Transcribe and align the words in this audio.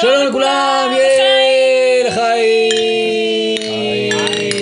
שלום 0.00 0.28
לכולם, 0.28 0.90
ייי, 0.92 2.04
לחיים. 2.06 2.70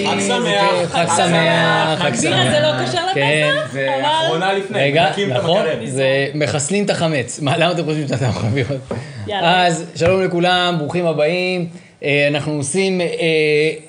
חג 0.06 0.20
שמח. 0.20 0.92
חג 0.92 1.06
שמח, 1.16 1.98
חג 1.98 2.12
בירה 2.20 2.50
זה 2.50 2.60
לא 2.60 2.78
שמח. 2.78 2.88
כשר 2.90 2.98
כן. 3.14 3.50
לפסח? 3.56 3.72
זה 3.72 3.94
אבל- 3.94 4.04
אחרונה 4.04 4.52
לפני, 4.52 4.78
רגע, 4.78 5.10
נכון. 5.28 5.62
זה 5.84 6.06
מחסלים 6.34 6.84
את 6.84 6.90
החמץ. 6.90 7.40
מה, 7.40 7.56
למה 7.56 7.72
אתם 7.72 7.84
חושבים 7.84 8.08
שאתם 8.08 8.24
לראות? 8.54 8.80
יאללה. 9.26 9.66
אז 9.66 9.84
שלום 9.96 10.22
לכולם, 10.22 10.74
ברוכים 10.78 11.06
הבאים. 11.06 11.66
אה, 12.04 12.28
אנחנו 12.28 12.52
עושים 12.52 13.00
אה, 13.00 13.06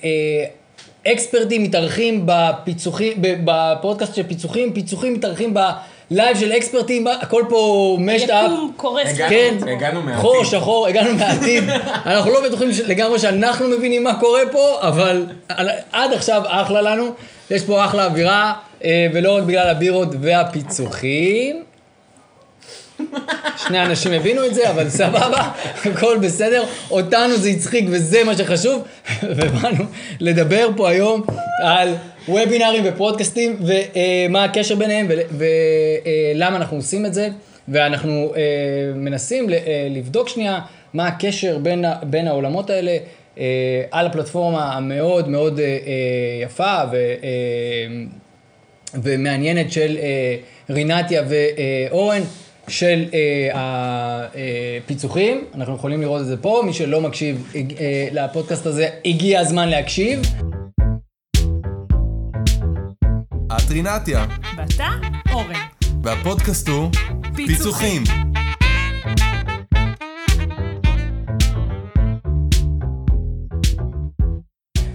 אה, 0.03 0.45
אקספרטים 1.13 1.63
מתארחים 1.63 2.21
בפיצוחים, 2.25 3.13
בפודקאסט 3.21 4.15
של 4.15 4.23
פיצוחים, 4.23 4.73
פיצוחים 4.73 5.13
מתארחים 5.13 5.53
בלייב 6.13 6.37
של 6.37 6.51
אקספרטים, 6.51 7.07
הכל 7.07 7.43
פה 7.49 7.97
משט 7.99 8.29
אפ. 8.29 8.45
יקום 8.45 8.71
קורס. 8.77 9.17
כן, 9.29 9.55
הגענו 9.75 10.01
מהעתיד. 10.01 10.21
חור 10.21 10.43
שחור, 10.43 10.87
הגענו 10.87 11.15
מהעתיד. 11.15 11.63
אנחנו 12.05 12.31
לא 12.31 12.41
בטוחים 12.47 12.69
לגמרי 12.85 13.19
שאנחנו 13.19 13.67
מבינים 13.67 14.03
מה 14.03 14.19
קורה 14.19 14.41
פה, 14.51 14.77
אבל 14.81 15.25
עד 15.91 16.13
עכשיו 16.13 16.41
אחלה 16.45 16.81
לנו. 16.81 17.09
יש 17.51 17.63
פה 17.63 17.85
אחלה 17.85 18.05
אווירה, 18.05 18.53
אה, 18.83 19.07
ולא 19.13 19.37
רק 19.37 19.43
בגלל 19.43 19.69
הבירות 19.69 20.09
והפיצוחים. 20.21 21.63
שני 23.57 23.81
אנשים 23.81 24.11
הבינו 24.11 24.45
את 24.45 24.55
זה, 24.55 24.69
אבל 24.69 24.89
סבבה, 24.89 25.49
הכל 25.85 26.17
בסדר. 26.21 26.63
אותנו 26.91 27.37
זה 27.37 27.49
הצחיק 27.49 27.85
וזה 27.91 28.23
מה 28.23 28.37
שחשוב. 28.37 28.83
ובאנו 29.35 29.83
לדבר 30.19 30.69
פה 30.75 30.89
היום 30.89 31.23
על 31.63 31.95
וובינארים 32.27 32.83
ופודקאסטים, 32.85 33.59
ומה 33.59 34.43
הקשר 34.43 34.75
ביניהם, 34.75 35.07
ולמה 35.37 36.55
אנחנו 36.55 36.77
עושים 36.77 37.05
את 37.05 37.13
זה. 37.13 37.29
ואנחנו 37.67 38.33
אה, 38.35 38.41
מנסים 38.95 39.49
אה, 39.49 39.87
לבדוק 39.89 40.29
שנייה 40.29 40.59
מה 40.93 41.07
הקשר 41.07 41.57
בין, 41.57 41.85
בין 42.03 42.27
העולמות 42.27 42.69
האלה 42.69 42.97
אה, 43.37 43.83
על 43.91 44.05
הפלטפורמה 44.05 44.73
המאוד 44.73 45.29
מאוד 45.29 45.59
יפה 46.41 46.81
ו, 46.91 46.97
ומעניינת 48.93 49.71
של 49.71 49.97
רינתיה 50.69 51.23
ואורן 51.29 52.21
של 52.67 53.05
הפיצוחים. 54.85 55.45
אנחנו 55.55 55.75
יכולים 55.75 56.01
לראות 56.01 56.21
את 56.21 56.25
זה 56.25 56.37
פה, 56.37 56.61
מי 56.65 56.73
שלא 56.73 57.01
מקשיב 57.01 57.53
לפודקאסט 58.11 58.65
הזה, 58.65 58.89
הגיע 59.05 59.39
הזמן 59.39 59.69
להקשיב. 59.69 60.21
את 63.57 63.71
רינתיה, 63.71 64.25
ואתה, 64.57 64.89
אורן. 65.31 65.53
והפודקאסט 66.03 66.67
הוא 66.67 66.89
פיצוחים. 67.35 68.03
פיצוחים. 68.03 68.32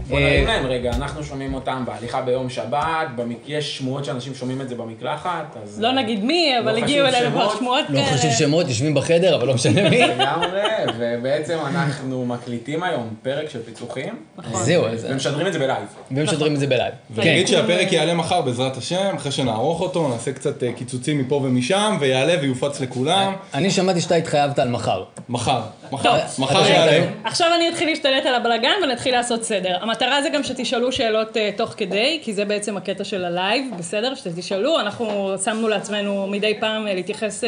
בוא 0.08 0.18
אה, 0.18 0.24
נרים 0.24 0.46
להם 0.46 0.66
רגע, 0.66 0.90
אנחנו 0.90 1.24
שומעים 1.24 1.54
אותם 1.54 1.82
בהליכה 1.86 2.20
ביום 2.22 2.50
שבת, 2.50 3.06
יש 3.46 3.78
שמועות 3.78 4.04
שאנשים 4.04 4.34
שומעים 4.34 4.60
את 4.60 4.68
זה 4.68 4.74
במקלחת, 4.74 5.56
אז... 5.62 5.80
לא 5.80 5.92
נגיד 5.92 6.24
מי, 6.24 6.52
אבל 6.64 6.72
לא 6.72 6.78
הגיעו 6.78 7.06
אלינו 7.06 7.30
כבר. 7.30 7.56
שמועות 7.58 7.84
לא 7.88 8.00
כאלה. 8.00 8.16
חשוב 8.16 8.30
שמות, 8.30 8.68
יושבים 8.68 8.94
בחדר, 8.94 9.36
אבל 9.36 9.46
לא 9.46 9.54
משנה 9.54 9.90
מי. 9.90 10.00
לגמרי, 10.02 10.60
ובעצם 10.98 11.58
אנחנו 11.66 12.24
מקליטים 12.26 12.82
היום 12.82 13.14
פרק 13.22 13.50
של 13.50 13.62
פיצוחים. 13.62 14.14
נכון. 14.38 14.62
זהו, 14.62 14.86
אז- 14.86 15.06
ומשדרים 15.10 15.46
את 15.46 15.52
זה 15.52 15.58
בלייב. 15.58 15.84
ומשדרים 16.10 16.54
את 16.54 16.60
זה 16.60 16.66
בלייב. 16.66 16.94
כן. 17.16 17.20
נגיד 17.22 17.48
שהפרק 17.48 17.92
יעלה 17.92 18.14
מחר 18.14 18.40
בעזרת 18.40 18.76
השם, 18.76 19.16
אחרי 19.16 19.32
שנערוך 19.32 19.80
אותו, 19.80 20.08
נעשה 20.08 20.32
קצת 20.32 20.62
אה, 20.62 20.72
קיצוצים 20.72 21.18
מפה 21.18 21.34
ומשם, 21.34 21.96
ויעלה 22.00 22.34
ויופץ 22.42 22.80
לכולם. 22.80 23.32
אני 23.54 23.70
שמעתי 23.70 24.00
שאתה 24.00 24.14
התחייבת 24.14 24.58
על 24.58 24.68
מחר. 24.68 25.04
מחר. 25.28 25.60
מחר. 25.92 26.66
יעלה. 26.68 27.06
עכשיו 27.24 27.48
אני 27.56 27.68
אתחיל 27.68 27.88
להשתלט 27.88 28.26
על 28.26 28.34
הבלגן 28.34 28.72
ונתחיל 28.82 29.14
לעשות 29.14 29.44
סדר. 29.44 29.76
המטרה 29.80 30.22
זה 30.22 30.28
גם 30.28 30.42
שתשאלו 30.42 30.92
שאלות 30.92 31.36
אה, 31.36 31.40
תוך 31.56 31.74
כדי, 31.76 32.20
כי 32.22 32.32
זה 32.32 32.44
בעצם 32.44 32.76
הקטע 32.76 33.04
של 33.04 33.24
הלייב, 33.24 33.64
בסדר? 33.78 34.14
שתשאלו, 34.14 34.80
אנחנו 34.80 35.34
שמנו 35.44 35.68
לעצמנו 35.68 36.26
מדי 36.26 36.54
פעם 36.60 36.86
אה, 36.86 36.90
להתייחס 36.90 37.44
אה, 37.44 37.46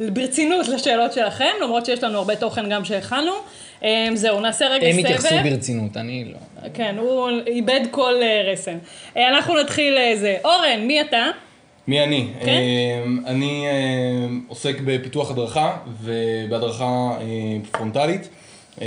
ברצינות 0.00 0.68
לשאלות 0.68 1.12
שלכם, 1.12 1.52
למרות 1.62 1.86
שיש 1.86 2.04
לנו 2.04 2.18
הרבה 2.18 2.36
תוכן 2.36 2.68
גם 2.70 2.84
שהכנו. 2.84 3.32
אמ, 3.80 3.84
זהו, 4.14 4.40
נעשה 4.40 4.66
רגע 4.66 4.86
הם 4.86 4.92
סבב. 4.92 5.04
התייחסו 5.04 5.34
ברצינות, 5.44 5.96
אני 5.96 6.24
לא. 6.32 6.68
כן, 6.74 6.94
הוא 6.98 7.30
איבד 7.46 7.80
כל 7.90 8.14
רסן. 8.52 8.78
אנחנו 9.16 9.60
נתחיל 9.60 9.98
זה. 10.14 10.36
אורן, 10.44 10.80
מי 10.80 11.00
אתה? 11.00 11.26
מי 11.88 12.04
אני? 12.04 12.28
כן. 12.40 12.48
אה, 12.48 13.04
אני 13.30 13.66
אה, 13.66 14.36
עוסק 14.48 14.80
בפיתוח 14.84 15.30
הדרכה 15.30 15.76
ובהדרכה 16.02 16.84
אה, 17.20 17.24
פרונטלית. 17.70 18.28
אה, 18.80 18.86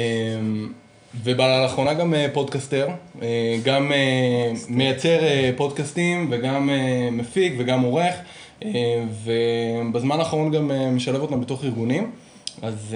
ולאחרונה 1.23 1.93
גם 1.93 2.13
אה, 2.13 2.27
פודקסטר, 2.33 2.87
אה, 3.21 3.57
גם 3.63 3.91
מייצר 4.69 5.19
פודקאסטים 5.55 6.27
וגם 6.31 6.69
מפיק 7.11 7.53
וגם 7.57 7.81
עורך, 7.81 8.15
ובזמן 9.23 10.19
האחרון 10.19 10.51
גם 10.51 10.71
משלב 10.95 11.21
אותם 11.21 11.41
בתוך 11.41 11.63
ארגונים. 11.63 12.11
אז 12.61 12.95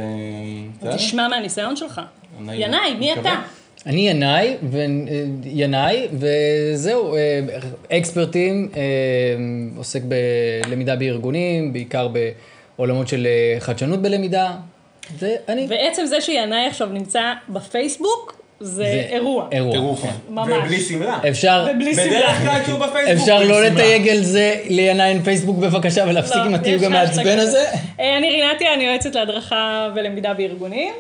תשמע 0.96 1.28
מהניסיון 1.28 1.76
שלך. 1.76 2.02
ינאי. 2.42 2.56
ינאי, 2.58 2.94
מי. 3.00 3.14
אתה? 3.14 3.42
אני 3.86 4.10
ינאי, 4.10 4.56
ו... 4.64 4.78
ינאי, 5.46 6.08
וזהו, 6.14 7.16
אה, 7.16 7.40
אקספרטים, 7.98 8.70
אה, 8.76 8.82
עוסק 9.78 10.02
בלמידה 10.66 10.96
בארגונים, 10.96 11.74
בעיקר 11.74 12.08
בעולמות 12.78 13.08
של 13.08 13.28
אה, 13.28 13.60
חדשנות 13.60 14.02
בלמידה, 14.02 14.52
זה 15.20 15.36
אני. 15.50 15.68
ועצם 15.70 16.06
זה 16.06 16.22
שינאי 16.22 16.68
עכשיו 16.68 16.88
נמצא 16.88 17.22
בפייסבוק, 17.50 18.44
זה 18.60 18.76
זה 18.76 19.06
אירוע. 19.10 19.48
אירוע. 19.52 19.72
טירוף. 19.72 20.02
כן. 20.02 20.10
ממש. 20.30 20.50
ובלי 20.66 20.80
שמלה. 20.80 21.20
אפשר, 21.30 21.68
ובלי 21.76 21.96
שמלה. 21.96 22.08
בדרך 22.08 22.38
כלל 22.42 22.64
כשהוא 22.64 22.80
בפייסבוק. 22.80 23.22
אפשר 23.22 23.40
לא 23.40 23.56
שמלה. 23.56 23.70
לתייג 23.70 24.10
על 24.10 24.24
זה 24.24 24.56
לינאי 24.70 25.12
עם 25.12 25.24
פייסבוק 25.24 25.58
בבקשה 25.58 26.06
ולהפסיק 26.08 26.36
לא, 26.36 26.44
עם 26.44 26.54
התיוג 26.54 26.84
המעצבן 26.84 27.40
הזה. 27.40 27.66
אני 28.00 28.32
רינתיה, 28.32 28.74
אני 28.74 28.84
יועצת 28.84 29.16
להדרכה 29.16 29.90
ולמידה 29.96 30.34
בארגונים. 30.34 30.94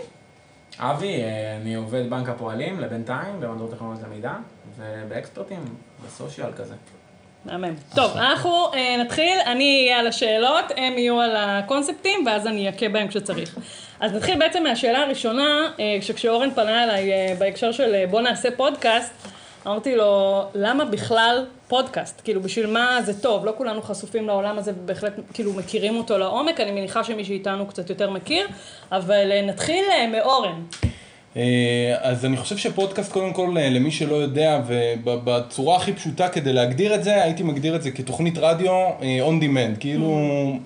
אבי, 0.79 1.23
אה, 1.23 1.57
אני 1.61 1.75
עובד 1.75 2.09
בנק 2.09 2.29
הפועלים 2.29 2.79
לבינתיים, 2.79 3.39
במדור 3.39 3.72
טכנולוגיות 3.72 4.07
למידה, 4.07 4.35
ובאקספרטים, 4.78 5.66
בסושיאל 6.06 6.51
כזה. 6.51 6.73
מהמם. 7.45 7.73
טוב, 7.95 8.11
אנחנו 8.17 8.73
אה, 8.73 8.97
נתחיל, 9.03 9.38
אני 9.45 9.83
אהיה 9.83 10.00
על 10.00 10.07
השאלות, 10.07 10.66
הם 10.78 10.97
יהיו 10.97 11.19
על 11.19 11.35
הקונספטים, 11.35 12.25
ואז 12.25 12.47
אני 12.47 12.69
אכה 12.69 12.89
בהם 12.89 13.07
כשצריך. 13.07 13.57
אז 14.00 14.13
נתחיל 14.13 14.39
בעצם 14.39 14.63
מהשאלה 14.63 15.03
הראשונה, 15.03 15.72
אה, 15.79 15.97
שכשאורן 16.01 16.51
פנה 16.51 16.83
אליי 16.83 17.12
אה, 17.12 17.35
בהקשר 17.39 17.72
של 17.72 17.95
אה, 17.95 18.06
בוא 18.09 18.22
נעשה 18.22 18.50
פודקאסט, 18.51 19.28
אמרתי 19.68 19.96
לו, 19.96 20.44
למה 20.56 20.85
בכלל 20.85 21.46
פודקאסט? 21.68 22.22
כאילו, 22.24 22.41
בשביל 22.41 22.68
מה 22.68 23.00
זה 23.06 23.22
טוב? 23.22 23.46
לא 23.46 23.53
כולנו 23.57 23.81
חשופים 23.81 24.28
לעולם 24.28 24.57
הזה, 24.57 24.72
ובהחלט 24.78 25.13
כאילו 25.34 25.53
מכירים 25.53 25.96
אותו 25.96 26.18
לעומק, 26.18 26.59
אני 26.59 26.72
מניחה 26.72 27.03
שמי 27.03 27.25
שאיתנו 27.25 27.68
קצת 27.68 27.90
יותר 27.90 28.09
מכיר, 28.09 28.47
אבל 28.91 29.31
אה, 29.31 29.41
נתחיל 29.41 29.85
אה, 29.91 30.07
מאורן. 30.07 30.62
אה, 31.38 31.96
אז 32.00 32.25
אני 32.25 32.38
חושב 32.38 32.57
שפודקאסט 32.57 33.12
קודם 33.12 33.34
כל 33.34 33.56
למי 33.56 33.91
שלא 33.91 34.16
יודע 34.16 34.62
ובצורה 35.03 35.75
הכי 35.75 35.94
פשוטה 35.94 36.30
כדי 36.30 36.53
להגדיר 36.53 36.95
את 36.95 37.03
זה 37.03 37.24
הייתי 37.24 37.44
מגדיר 37.44 37.75
את 37.75 37.84
זה 37.84 37.91
כתוכנית 37.91 38.38
רדיו 38.38 38.90
on 39.00 39.44
demand 39.44 39.80
כאילו 39.80 40.09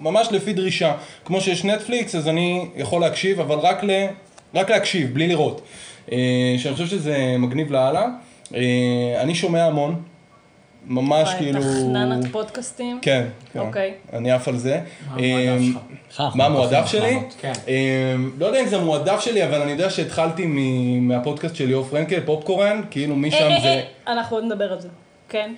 ממש 0.01 0.27
לפי 0.31 0.53
דרישה 0.53 0.93
כמו 1.25 1.41
שיש 1.41 1.65
נטפליקס 1.65 2.15
אז 2.15 2.27
אני 2.27 2.65
יכול 2.75 3.01
להקשיב 3.01 3.39
אבל 3.39 3.57
רק, 3.57 3.83
ל, 3.83 3.89
רק 4.55 4.69
להקשיב 4.69 5.13
בלי 5.13 5.27
לראות 5.27 5.61
שאני 6.57 6.73
חושב 6.73 6.87
שזה 6.87 7.35
מגניב 7.39 7.71
לאללה 7.71 8.07
אני 9.21 9.35
שומע 9.35 9.65
המון 9.65 10.01
ממש 10.87 11.33
כאילו 11.37 11.61
תחננת 11.61 12.31
פודקאסטים. 12.31 12.99
כן, 13.01 13.25
כן. 13.53 13.59
אוקיי. 13.59 13.93
אני 14.13 14.31
עף 14.31 14.47
על 14.47 14.57
זה. 14.57 14.79
מה 15.15 15.15
המועדף 15.17 16.39
אה, 16.39 16.45
המועדף 16.45 16.93
מקווים 16.95 17.19
שלי? 17.19 17.19
כן. 17.41 17.51
אה, 17.67 18.15
לא 18.39 18.45
יודע 18.45 18.61
אם 18.61 18.67
זה 18.67 18.77
המועדף 18.77 19.19
שלי, 19.19 19.45
אבל 19.45 19.61
אני 19.61 19.71
יודע 19.71 19.89
שהתחלתי 19.89 20.45
מ- 20.45 21.07
מהפודקאסט 21.07 21.55
של 21.55 21.65
ליאור 21.65 21.83
פרנקל, 21.83 22.19
פופקורן, 22.19 22.81
כאילו 22.91 23.13
אה, 23.13 23.19
משם 23.19 23.37
אה, 23.37 23.61
זה... 23.61 23.67
אה, 23.67 23.81
אנחנו 24.13 24.37
עוד 24.37 24.45
נדבר 24.45 24.73
על 24.73 24.81
זה. 24.81 24.87
כן. 25.29 25.53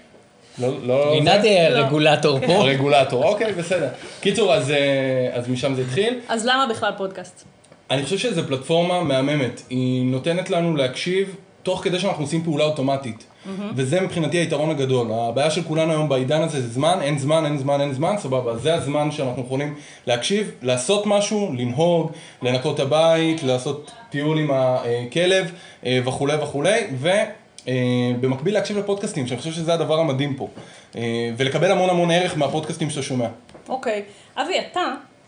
לא, 0.60 0.74
לא... 0.84 1.12
רינת 1.12 1.44
היא 1.44 1.70
לא. 1.70 1.78
הרגולטור 1.78 2.40
פה. 2.48 2.54
הרגולטור, 2.54 3.24
אוקיי, 3.24 3.54
בסדר. 3.54 3.88
קיצור, 4.22 4.54
אז, 4.54 4.72
אה, 4.72 5.30
אז 5.34 5.50
משם 5.50 5.76
זה 5.76 5.82
התחיל. 5.82 6.20
אז 6.30 6.46
למה 6.46 6.68
בכלל 6.70 6.92
פודקאסט? 6.98 7.44
אני 7.92 8.04
חושב 8.04 8.18
שזו 8.18 8.44
פלטפורמה 8.48 9.04
מהממת. 9.04 9.62
היא 9.70 10.06
נותנת 10.06 10.50
לנו 10.50 10.76
להקשיב 10.76 11.36
תוך 11.64 11.84
כדי 11.84 12.00
שאנחנו 12.00 12.24
עושים 12.24 12.44
פעולה 12.44 12.64
אוטומטית. 12.64 13.26
וזה 13.76 14.02
מבחינתי 14.02 14.38
היתרון 14.38 14.70
הגדול. 14.70 15.08
הבעיה 15.12 15.52
של 15.52 15.64
כולנו 15.64 15.92
היום 15.92 16.10
בעידן 16.10 16.42
הזה 16.42 16.62
זה 16.62 16.68
זמן, 16.68 16.98
אין 17.02 17.20
זמן, 17.20 17.46
אין 17.46 17.58
זמן, 17.58 17.82
אין 17.82 17.94
זמן, 17.94 18.16
סבבה. 18.18 18.58
זה 18.58 18.74
הזמן 18.74 19.12
שאנחנו 19.12 19.42
יכולים 19.42 19.76
להקשיב, 20.08 20.52
לעשות 20.62 21.06
משהו, 21.06 21.54
לנהוג, 21.58 22.12
לנקות 22.42 22.76
את 22.76 22.80
הבית, 22.80 23.44
לעשות 23.44 23.92
טיול 24.10 24.40
עם 24.40 24.52
הכלב 24.52 25.52
אה, 25.86 26.00
וכולי 26.06 26.36
וכולי, 26.36 26.82
ובמקביל 27.68 28.54
להקשיב 28.54 28.78
לפודקאסטים, 28.78 29.28
שאני 29.28 29.40
חושב 29.40 29.52
שזה 29.52 29.74
הדבר 29.74 30.00
המדהים 30.00 30.36
פה. 30.36 30.48
אה, 30.96 31.32
ולקבל 31.38 31.72
המון 31.72 31.90
המון 31.90 32.12
ערך 32.12 32.38
מהפודקאסטים 32.38 32.90
שאתה 32.90 33.04
שומע. 33.04 33.28
אוקיי. 33.70 34.04
אבי, 34.38 34.54
אתה 34.72 34.82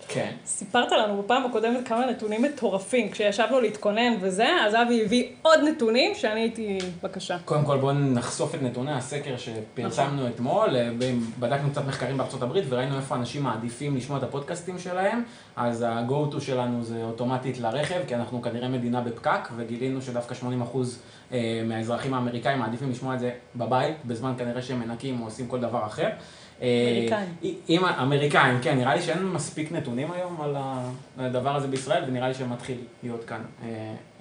כן. 0.08 0.32
סיפרת 0.46 0.92
לנו 0.92 1.24
בפעם 1.24 1.46
הקודמת 1.46 1.88
כמה 1.88 2.06
נתונים 2.06 2.42
מטורפים, 2.42 3.12
כשישבנו 3.12 3.62
להתכונן 3.62 4.14
וזה, 4.22 4.48
אז 4.66 4.76
אבי 4.76 5.06
הביא 5.06 5.28
עוד 5.42 5.60
נתונים 5.64 6.16
שאני 6.16 6.40
הייתי, 6.40 6.78
בבקשה. 7.02 7.38
קודם 7.46 7.66
כל 7.66 7.78
בואו 7.78 7.94
נחשוף 7.94 8.56
את 8.56 8.62
נתוני 8.62 8.92
הסקר 8.92 9.36
שפרסמנו 9.38 10.28
אתמול, 10.28 10.76
אה, 10.76 10.90
בדקנו 11.40 11.70
קצת 11.72 11.86
מחקרים 11.88 12.18
בארצות 12.18 12.42
הברית 12.42 12.66
וראינו 12.70 12.98
איפה 12.98 13.16
אנשים 13.16 13.44
מעדיפים 13.44 13.98
לשמוע 13.98 14.18
את 14.18 14.24
הפודקאסטים 14.24 14.80
שלהם, 14.80 15.24
אז 15.56 15.82
ה-go 15.82 16.34
to 16.36 16.40
שלנו 16.42 16.84
זה 16.84 17.04
אוטומטית 17.04 17.60
לרכב, 17.60 18.00
כי 18.08 18.16
אנחנו 18.16 18.42
כנראה 18.42 18.68
מדינה 18.68 19.02
בפקק, 19.02 19.50
וגילינו 19.56 20.02
שדווקא 20.02 20.36
80% 20.74 20.78
אה, 21.32 21.62
מהאזרחים 21.66 22.14
האמריקאים 22.14 22.60
מעדיפים 22.60 22.92
לשמוע 22.92 23.16
את 23.16 23.20
זה 23.20 23.32
בבית, 23.56 23.96
בזמן 24.06 24.34
כנראה 24.38 24.62
שהם 24.62 24.80
מנקים 24.80 25.22
או 25.22 25.26
עושים 25.26 25.48
כל 25.48 25.60
דבר 25.60 25.86
אחר. 25.86 26.10
אה, 26.62 26.92
אמריקאים. 26.92 27.56
אם 27.70 27.86
אמריקאים, 27.86 28.58
כן, 28.62 28.78
נראה 28.78 28.96
לי 28.96 29.02
שאין 29.02 29.26
מספיק 29.26 29.72
נתונים 29.72 30.12
היום 30.12 30.42
על 30.42 30.56
הדבר 31.18 31.56
הזה 31.56 31.68
בישראל, 31.68 32.04
ונראה 32.08 32.28
לי 32.28 32.34
שמתחיל 32.34 32.78
להיות 33.04 33.24
כאן 33.24 33.42
אה, 33.64 33.68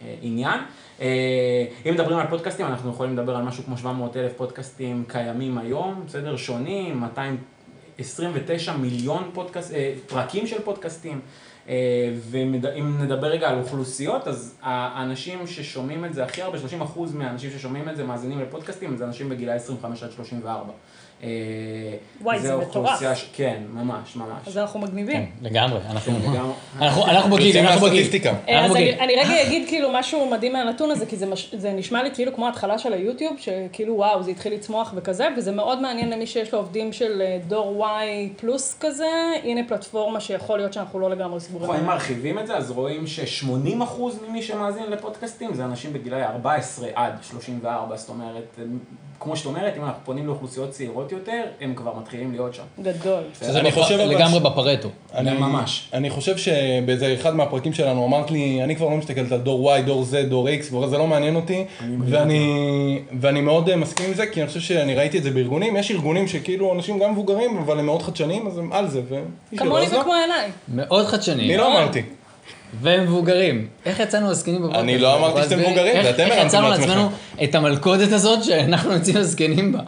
אה, 0.03 0.15
עניין. 0.23 0.61
אה, 1.01 1.65
אם 1.87 1.95
מדברים 1.95 2.19
על 2.19 2.27
פודקאסטים, 2.27 2.67
אנחנו 2.67 2.91
יכולים 2.91 3.13
לדבר 3.13 3.37
על 3.37 3.43
משהו 3.43 3.65
כמו 3.65 3.77
700 3.77 4.17
אלף 4.17 4.33
פודקאסטים 4.37 5.05
קיימים 5.09 5.59
היום, 5.59 6.03
בסדר? 6.07 6.37
שונים, 6.37 7.01
229 7.01 8.77
מיליון 8.77 9.31
פודקאסט, 9.35 9.75
אה, 9.75 9.93
פרקים 10.07 10.47
של 10.47 10.61
פודקאסטים. 10.61 11.21
אה, 11.69 11.75
ואם 12.31 13.03
נדבר 13.03 13.27
רגע 13.27 13.49
על 13.49 13.59
אוכלוסיות, 13.59 14.29
אז 14.29 14.55
האנשים 14.63 15.47
ששומעים 15.47 16.05
את 16.05 16.15
זה 16.15 16.25
הכי 16.25 16.43
הרבה, 16.43 16.59
30% 16.59 17.15
מהאנשים 17.15 17.51
ששומעים 17.51 17.89
את 17.89 17.97
זה 17.97 18.05
מאזינים 18.05 18.41
לפודקאסטים, 18.41 18.97
זה 18.97 19.05
אנשים 19.05 19.29
בגילאי 19.29 19.55
25 19.55 20.03
עד 20.03 20.11
34. 20.11 20.73
אה, 21.23 21.29
וואי, 22.23 22.39
זה 22.39 22.57
מטורף. 22.57 23.03
כן, 23.33 23.63
ממש, 23.73 24.17
ממש. 24.17 24.29
אז 24.47 24.59
אנחנו 24.59 24.81
מגניבים. 24.81 25.17
כן, 25.17 25.25
לגמרי, 25.43 25.79
אנחנו 25.91 26.13
גם- 26.37 26.51
אנחנו- 26.81 27.07
אנחנו. 27.07 27.37
מהסטטיסטיקה. 27.63 28.35
אה, 28.49 28.65
אז 28.65 28.77
אני, 28.77 29.15
רגע 29.17 29.43
אגיד 29.47 29.69
כאילו 29.69 29.89
משהו 29.93 30.31
מדהים 30.31 30.53
מהנתון 30.53 30.91
הזה, 30.91 31.07
כי 31.07 31.17
זה, 31.17 31.27
נשמע 31.73 32.03
לי 32.03 32.11
כאילו 32.15 32.35
כמו 32.35 32.47
ההתחלה 32.47 32.79
של 32.79 32.93
היוטיוב, 32.93 33.37
שכאילו 33.39 33.95
וואו, 33.97 34.23
זה 34.23 34.31
התחיל 34.31 34.55
לצמוח 34.55 34.93
וכזה, 34.97 35.29
וזה 35.37 35.53
מאוד 35.53 35.83
מעניין 35.83 36.11
למי 36.11 36.27
שיש 36.27 36.53
לו 36.53 36.59
עובדים 36.59 36.93
של 36.93 37.23
אה, 37.23 37.39
דור 37.49 37.87
Y 37.87 38.41
פלוס 38.41 38.77
כזה, 38.81 39.07
הנה 39.45 39.61
פלטפורמה 39.69 40.21
שיכול 40.21 40.59
להיות 40.59 40.73
שאנחנו 40.73 40.99
לא 41.01 41.11
לגמרי 41.11 41.41
סגורים. 41.41 41.71
אנחנו 41.71 41.83
אם. 41.85 41.89
מרחיבים 41.89 42.39
את 42.39 42.47
זה, 42.47 42.57
אז 42.57 42.71
רואים 42.71 43.07
ש-80% 43.07 43.53
ממי 44.29 44.43
שמאזין 44.43 44.83
לפודקאסטים 44.91 45.55
זה 45.55 45.65
אנשים 45.65 45.93
בגילאי 45.93 46.23
14 46.23 46.89
עד 46.95 47.13
34, 47.23 47.97
זאת 47.97 48.09
אומרת, 48.09 48.59
כמו 49.21 49.37
שאת 49.37 49.47
אומרת, 49.47 49.77
אם 49.77 49.85
אנחנו 49.85 50.01
פונים 50.05 50.27
לאוכלוסיות 50.27 50.71
צעירות 50.71 51.10
יותר, 51.12 51.43
הם 51.61 51.75
כבר 51.75 51.93
מתחילים 52.01 52.33
להיות 52.33 52.55
שם. 52.55 52.62
גדול. 52.83 53.23
שזה 53.41 53.61
אני 53.61 53.69
בפ- 53.69 53.73
חושב 53.75 53.99
לגמרי 53.99 54.41
בפרטו. 54.41 54.89
אני, 55.15 55.31
ממש. 55.33 55.89
אני 55.95 56.11
חושב 56.11 56.37
שבאיזה 56.37 57.15
אחד 57.21 57.35
מהפרקים 57.37 57.73
שלנו 57.73 58.07
אמרת 58.07 58.31
לי, 58.31 58.61
אני 58.65 58.77
כבר 58.77 58.89
לא 58.89 58.97
מסתכלת 58.97 59.33
על 59.33 59.39
דור 59.39 59.75
Y, 59.77 59.81
דור 59.83 60.05
Z, 60.12 60.27
דור 60.29 60.49
X, 60.49 60.69
כבר 60.69 60.87
זה 60.89 60.99
לא 60.99 61.07
מעניין 61.07 61.37
אותי, 61.37 61.65
ואני, 63.21 63.43
מאוד 63.43 63.69
אה, 63.69 63.77
מסכים 63.77 64.07
עם 64.07 64.15
זה, 64.15 64.27
כי 64.27 64.41
אני 64.41 64.49
חושב 64.49 64.61
שאני 64.61 64.95
ראיתי 64.95 65.19
את 65.19 65.23
זה 65.23 65.31
בארגונים, 65.31 65.77
יש 65.77 65.91
ארגונים 65.91 66.29
שכאילו 66.29 66.73
אנשים 66.75 66.99
גם 66.99 67.12
מבוגרים, 67.12 67.59
אבל 67.59 67.79
הם 67.79 67.87
מאוד 67.87 68.03
חדשניים, 68.03 68.47
אז 68.47 68.59
הם 68.59 68.73
על 68.73 68.89
זה, 68.89 69.01
שלא, 69.09 69.19
כמוני 69.59 69.87
אז 69.87 69.93
לא. 69.93 69.99
וכמו 69.99 70.12
אליי. 70.15 70.51
מאוד 70.75 71.07
חדשני. 71.07 71.43
אני 71.45 71.57
לא 71.57 71.73
אמרתי. 71.73 72.03
ומבוגרים. 72.83 73.67
איך 73.87 74.01
יצאנו 74.01 74.31
הזקנים 74.31 74.57
בפודקאסט? 74.59 74.83
אני 74.83 74.99
לא 74.99 75.17
אמרתי 75.17 75.43
שאתם 75.43 75.59
מבוגרים, 75.59 75.87
איך- 75.97 76.03
זה 76.03 76.11
אתם 76.11 76.21
איך 76.23 76.33
הרמתם 76.39 76.62
לעצמכם. 76.62 76.89
לעצמנו 76.89 77.09
את 77.45 77.55
המלכודת 77.55 78.12
הזאת 78.12 78.45
שאנחנו 78.45 78.93
יוצאים 78.93 79.17
הזקנים 79.17 79.73
בה? 79.73 79.79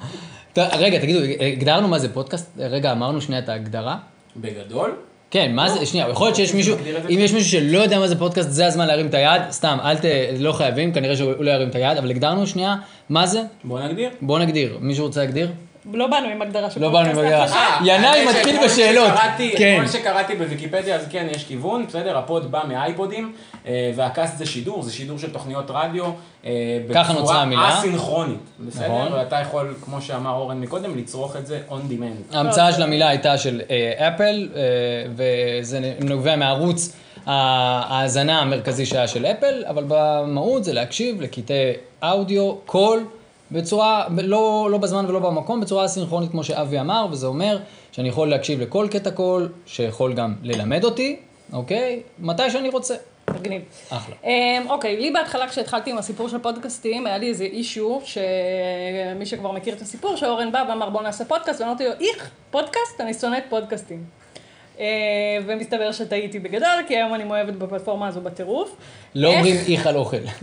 רגע, 0.58 0.98
תגידו, 0.98 1.18
הגדרנו 1.40 1.88
מה 1.88 1.98
זה 1.98 2.12
פודקאסט? 2.12 2.50
רגע, 2.58 2.92
אמרנו 2.92 3.20
שנייה 3.20 3.42
את 3.42 3.48
ההגדרה? 3.48 3.96
בגדול, 4.36 4.94
כן, 5.30 5.54
מה 5.54 5.68
זה, 5.68 5.86
שנייה, 5.86 6.08
יכול 6.08 6.26
להיות 6.26 6.36
שיש 6.36 6.54
מישהו? 6.54 6.76
אם 7.10 7.18
יש 7.20 7.32
מישהו 7.32 7.50
שלא 7.50 7.78
יודע 7.78 7.98
מה 7.98 8.08
זה 8.08 8.18
פודקאסט, 8.18 8.50
זה 8.50 8.66
הזמן 8.66 8.86
להרים 8.86 9.06
את 9.06 9.14
היד, 9.14 9.42
סתם, 9.50 9.78
אל 9.84 9.96
ת, 9.96 10.04
לא 10.38 10.52
חייבים, 10.52 10.92
כנראה 10.92 11.16
שהוא 11.16 11.32
לא 11.38 11.50
ירים 11.50 11.68
את 11.68 11.74
היד, 11.74 11.98
אבל 11.98 12.10
הגדרנו 12.10 12.46
שנייה, 12.46 12.76
מה 13.08 13.26
זה? 13.26 13.42
בואו 13.64 13.86
נגדיר. 13.86 14.10
בואו 14.20 14.38
נגדיר, 14.38 14.78
מישהו 14.80 15.06
רוצה 15.06 15.20
להגדיר? 15.20 15.48
לא 15.92 16.06
באנו 16.06 16.28
עם 16.28 16.42
הגדרה 16.42 16.70
של 16.70 16.80
לא 16.80 16.88
באנו 16.90 17.08
עם 17.08 17.14
פודקאסט, 17.14 17.54
הגדרה. 17.56 17.78
ינאי 17.84 18.26
מתחיל 18.26 18.64
בשאלות. 18.64 19.08
שקראתי- 19.16 19.54
כן. 19.58 19.74
אתמול 19.74 19.88
שקראתי 19.92 20.34
בוויקיפדיה, 20.36 20.96
אז 20.96 21.06
כן, 21.10 21.26
יש 21.30 21.44
כיוון, 21.44 21.86
בסדר? 21.86 22.18
ה 22.18 22.26
pod 22.26 22.50
בא 22.52 22.62
מאייפודים, 22.68 23.32
אה, 23.66 23.92
וה 23.96 24.10
cast 24.10 24.38
זה 24.38 24.46
שידור, 24.46 24.82
זה 24.82 24.92
שידור 24.92 25.18
של 25.18 25.30
תוכניות 25.32 25.70
רדיו. 25.70 26.04
אה, 26.44 26.50
ככה 26.94 27.12
נוצרה 27.12 27.42
המילה. 27.42 27.78
אסינכרונית, 27.78 28.38
בסדר? 28.60 28.84
נכון. 29.04 29.12
ואתה 29.12 29.36
יכול, 29.36 29.74
כמו 29.84 30.00
שאמר 30.02 30.30
אורן 30.30 30.60
מקודם, 30.60 30.98
לצרוך 30.98 31.36
את 31.36 31.46
זה 31.46 31.60
on 31.70 31.90
demand. 31.90 32.36
ההמצאה 32.36 32.72
של 32.72 32.82
המילה 32.82 33.08
הייתה 33.08 33.38
של 33.38 33.60
אפל, 33.96 34.48
אה, 34.56 34.60
וזה 35.16 35.80
נובע 36.00 36.36
מערוץ 36.36 36.92
ההאזנה 37.26 38.40
המרכזי 38.40 38.86
שהיה 38.86 39.08
של 39.08 39.26
אפל, 39.26 39.64
אבל 39.68 39.84
במהות 39.88 40.64
זה 40.64 40.72
להקשיב 40.72 41.20
לקטעי 41.22 41.72
אודיו, 42.02 42.54
קול, 42.66 43.04
בצורה, 43.52 44.04
לא, 44.22 44.68
לא 44.70 44.78
בזמן 44.78 45.04
ולא 45.08 45.18
במקום, 45.18 45.60
בצורה 45.60 45.88
סינכרונית 45.88 46.30
כמו 46.30 46.44
שאבי 46.44 46.80
אמר, 46.80 47.06
וזה 47.10 47.26
אומר 47.26 47.58
שאני 47.92 48.08
יכול 48.08 48.28
להקשיב 48.30 48.60
לכל 48.60 48.86
קטע 48.90 49.10
קול, 49.10 49.48
שיכול 49.66 50.12
גם 50.14 50.34
ללמד 50.42 50.84
אותי, 50.84 51.16
אוקיי? 51.52 52.00
מתי 52.18 52.50
שאני 52.50 52.68
רוצה. 52.68 52.94
מגניב. 53.30 53.62
אחלה. 53.90 54.14
אמ, 54.24 54.66
אוקיי, 54.70 54.96
לי 55.00 55.10
בהתחלה 55.10 55.48
כשהתחלתי 55.48 55.90
עם 55.90 55.98
הסיפור 55.98 56.28
של 56.28 56.38
פודקאסטים, 56.38 57.06
היה 57.06 57.18
לי 57.18 57.28
איזה 57.28 57.44
אישיו, 57.44 57.98
שמי 58.04 59.26
שכבר 59.26 59.52
מכיר 59.52 59.74
את 59.74 59.80
הסיפור, 59.80 60.16
שאורן 60.16 60.52
בא 60.52 60.64
ואמר 60.68 60.90
בוא 60.90 61.02
נעשה 61.02 61.24
פודקאסט, 61.24 61.60
ואמרתי 61.60 61.84
לו, 61.84 61.90
איך, 62.00 62.30
פודקאסט? 62.50 63.00
אני 63.00 63.14
שונאת 63.14 63.44
פודקאסטים. 63.48 64.04
אה, 64.80 64.86
ומסתבר 65.46 65.92
שטעיתי 65.92 66.38
בגדול, 66.38 66.68
כי 66.88 66.96
היום 66.96 67.14
אני 67.14 67.24
מאוהבת 67.24 67.54
בפלטפורמה 67.54 68.08
הזו 68.08 68.20
בטירוף. 68.20 68.76
לא 69.14 69.28
איך- 69.28 69.36
אומרים 69.38 69.56
איך 69.68 69.86
על 69.86 69.96
אוכל. 69.96 70.16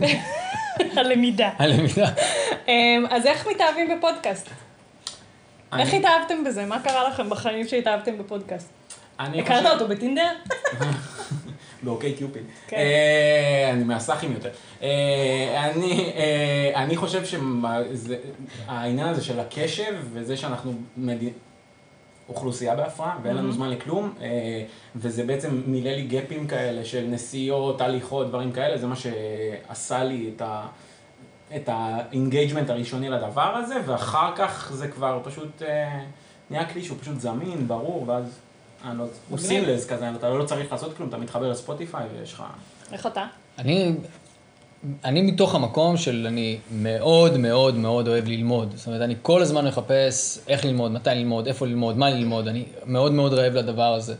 הלמידה. 0.96 1.50
הלמידה. 1.58 2.08
אמ, 2.68 3.04
אז 3.10 3.26
איך 3.26 3.46
מתאהבים 3.54 3.98
בפודקאסט? 3.98 4.48
אני- 5.72 5.82
איך 5.82 5.94
התאהבתם 5.94 6.44
בזה? 6.44 6.64
מה 6.66 6.80
קרה 6.80 7.08
לכם 7.08 7.30
בחיים 7.30 7.68
שהתאהבתם 7.68 8.18
בפודקאסט? 8.18 8.68
אני 9.20 9.40
הכרת 9.40 9.56
חושב- 9.62 9.72
אותו 9.72 9.88
בטינדר? 9.88 10.30
ב 11.82 12.12
OkCupid. 12.12 12.42
כן. 12.68 12.76
אה, 12.76 13.70
אני 13.72 13.84
מהסאחים 13.84 14.32
יותר. 14.32 14.50
אה, 14.82 14.88
אני, 15.70 16.12
אה, 16.16 16.82
אני 16.82 16.96
חושב 16.96 17.22
שהעניין 17.24 19.06
הזה 19.08 19.24
של 19.24 19.40
הקשב 19.40 19.94
וזה 20.12 20.36
שאנחנו. 20.36 20.72
אוכלוסייה 22.30 22.74
בהפרעה 22.74 23.18
ואין 23.22 23.36
לנו 23.36 23.52
זמן 23.52 23.70
לכלום, 23.70 24.14
אה, 24.20 24.64
וזה 24.96 25.24
בעצם 25.24 25.62
מילא 25.66 25.90
לי 25.90 26.02
גאפים 26.02 26.46
כאלה 26.46 26.84
של 26.84 27.06
נסיעות, 27.08 27.80
הליכות, 27.80 28.28
דברים 28.28 28.52
כאלה, 28.52 28.78
זה 28.78 28.86
מה 28.86 28.96
שעשה 28.96 30.04
לי 30.04 30.30
את 30.36 30.42
ה... 30.42 30.66
את 31.56 31.68
ה 31.72 31.81
engagement 31.81 32.70
הראשוני 32.70 33.08
לדבר 33.08 33.56
הזה, 33.56 33.74
ואחר 33.86 34.32
כך 34.36 34.72
זה 34.74 34.88
כבר 34.88 35.20
פשוט 35.24 35.62
אה, 35.62 36.00
נהיה 36.50 36.72
כלי 36.72 36.84
שהוא 36.84 36.98
פשוט 37.00 37.20
זמין, 37.20 37.68
ברור, 37.68 38.04
ואז 38.08 38.38
אני 38.84 38.98
לא, 38.98 39.04
הוא 39.28 39.38
סינלס 39.38 39.86
כזה, 39.86 40.10
אתה 40.14 40.28
לא 40.28 40.44
צריך 40.44 40.72
לעשות 40.72 40.96
כלום, 40.96 41.08
אתה 41.08 41.18
מתחבר 41.18 41.50
לספוטיפיי 41.50 42.06
ויש 42.18 42.32
לך... 42.32 42.42
איך 42.92 43.06
אתה? 43.06 43.26
אני, 43.58 43.94
אני 45.04 45.22
מתוך 45.22 45.54
המקום 45.54 45.96
של 45.96 46.24
אני 46.28 46.58
מאוד 46.72 47.36
מאוד 47.36 47.76
מאוד 47.76 48.08
אוהב 48.08 48.28
ללמוד. 48.28 48.72
זאת 48.76 48.86
אומרת, 48.86 49.00
אני 49.00 49.14
כל 49.22 49.42
הזמן 49.42 49.66
מחפש 49.66 50.38
איך 50.48 50.64
ללמוד, 50.64 50.92
מתי 50.92 51.10
ללמוד, 51.10 51.46
איפה 51.46 51.66
ללמוד, 51.66 51.98
מה 51.98 52.10
ללמוד. 52.10 52.48
אני 52.48 52.64
מאוד 52.86 53.12
מאוד 53.12 53.34
רעב 53.34 53.54
לדבר 53.54 53.94
הזה. 53.94 54.14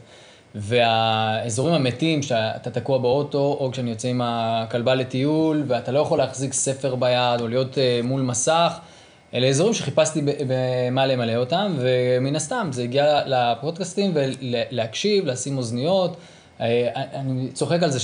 והאזורים 0.54 1.74
המתים, 1.74 2.22
שאתה 2.22 2.70
תקוע 2.70 2.98
באוטו, 2.98 3.56
או 3.60 3.70
כשאני 3.72 3.90
יוצא 3.90 4.08
עם 4.08 4.20
הכלבה 4.24 4.94
לטיול, 4.94 5.64
ואתה 5.66 5.92
לא 5.92 5.98
יכול 5.98 6.18
להחזיק 6.18 6.52
ספר 6.52 6.94
ביד, 6.94 7.40
או 7.40 7.48
להיות 7.48 7.74
uh, 7.74 8.06
מול 8.06 8.22
מסך, 8.22 8.78
אלה 9.34 9.46
אזורים 9.46 9.74
שחיפשתי 9.74 10.20
במה 10.46 11.06
למלא 11.06 11.36
אותם, 11.36 11.76
ומן 11.78 12.36
הסתם 12.36 12.68
זה 12.72 12.82
הגיע 12.82 13.20
לפודקאסטים, 13.26 14.12
ולהקשיב, 14.14 15.26
לשים 15.26 15.58
אוזניות. 15.58 16.16
אה, 16.60 16.88
אני 17.14 17.48
צוחק 17.52 17.82
על 17.82 17.90
זה 17.90 18.00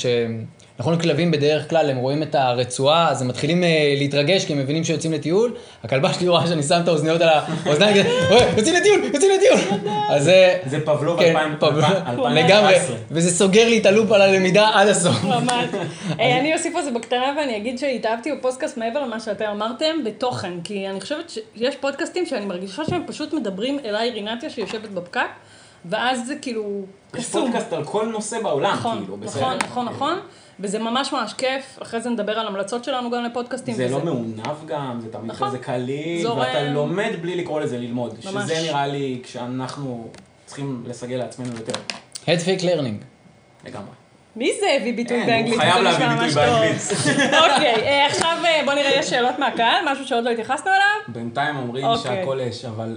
שנכון, 0.76 0.99
כלבים 0.99 1.30
בדרך 1.30 1.71
כלל, 1.71 1.90
הם 1.90 1.97
רואים 1.97 2.23
את 2.23 2.35
הרצועה, 2.35 3.11
אז 3.11 3.23
הם 3.23 3.28
מתחילים 3.28 3.64
אה, 3.64 3.95
להתרגש, 3.99 4.45
כי 4.45 4.52
הם 4.52 4.59
מבינים 4.59 4.85
שיוצאים 4.85 5.12
לטיול. 5.12 5.54
הכלבה 5.85 6.12
שלי 6.12 6.28
רואה 6.28 6.47
שאני 6.47 6.62
שם 6.62 6.80
את 6.83 6.88
האוזניות 6.88 7.21
על 7.21 7.28
האוזניים, 7.28 7.97
כזה, 7.97 8.09
"אוי, 8.30 8.42
יוצאים 8.56 8.75
לטיול, 8.75 9.00
יוצאים 9.14 9.30
לטיול. 9.37 9.80
אז 10.09 10.25
זה... 10.25 10.59
זה 10.66 10.80
פבלוב 10.80 11.21
כן, 11.21 11.37
2000 11.37 11.56
פבלוב, 11.61 11.85
2017. 11.85 12.45
לגמרי, 12.45 12.75
וזה 13.11 13.30
סוגר 13.30 13.68
לי 13.68 13.78
את 13.78 13.87
הלופ 13.87 14.12
על 14.12 14.23
הלמידה 14.23 14.71
עד 14.75 14.88
הסוף. 14.88 15.25
ממש. 15.25 15.64
אה, 16.21 16.38
אני 16.40 16.54
אוסיף 16.54 16.76
על 16.76 16.83
זה 16.85 16.90
בקטנה 16.90 17.35
ואני 17.38 17.56
אגיד 17.56 17.78
שהתאהבתי 17.78 18.33
בפודקאסט 18.33 18.76
מעבר 18.76 19.00
למה 19.00 19.21
שאתם 19.21 19.45
אמרתם, 19.45 20.04
בתוכן. 20.04 20.52
כי 20.64 20.88
אני 20.88 21.00
חושבת 21.00 21.30
שיש 21.30 21.76
פודקאסטים 21.76 22.26
שאני 22.26 22.47
מרגישה 22.47 22.83
שהם 22.85 23.02
פשוט 23.06 23.33
מדברים 23.33 23.78
אליי 23.85 24.11
רינתיה 24.11 24.50
שיושבת 24.50 24.90
בפקק, 24.90 25.21
ואז 25.85 26.26
זה 26.26 26.35
כאילו 26.42 26.83
יש. 27.18 27.26
פודקאסט 27.26 27.73
על 27.73 27.85
כל 27.85 28.06
נושא 28.06 28.42
בעולם, 28.42 28.73
נכון, 28.73 28.99
כאילו, 28.99 29.16
בסדר? 29.16 29.40
נכון, 29.40 29.59
נכון, 29.59 29.85
נכון. 29.87 30.18
וזה 30.60 30.78
ממש 30.78 31.12
ממש 31.12 31.32
כיף. 31.32 31.78
אחרי 31.82 32.00
זה 32.00 32.10
נדבר 32.10 32.38
על 32.38 32.46
המלצות 32.46 32.84
שלנו 32.84 33.10
גם 33.10 33.25
לפודקאסטים. 33.25 33.75
זה 33.75 33.84
וזה- 33.84 33.94
לא 33.94 34.00
מעונב 34.04 34.66
גם, 34.66 35.00
זה 35.00 35.12
תמיד 35.12 35.30
נכון. 35.30 35.48
כזה 35.48 35.58
קליל, 35.58 36.22
זורם. 36.22 36.38
ואתה 36.38 36.62
לומד 36.62 37.10
בלי 37.22 37.36
לקרוא 37.36 37.60
לזה 37.60 37.78
ללמוד. 37.78 38.14
ממש. 38.25 38.44
שזה 38.44 38.62
נראה 38.62 38.86
לי 38.86 39.20
כשאנחנו 39.22 40.08
צריכים 40.46 40.82
לסגל 40.86 41.16
לעצמנו 41.16 41.48
יותר. 41.56 41.72
Head 42.25 42.38
fake 42.46 42.62
learning. 42.62 43.04
לגמרי. 43.66 43.90
מי 44.36 44.50
זה 44.60 44.66
הביא 44.80 44.96
ביטוי 44.96 45.20
כן, 45.20 45.26
באנגלית? 45.26 45.54
הוא 45.54 45.60
חייב 45.62 45.82
להביא 45.82 46.06
ביטוי. 46.26 46.34
באנגלית. 46.34 46.82
אוקיי, 47.44 47.75
אה, 47.75 48.06
עכשיו 48.06 48.36
אה, 48.44 48.62
בוא 48.64 48.75
נראה, 48.75 48.90
יש 48.98 49.10
שאלות 49.10 49.38
מהקהל, 49.38 49.84
משהו 49.92 50.06
שעוד 50.06 50.25
לא 50.25 50.30
התייחסנו 50.30 50.66
אליו? 50.70 51.14
בינתיים 51.14 51.56
אומרים 51.56 51.84
אוקיי. 51.86 52.02
שהכל 52.20 52.40
אש, 52.40 52.64
אבל 52.64 52.96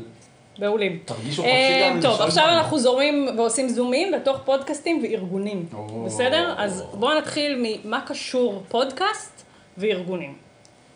מעולים. 0.59 0.99
תרגישו 1.05 1.43
אה, 1.43 1.47
חופשי 1.47 1.89
גם 1.89 2.01
טוב, 2.01 2.21
עכשיו. 2.21 2.43
אנחנו 2.49 2.79
זורמים 2.79 3.29
ועושים 3.37 3.69
זומים 3.69 4.11
לתוך 4.11 4.37
פודקאסטים 4.45 5.03
וארגונים. 5.03 5.65
בסדר? 6.05 6.53
אז 6.57 6.83
בואו 6.93 7.17
נתחיל 7.17 7.65
ממה 7.85 8.01
קשור 8.07 8.63
פודקאסט 8.69 9.43
וארגונים. 9.77 10.33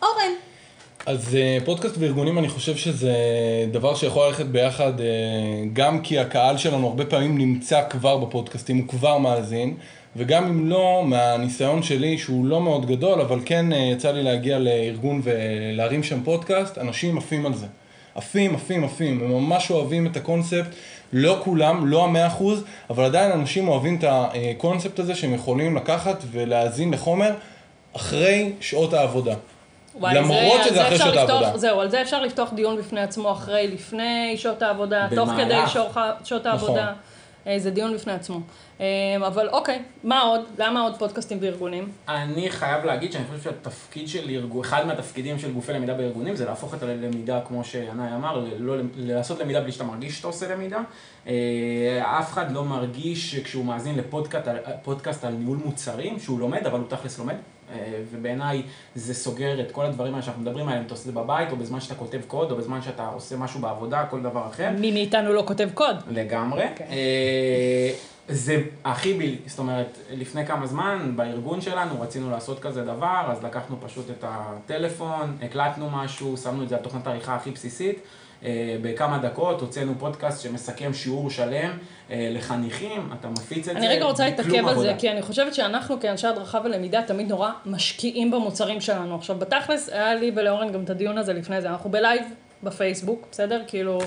אורן. 0.02 0.32
אז 1.06 1.36
אה, 1.36 1.58
פודקאסט 1.64 1.94
וארגונים, 1.98 2.38
אני 2.38 2.48
חושב 2.48 2.76
שזה 2.76 3.14
דבר 3.72 3.94
שיכול 3.94 4.26
ללכת 4.26 4.46
ביחד, 4.46 5.00
אה, 5.00 5.06
גם 5.72 6.00
כי 6.00 6.18
הקהל 6.18 6.56
שלנו 6.56 6.86
הרבה 6.86 7.06
פעמים 7.06 7.38
נמצא 7.38 7.82
כבר 7.90 8.16
בפודקאסטים, 8.16 8.76
הוא 8.76 8.88
כבר 8.88 9.18
מאזין, 9.18 9.74
וגם 10.16 10.44
אם 10.44 10.68
לא, 10.70 11.02
מהניסיון 11.06 11.82
שלי, 11.82 12.18
שהוא 12.18 12.46
לא 12.46 12.60
מאוד 12.60 12.86
גדול, 12.86 13.20
אבל 13.20 13.40
כן 13.44 13.66
יצא 13.72 14.10
לי 14.10 14.22
להגיע 14.22 14.58
לארגון 14.58 15.20
ולהרים 15.24 16.02
שם 16.02 16.22
פודקאסט, 16.24 16.78
אנשים 16.78 17.18
עפים 17.18 17.46
על 17.46 17.54
זה. 17.54 17.66
עפים, 18.14 18.54
עפים, 18.54 18.84
עפים, 18.84 19.20
הם 19.24 19.32
ממש 19.32 19.70
אוהבים 19.70 20.06
את 20.06 20.16
הקונספט, 20.16 20.68
לא 21.12 21.40
כולם, 21.44 21.86
לא 21.86 22.04
המאה 22.04 22.26
אחוז, 22.26 22.64
אבל 22.90 23.04
עדיין 23.04 23.32
אנשים 23.32 23.68
אוהבים 23.68 23.96
את 23.98 24.04
הקונספט 24.08 24.98
הזה 24.98 25.14
שהם 25.14 25.34
יכולים 25.34 25.76
לקחת 25.76 26.22
ולהאזין 26.32 26.90
לחומר 26.94 27.32
אחרי 27.96 28.52
שעות 28.60 28.94
העבודה. 28.94 29.34
וואי, 30.00 30.14
למרות 30.14 30.60
זה- 30.64 30.68
שזה 30.70 30.86
אחרי 30.86 30.98
שעות 30.98 31.14
לפתוח- 31.14 31.30
העבודה. 31.30 31.58
זהו, 31.58 31.80
על 31.80 31.90
זה 31.90 32.02
אפשר 32.02 32.22
לפתוח 32.22 32.52
דיון 32.52 32.76
בפני 32.78 33.00
עצמו 33.00 33.32
אחרי, 33.32 33.66
לפני 33.68 34.34
שעות 34.36 34.62
העבודה, 34.62 35.06
תוך 35.14 35.28
במהלך. 35.28 35.44
כדי 35.44 35.72
שעות- 35.72 35.92
שעות 36.24 36.46
העבודה. 36.46 36.72
נכון. 36.82 36.94
אה, 37.46 37.58
זה 37.58 37.70
דיון 37.70 37.94
בפני 37.94 38.12
עצמו. 38.12 38.40
אה, 38.80 38.86
אבל 39.26 39.48
אוקיי, 39.48 39.82
מה 40.04 40.20
עוד? 40.20 40.40
למה 40.58 40.80
עוד 40.80 40.98
פודקאסטים 40.98 41.38
וארגונים? 41.40 41.88
אני 42.08 42.50
חייב 42.50 42.84
להגיד 42.84 43.12
שאני 43.12 43.24
חושב 43.24 43.42
שהתפקיד 43.42 44.08
של 44.08 44.30
ארגון, 44.30 44.64
אחד 44.64 44.86
מהתפקידים 44.86 45.38
של 45.38 45.52
גופי 45.52 45.72
למידה 45.72 45.94
בארגונים 45.94 46.36
זה 46.36 46.44
להפוך 46.44 46.74
את 46.74 46.82
הלמידה, 46.82 47.40
כמו 47.48 47.64
שינאי 47.64 48.14
אמר, 48.16 48.46
לא, 48.58 48.76
לעשות 48.96 49.40
למידה 49.40 49.60
בלי 49.60 49.72
שאתה 49.72 49.84
מרגיש 49.84 50.16
שאתה 50.16 50.26
עושה 50.26 50.54
למידה. 50.54 50.80
אה, 51.26 52.18
אף 52.18 52.32
אחד 52.32 52.52
לא 52.52 52.64
מרגיש 52.64 53.32
שכשהוא 53.36 53.64
מאזין 53.64 53.98
לפודקאסט 53.98 55.24
על, 55.24 55.32
ניהול 55.32 55.58
מוצרים, 55.64 56.20
שהוא 56.20 56.40
לומד, 56.40 56.66
אבל 56.66 56.78
הוא 56.78 56.88
תכלס 56.88 57.18
לומד. 57.18 57.34
אה, 57.72 58.02
ובעיניי 58.10 58.62
זה 58.94 59.14
סוגר 59.14 59.60
את 59.60 59.72
כל 59.72 59.84
הדברים 59.84 60.12
האלה 60.14 60.22
שאנחנו 60.24 60.42
מדברים 60.42 60.68
עליהם, 60.68 60.84
אתה 60.84 60.94
עושה 60.94 61.08
את 61.08 61.14
זה 61.14 61.20
בבית, 61.20 61.50
או 61.50 61.56
בזמן 61.56 61.80
שאתה 61.80 61.94
כותב 61.94 62.20
קוד, 62.26 62.50
או 62.50 62.56
בזמן 62.56 62.82
שאתה 62.82 63.06
עושה 63.06 63.36
משהו 63.36 63.60
בעבודה, 63.60 64.06
כל 64.10 64.22
דבר 64.22 64.46
אחר. 64.46 64.70
מי 64.78 64.92
מאיתנו 64.92 65.32
לא 65.32 65.42
כותב 65.46 65.68
קוד? 65.74 65.96
לגמרי. 66.10 66.64
כן. 66.76 66.84
אה, 66.90 67.92
זה 68.28 68.62
הכי 68.84 69.14
בל... 69.14 69.34
זאת 69.46 69.58
אומרת, 69.58 69.98
לפני 70.10 70.46
כמה 70.46 70.66
זמן 70.66 71.12
בארגון 71.16 71.60
שלנו 71.60 72.00
רצינו 72.00 72.30
לעשות 72.30 72.60
כזה 72.60 72.84
דבר, 72.84 73.24
אז 73.28 73.44
לקחנו 73.44 73.76
פשוט 73.80 74.10
את 74.10 74.24
הטלפון, 74.28 75.36
הקלטנו 75.42 75.90
משהו, 75.90 76.36
שמנו 76.36 76.62
את 76.62 76.68
זה 76.68 76.76
על 76.76 76.82
תוכנת 76.82 77.06
העריכה 77.06 77.34
הכי 77.34 77.50
בסיסית. 77.50 77.98
אה, 78.44 78.76
בכמה 78.82 79.18
דקות 79.18 79.60
הוצאנו 79.60 79.94
פודקאסט 79.98 80.42
שמסכם 80.42 80.94
שיעור 80.94 81.30
שלם 81.30 81.70
אה, 82.10 82.28
לחניכים, 82.32 83.10
אתה 83.20 83.28
מפיץ 83.28 83.58
את 83.58 83.64
זה. 83.64 83.78
אני 83.80 83.88
רגע 83.88 84.04
רוצה 84.04 84.24
להתעכב 84.24 84.66
על 84.66 84.78
זה. 84.78 84.92
כי 84.98 85.10
אני 85.10 85.22
חושבת 85.22 85.54
שאנחנו 85.54 86.00
כאנשי 86.00 86.26
הדרכה 86.26 86.58
ולמידה 86.64 87.02
תמיד 87.02 87.28
נורא 87.28 87.50
משקיעים 87.66 88.30
במוצרים 88.30 88.80
שלנו. 88.80 89.14
עכשיו, 89.14 89.36
בתכלס, 89.36 89.88
היה 89.88 90.14
לי 90.14 90.32
ולאורן 90.34 90.72
גם 90.72 90.84
את 90.84 90.90
הדיון 90.90 91.18
הזה 91.18 91.32
לפני 91.32 91.60
זה, 91.60 91.68
אנחנו 91.68 91.90
בלייב 91.90 92.22
בפייסבוק, 92.62 93.26
בסדר? 93.30 93.62
כאילו, 93.66 93.98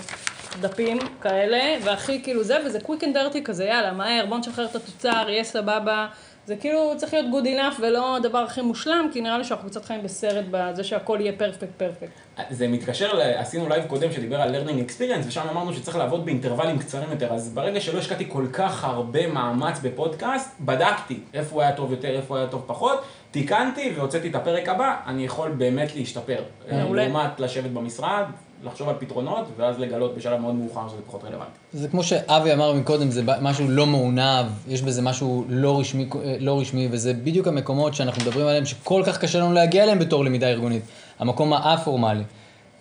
דפים 0.62 0.98
כאלה, 1.22 1.76
והכי 1.84 2.24
כאילו 2.24 2.44
זה, 2.44 2.58
וזה 2.66 2.80
quick 2.80 3.04
and 3.04 3.14
dirty 3.14 3.44
כזה, 3.44 3.66
יאללה, 3.66 3.92
מהר, 3.92 4.26
בוא 4.30 4.38
נשחרר 4.38 4.66
את 4.66 4.76
התוצר, 4.76 5.26
יהיה 5.30 5.44
סבבה. 5.44 6.08
זה 6.48 6.56
כאילו 6.56 6.94
צריך 6.98 7.14
להיות 7.14 7.26
good 7.34 7.48
enough 7.48 7.82
ולא 7.82 8.16
הדבר 8.16 8.38
הכי 8.38 8.62
מושלם, 8.62 9.10
כי 9.14 9.22
נראה 9.22 9.38
לי 9.38 9.44
שאנחנו 9.44 9.70
קצת 9.70 9.86
חיים 9.86 10.04
בסרט 10.04 10.46
בזה 10.52 10.84
שהכל 10.84 11.18
יהיה 11.22 11.34
perfect 11.38 11.70
perfect. 11.78 12.12
זה 12.50 12.68
מתקשר. 12.68 13.22
עשינו 13.22 13.70
לייב 13.70 13.86
קודם 13.88 14.12
שדיבר 14.12 14.42
על 14.42 14.56
learning 14.56 14.90
experience, 14.90 15.28
ושם 15.28 15.42
אמרנו 15.52 15.74
שצריך 15.74 15.98
לעבוד 15.98 16.26
באינטרוולים 16.26 16.80
קצרים 16.80 17.12
יותר. 17.12 17.34
אז 17.34 17.54
ברגע 17.54 17.82
שלא 17.82 18.00
השקעתי 18.00 18.26
כל 18.30 18.46
כך 18.54 18.84
הרבה 18.84 19.28
מאמץ 19.28 19.80
בפודקאסט, 19.80 20.56
בדקתי 20.60 21.20
איפה 21.34 21.56
הוא 21.56 21.62
היה 21.62 21.72
טוב 21.72 21.92
יותר, 21.92 22.10
איפה 22.10 22.34
הוא 22.34 22.38
היה 22.38 22.48
טוב 22.48 22.64
פחות, 22.68 23.04
תיקנתי 23.32 23.94
והוצאתי 23.96 24.30
את 24.30 24.36
הפרק 24.36 24.70
הבא, 24.70 24.96
אני 25.08 25.26
יכול 25.26 25.52
באמת 25.52 25.96
להשתפר. 25.96 26.44
מעולה. 26.72 27.04
לעומת 27.08 27.40
לשבת 27.40 27.70
במשרד, 27.70 28.24
לחשוב 28.64 28.90
על 28.90 28.96
פתרונות, 29.00 29.46
ואז 29.58 29.80
לגלות 29.80 30.16
בשלב 30.16 30.40
מאוד 30.42 30.56
מאוחר 30.56 30.90
שזה 30.90 31.02
פחות 31.08 31.24
רלוונטי. 31.24 31.52
זה 31.74 31.88
כמו 31.88 32.04
שאבי 32.04 32.54
אמר 32.54 32.74
מקודם, 32.74 33.12
זה 33.12 33.22
משהו 33.42 33.70
לא 33.70 33.86
מעונב, 33.86 34.46
יש 34.68 34.82
בזה 34.82 35.02
משהו 35.02 35.46
לא 35.50 35.80
רשמי, 35.80 36.10
לא 36.40 36.60
רשמי, 36.60 36.88
וזה 36.92 37.14
בדיוק 37.14 37.48
המקומות 37.48 37.94
שאנחנו 37.94 38.22
מדברים 38.22 38.48
עליהם, 38.48 38.66
שכל 38.66 39.04
כך 39.06 39.18
קשה 39.18 39.40
לנו 39.40 39.54
להגיע 39.54 39.84
אליהם 39.84 40.00
בתור 40.00 40.26
למידה 40.26 40.48
ארגונית. 40.48 40.84
המקום 41.20 41.54
האפורמלי. 41.54 42.24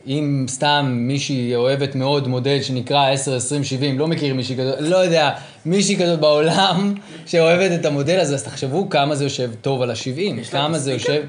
אם 0.07 0.47
סתם 0.49 0.87
מישהי 0.91 1.55
אוהבת 1.55 1.95
מאוד 1.95 2.29
מודל 2.29 2.63
שנקרא 2.63 3.09
10, 3.09 3.37
20, 3.37 3.65
70, 3.65 3.99
לא 3.99 4.09
מכיר 4.09 4.35
מישהי 4.35 4.57
כזאת, 4.57 4.77
לא 4.81 4.97
יודע, 4.97 5.31
מישהי 5.67 5.97
כזאת 5.97 6.21
בעולם 6.21 6.95
שאוהבת 7.27 7.81
את 7.81 7.87
המודל 7.87 8.21
הזה, 8.21 8.35
אז 8.35 8.45
תחשבו 8.45 8.89
כמה 8.91 9.15
זה 9.15 9.25
יושב 9.25 9.51
טוב 9.61 9.83
על 9.83 9.91
ה-70, 9.91 10.21
יש 10.21 10.55
לה 10.55 10.61
כמה 10.61 10.79
זה? 10.79 10.93
יושב... 10.93 11.23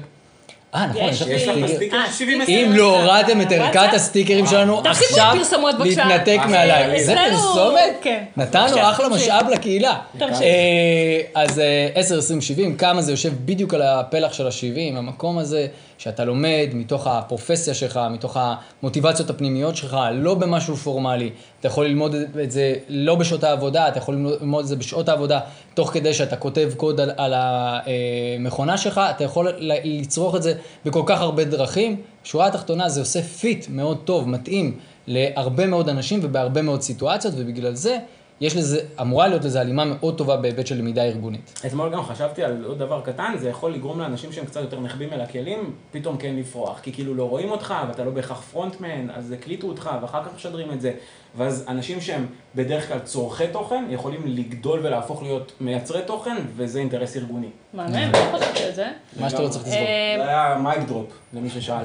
אה, 0.74 0.86
נכון, 0.86 1.02
יש 1.08 1.48
לך. 1.48 1.56
הסטיקר 1.64 1.96
אה, 1.96 2.06
של 2.06 2.12
70 2.12 2.42
סטיקר. 2.42 2.66
אם 2.66 2.72
לא 2.72 3.00
הורדתם 3.00 3.40
את 3.40 3.52
ערכת? 3.52 3.94
הסטיקרים 3.94 4.46
שלנו, 4.46 4.82
תפסיקו 4.82 5.20
עכשיו. 5.20 5.36
להתנתק 5.84 6.38
אה, 6.38 6.46
מעליי. 6.46 7.04
זה 7.04 7.14
פרסומת? 7.30 7.96
כן. 8.00 8.24
נתנו 8.36 8.90
אחלה. 8.90 9.08
משאב 9.08 9.48
לקהילה. 9.52 9.94
תמשיך. 10.18 10.42
אה, 10.42 11.20
אז 11.42 11.58
אה, 11.58 11.88
10, 11.94 12.18
20, 12.18 12.40
70, 12.40 12.76
כמה 12.76 13.02
זה 13.02 13.12
יושב 13.12 13.32
בדיוק 13.44 13.74
על 13.74 13.82
הפלח 13.82 14.32
של 14.32 14.46
ה-70, 14.46 14.98
המקום 14.98 15.38
הזה 15.38 15.66
שאתה 15.98 16.24
לומד 16.24 16.68
מתוך 16.74 17.06
הפרופסיה 17.06 17.74
שלך, 17.74 18.00
מתוך 18.10 18.36
המוטיבציות 18.40 19.30
הפנימיות 19.30 19.76
שלך, 19.76 19.96
לא 20.12 20.34
במשהו 20.34 20.76
פורמלי. 20.76 21.30
אתה 21.60 21.68
יכול 21.68 21.86
ללמוד 21.86 22.14
את 22.42 22.50
זה 22.50 22.74
לא 22.88 23.14
בשעות 23.14 23.44
העבודה, 23.44 23.88
אתה 23.88 23.98
יכול 23.98 24.14
ללמוד 24.14 24.62
את 24.62 24.68
זה 24.68 24.76
בשעות 24.76 25.08
העבודה, 25.08 25.40
תוך 25.74 25.90
כדי 25.92 26.14
שאתה 26.14 26.36
כותב 26.36 26.70
קוד 26.76 27.00
על, 27.00 27.10
על 27.16 27.34
המכונה 27.36 28.78
שלך, 28.78 29.00
אתה 29.10 29.24
יכול 29.24 29.52
לצרוך 29.58 30.36
את 30.36 30.42
זה 30.42 30.54
בכל 30.84 31.02
כך 31.06 31.20
הרבה 31.20 31.44
דרכים. 31.44 31.96
שורה 32.24 32.46
התחתונה 32.46 32.88
זה 32.88 33.00
עושה 33.00 33.22
fit 33.22 33.66
מאוד 33.70 33.98
טוב, 34.04 34.28
מתאים 34.28 34.76
להרבה 35.06 35.66
מאוד 35.66 35.88
אנשים 35.88 36.20
ובהרבה 36.22 36.62
מאוד 36.62 36.82
סיטואציות, 36.82 37.34
ובגלל 37.36 37.74
זה 37.74 37.98
יש 38.40 38.56
לזה, 38.56 38.80
אמורה 39.00 39.28
להיות 39.28 39.44
לזה 39.44 39.60
הלימה 39.60 39.84
מאוד 39.84 40.18
טובה 40.18 40.36
בהיבט 40.36 40.66
של 40.66 40.78
למידה 40.78 41.02
ארגונית. 41.02 41.60
אתמול 41.66 41.92
גם 41.92 42.02
חשבתי 42.02 42.44
על 42.44 42.64
עוד 42.64 42.78
דבר 42.78 43.00
קטן, 43.00 43.34
זה 43.38 43.48
יכול 43.48 43.72
לגרום 43.74 44.00
לאנשים 44.00 44.32
שהם 44.32 44.44
קצת 44.44 44.60
יותר 44.60 44.80
נחבים 44.80 45.12
אל 45.12 45.20
הכלים, 45.20 45.72
פתאום 45.90 46.16
כן 46.16 46.36
לפרוח. 46.36 46.80
כי 46.82 46.92
כאילו 46.92 47.14
לא 47.14 47.28
רואים 47.28 47.50
אותך, 47.50 47.74
ואתה 47.88 48.04
לא 48.04 48.10
בהכרח 48.10 48.40
frontman, 48.40 49.10
אז 49.10 49.32
הקליטו 49.32 49.66
אותך, 49.66 49.90
ואחר 50.02 50.24
כך 50.24 50.34
משדרים 50.36 50.72
את 50.72 50.80
זה. 50.80 50.92
ואז 51.38 51.64
אנשים 51.68 52.00
שהם 52.00 52.26
בדרך 52.54 52.88
כלל 52.88 52.98
צורכי 52.98 53.46
תוכן, 53.52 53.84
יכולים 53.90 54.22
לגדול 54.26 54.80
ולהפוך 54.82 55.22
להיות 55.22 55.52
מייצרי 55.60 56.02
תוכן, 56.02 56.36
וזה 56.56 56.78
אינטרס 56.78 57.16
ארגוני. 57.16 57.48
מעניין, 57.74 58.12
לא 58.12 58.38
חשבתי 58.38 58.62
על 58.62 58.72
זה. 58.72 58.86
מה 59.20 59.30
שאתה 59.30 59.42
לא 59.42 59.48
צריך 59.48 59.64
לסגור. 59.64 59.80
אה, 59.80 60.14
זה 60.18 60.28
היה 60.28 60.58
mic 60.62 60.82
drop, 60.88 61.06
למי 61.32 61.50
ששאל. 61.50 61.84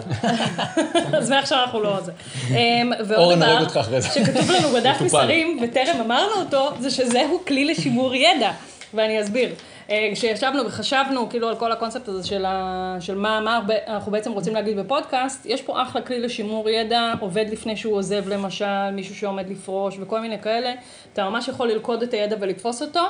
אז 1.17 1.29
מעכשיו 1.29 1.57
אנחנו 1.63 1.79
לא 1.81 2.01
זה. 2.01 2.11
אמ, 2.49 2.91
ועוד 3.07 3.35
דבר. 3.35 3.69
שכתוב 4.01 4.51
לנו 4.51 4.69
בדף. 4.69 5.01
מסרים, 5.01 5.59
וטרם 5.63 6.01
אמרנו 6.05 6.33
אותו, 6.35 6.69
זה 6.79 6.91
שזהו 6.91 7.41
כלי 7.47 7.65
לשימור 7.65 8.15
ידע. 8.15 8.51
ואני 8.93 9.21
אסביר. 9.21 9.49
אה, 9.89 10.09
כשישבנו 10.13 10.65
וחשבנו 10.65 11.29
כאילו 11.29 11.49
על 11.49 11.55
כל 11.55 11.71
הקונספט 11.71 12.07
הזה 12.07 12.27
של, 12.27 12.45
ה... 12.45 12.97
של 12.99 13.17
מה, 13.17 13.39
מה 13.39 13.55
הרבה- 13.55 13.87
אנחנו 13.87 14.11
בעצם 14.11 14.31
רוצים 14.31 14.53
להגיד 14.53 14.77
בפודקאסט, 14.79 15.45
יש 15.45 15.61
פה 15.61 15.81
אחלה 15.81 16.01
כלי 16.01 16.19
לשימור 16.19 16.69
ידע, 16.69 17.13
עובד 17.19 17.45
לפני 17.51 17.77
שהוא 17.77 17.95
עוזב 17.95 18.29
למשל, 18.29 18.91
מישהו 18.91 19.15
שעומד 19.15 19.49
לפרוש 19.49 19.97
וכל 19.99 20.19
מיני 20.19 20.41
כאלה, 20.41 20.73
אתה 21.13 21.29
ממש 21.29 21.47
יכול 21.47 21.69
ללכוד 21.69 22.03
את 22.03 22.13
הידע 22.13 22.35
ולתפוס 22.39 22.81
אותו. 22.81 23.01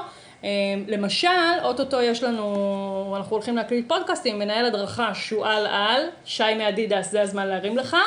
אה, 0.43 0.49
למשל, 0.87 1.27
אוטוטו 1.63 2.01
יש 2.01 2.23
לנו, 2.23 3.13
אנחנו 3.17 3.35
הולכים 3.35 3.55
להקליט 3.55 3.89
פודקאסטים, 3.89 4.39
מנהל 4.39 4.65
הדרכה 4.65 5.13
שועל 5.13 5.67
על, 5.67 6.01
שי 6.25 6.55
מאדידס, 6.57 7.11
זה 7.11 7.21
הזמן 7.21 7.47
להרים 7.47 7.77
לך. 7.77 7.97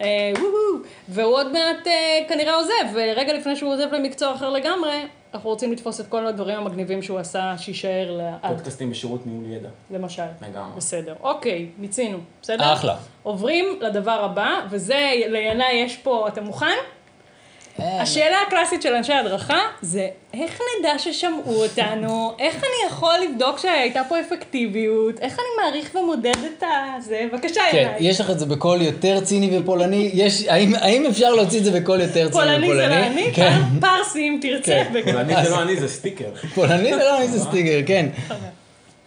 אה, 0.00 0.32
והוא 1.08 1.34
עוד 1.34 1.52
מעט 1.52 1.86
אה, 1.86 2.18
כנראה 2.28 2.54
עוזב, 2.54 2.94
ורגע 2.94 3.32
לפני 3.32 3.56
שהוא 3.56 3.72
עוזב 3.72 3.94
למקצוע 3.94 4.34
אחר 4.34 4.50
לגמרי, 4.50 5.02
אנחנו 5.34 5.50
רוצים 5.50 5.72
לתפוס 5.72 6.00
את 6.00 6.06
כל 6.06 6.26
הדברים 6.26 6.58
המגניבים 6.58 7.02
שהוא 7.02 7.18
עשה, 7.18 7.54
שיישאר 7.58 8.10
לעד, 8.16 8.54
פודקאסטים 8.56 8.90
בשירות 8.90 9.26
ניהול 9.26 9.44
ידע. 9.52 9.68
למשל. 9.90 10.22
לגמרי. 10.48 10.76
בסדר. 10.76 11.14
אוקיי, 11.22 11.68
מיצינו, 11.78 12.18
בסדר? 12.42 12.72
אחלה. 12.72 12.96
עוברים 13.22 13.64
לדבר 13.80 14.24
הבא, 14.24 14.60
וזה, 14.70 15.12
לינאי 15.28 15.72
יש 15.72 15.96
פה, 15.96 16.28
אתה 16.28 16.40
מוכן? 16.40 16.76
השאלה 17.78 18.36
הקלאסית 18.46 18.82
של 18.82 18.94
אנשי 18.94 19.12
הדרכה 19.12 19.58
זה, 19.82 20.08
איך 20.34 20.60
נדע 20.78 20.98
ששמעו 20.98 21.62
אותנו? 21.62 22.32
איך 22.38 22.56
אני 22.56 22.88
יכול 22.90 23.14
לבדוק 23.24 23.58
שהייתה 23.58 24.02
פה 24.08 24.20
אפקטיביות? 24.20 25.20
איך 25.20 25.32
אני 25.32 25.64
מעריך 25.64 25.94
ומודד 25.94 26.32
את 26.58 26.64
הזה? 26.96 27.26
בבקשה, 27.32 27.60
כן, 27.70 27.78
ינאי. 27.78 27.96
יש 28.00 28.20
לך 28.20 28.30
את 28.30 28.38
זה 28.38 28.46
בקול 28.46 28.82
יותר 28.82 29.20
ציני 29.20 29.58
ופולני? 29.58 30.10
יש, 30.14 30.44
האם, 30.48 30.74
האם 30.74 31.06
אפשר 31.06 31.34
להוציא 31.34 31.58
את 31.58 31.64
זה 31.64 31.80
בקול 31.80 32.00
יותר 32.00 32.12
ציני 32.12 32.26
ופולני? 32.28 32.66
פולני 32.66 32.74
זה 32.74 32.88
לא 32.88 33.06
אני, 33.06 33.30
כן. 33.34 33.58
פרסי 33.80 34.28
אם 34.28 34.38
תרצה. 34.42 34.82
כן. 35.04 35.08
אבל 35.10 35.18
אני 35.18 35.44
זה 35.44 35.50
לא 35.50 35.62
אני, 35.62 35.76
זה 35.76 35.88
סטיקר. 35.88 36.28
פולני 36.54 36.94
זה 36.94 37.04
לא 37.04 37.20
איזה 37.20 37.40
סטיגר, 37.40 37.80
כן. 37.86 38.06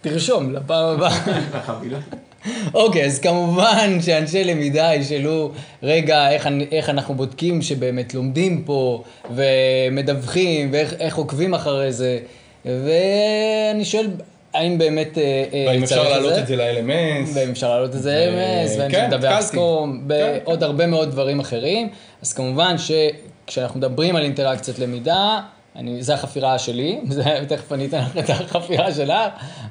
תרשום 0.00 0.54
לפעם 0.54 0.84
הבאה. 0.84 1.18
אוקיי, 2.74 3.04
אז 3.04 3.18
כמובן 3.18 4.00
שאנשי 4.00 4.44
למידה 4.44 4.94
ישאלו, 4.94 5.50
רגע, 5.82 6.30
איך, 6.30 6.48
איך 6.72 6.88
אנחנו 6.88 7.14
בודקים 7.14 7.62
שבאמת 7.62 8.14
לומדים 8.14 8.62
פה, 8.66 9.02
ומדווחים, 9.30 10.68
ואיך 10.72 10.94
איך 11.00 11.16
עוקבים 11.16 11.54
אחרי 11.54 11.92
זה, 11.92 12.18
ואני 12.64 13.84
שואל, 13.84 14.06
האם 14.54 14.78
באמת 14.78 15.18
אה, 15.18 15.44
אה, 15.52 15.64
והאם 15.66 15.82
אפשר 15.82 15.96
צריך 15.96 16.10
להעלות 16.10 16.38
את 16.38 16.46
זה 16.46 16.56
ל-LMS? 16.56 17.28
ואם 17.34 17.50
אפשר 17.50 17.68
להעלות 17.68 17.94
את 17.94 18.02
זה 18.02 18.30
ל-MS, 18.30 18.80
ואם 18.80 18.90
כן, 18.90 19.04
אפשר 19.04 19.16
לדווח 19.16 19.32
התחלתי. 19.32 19.46
סקום, 19.46 20.00
כן. 20.08 20.14
ועוד 20.44 20.62
הרבה 20.62 20.86
מאוד 20.86 21.10
דברים 21.10 21.40
אחרים. 21.40 21.88
אז 22.22 22.32
כמובן 22.32 22.76
שכשאנחנו 22.78 23.78
מדברים 23.78 24.16
על 24.16 24.22
אינטראקציית 24.22 24.78
למידה, 24.78 25.40
אני, 25.78 26.02
זה 26.02 26.14
החפירה 26.14 26.58
שלי, 26.58 27.00
זה, 27.08 27.24
תכף 27.48 27.72
אני 27.72 27.86
אתן 27.86 28.00
לך 28.00 28.16
את 28.16 28.30
החפירה 28.30 28.94
שלך. 28.94 29.12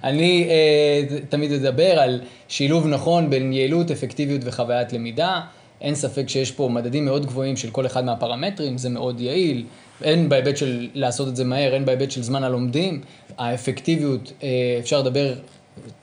אני 0.04 0.48
אה, 0.50 1.18
תמיד 1.30 1.52
אדבר 1.52 2.00
על 2.00 2.22
שילוב 2.48 2.88
נכון 2.88 3.30
בין 3.30 3.54
יעילות, 3.54 3.92
אפקטיביות 3.92 4.42
וחוויית 4.44 4.94
למידה. 4.94 5.42
אין 5.82 5.96
ספק 5.96 6.30
שיש 6.30 6.52
פה 6.52 6.70
מדדים 6.70 7.06
מאוד 7.06 7.26
גבוהים 7.26 7.58
של 7.58 7.70
כל 7.70 7.86
אחד 7.86 8.06
מהפרמטרים, 8.06 8.78
זה 8.78 8.90
מאוד 8.90 9.22
יעיל. 9.22 9.66
הן 10.02 10.30
בהיבט 10.30 10.58
של 10.58 10.88
לעשות 10.94 11.28
את 11.28 11.36
זה 11.36 11.44
מהר, 11.44 11.76
הן 11.76 11.86
בהיבט 11.86 12.12
של 12.12 12.24
זמן 12.24 12.44
הלומדים. 12.44 13.02
האפקטיביות, 13.38 14.32
אה, 14.44 14.78
אפשר 14.80 15.00
לדבר 15.00 15.34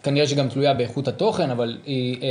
כנראה 0.02 0.26
שגם 0.26 0.49
תלויה 0.49 0.75
באיכות 0.75 1.09
התוכן, 1.09 1.50
אבל 1.50 1.78
היא 1.87 2.23
אה, 2.23 2.28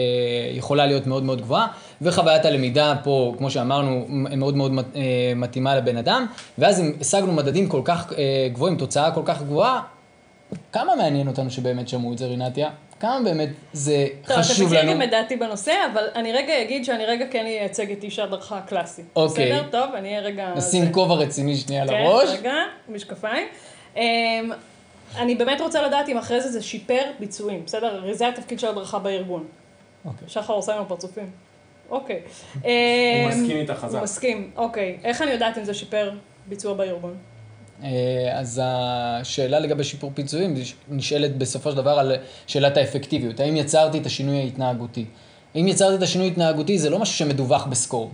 יכולה 0.57 0.85
להיות 0.85 1.07
מאוד 1.07 1.23
מאוד 1.23 1.41
גבוהה, 1.41 1.67
וחוויית 2.01 2.45
הלמידה 2.45 2.95
פה, 3.03 3.33
כמו 3.37 3.51
שאמרנו, 3.51 4.05
מאוד 4.09 4.55
מאוד 4.55 4.71
אה, 4.95 5.01
מתאימה 5.35 5.75
לבן 5.75 5.97
אדם, 5.97 6.25
ואז 6.57 6.79
אם 6.79 6.91
השגנו 7.01 7.33
מדדים 7.33 7.69
כל 7.69 7.81
כך 7.85 8.13
אה, 8.17 8.47
גבוהים, 8.53 8.77
תוצאה 8.77 9.11
כל 9.11 9.21
כך 9.25 9.41
גבוהה, 9.41 9.81
כמה 10.71 10.95
מעניין 10.95 11.27
אותנו 11.27 11.51
שבאמת 11.51 11.87
שמעו 11.87 12.13
את 12.13 12.17
זה, 12.17 12.25
רינתיה? 12.25 12.69
כמה 12.99 13.19
באמת 13.23 13.49
זה 13.73 14.07
טוב, 14.21 14.31
אתם 14.31 14.41
חשוב 14.41 14.73
לנו? 14.73 15.03
את 15.03 15.11
דעתי 15.11 15.35
בנושא, 15.35 15.73
אבל 15.93 16.03
אני 16.15 16.31
רגע 16.31 16.61
אגיד 16.61 16.85
שאני 16.85 17.05
רגע 17.05 17.25
כן 17.31 17.45
אייצג 17.45 17.91
את 17.91 18.03
איש 18.03 18.19
ההדרכה 18.19 18.57
הקלאסי. 18.57 19.01
אוקיי. 19.15 19.51
בסדר? 19.51 19.63
טוב, 19.71 19.95
אני 19.95 20.09
אהיה 20.09 20.21
רגע... 20.21 20.53
נשים. 20.55 20.91
כובע 20.91 21.15
רציני 21.15 21.55
שנייה 21.55 21.87
כן, 21.87 21.93
לראש. 21.93 22.29
רגע, 22.29 22.53
משקפיים. 22.89 23.47
אני 25.17 25.35
באמת 25.35 25.61
רוצה 25.61 25.87
לדעת 25.87 26.09
אם 26.09 26.17
אחרי 26.17 26.41
זה 26.41 26.51
זה 26.51 26.61
שיפר 26.61 27.01
ביצועים, 27.19 27.65
בסדר? 27.65 27.95
הרי 27.95 28.15
זה 28.15 28.27
התפקיד 28.27 28.59
של 28.59 28.67
הדרכה 28.67 28.99
בארגון. 28.99 29.43
אוקיי. 30.05 30.27
שחר 30.29 30.53
עושה 30.53 30.75
עם 30.75 30.81
הפרצופים. 30.81 31.29
אוקיי. 31.89 32.21
הוא 32.53 32.61
אמ, 32.65 33.29
מסכים 33.29 33.57
איתך 33.57 33.73
חזק. 33.73 33.95
הוא 33.95 34.03
מסכים, 34.03 34.51
אוקיי. 34.55 34.97
איך 35.03 35.21
אני 35.21 35.31
יודעת 35.31 35.57
אם 35.57 35.63
זה 35.63 35.73
שיפר 35.73 36.11
ביצוע 36.47 36.73
בארגון? 36.73 37.15
אה, 37.83 37.89
אז 38.33 38.61
השאלה 38.63 39.59
לגבי 39.59 39.83
שיפור 39.83 40.11
פיצויים 40.13 40.55
נשאלת 40.89 41.37
בסופו 41.37 41.71
של 41.71 41.77
דבר 41.77 41.99
על 41.99 42.15
שאלת 42.47 42.77
האפקטיביות. 42.77 43.39
האם 43.39 43.55
יצרתי 43.55 43.97
את 43.97 44.05
השינוי 44.05 44.37
ההתנהגותי? 44.37 45.05
אם 45.55 45.67
יצרתי 45.67 45.95
את 45.95 46.01
השינוי 46.01 46.27
ההתנהגותי, 46.27 46.79
זה 46.79 46.89
לא 46.89 46.99
משהו 46.99 47.15
שמדווח 47.15 47.65
בסקור. 47.65 48.11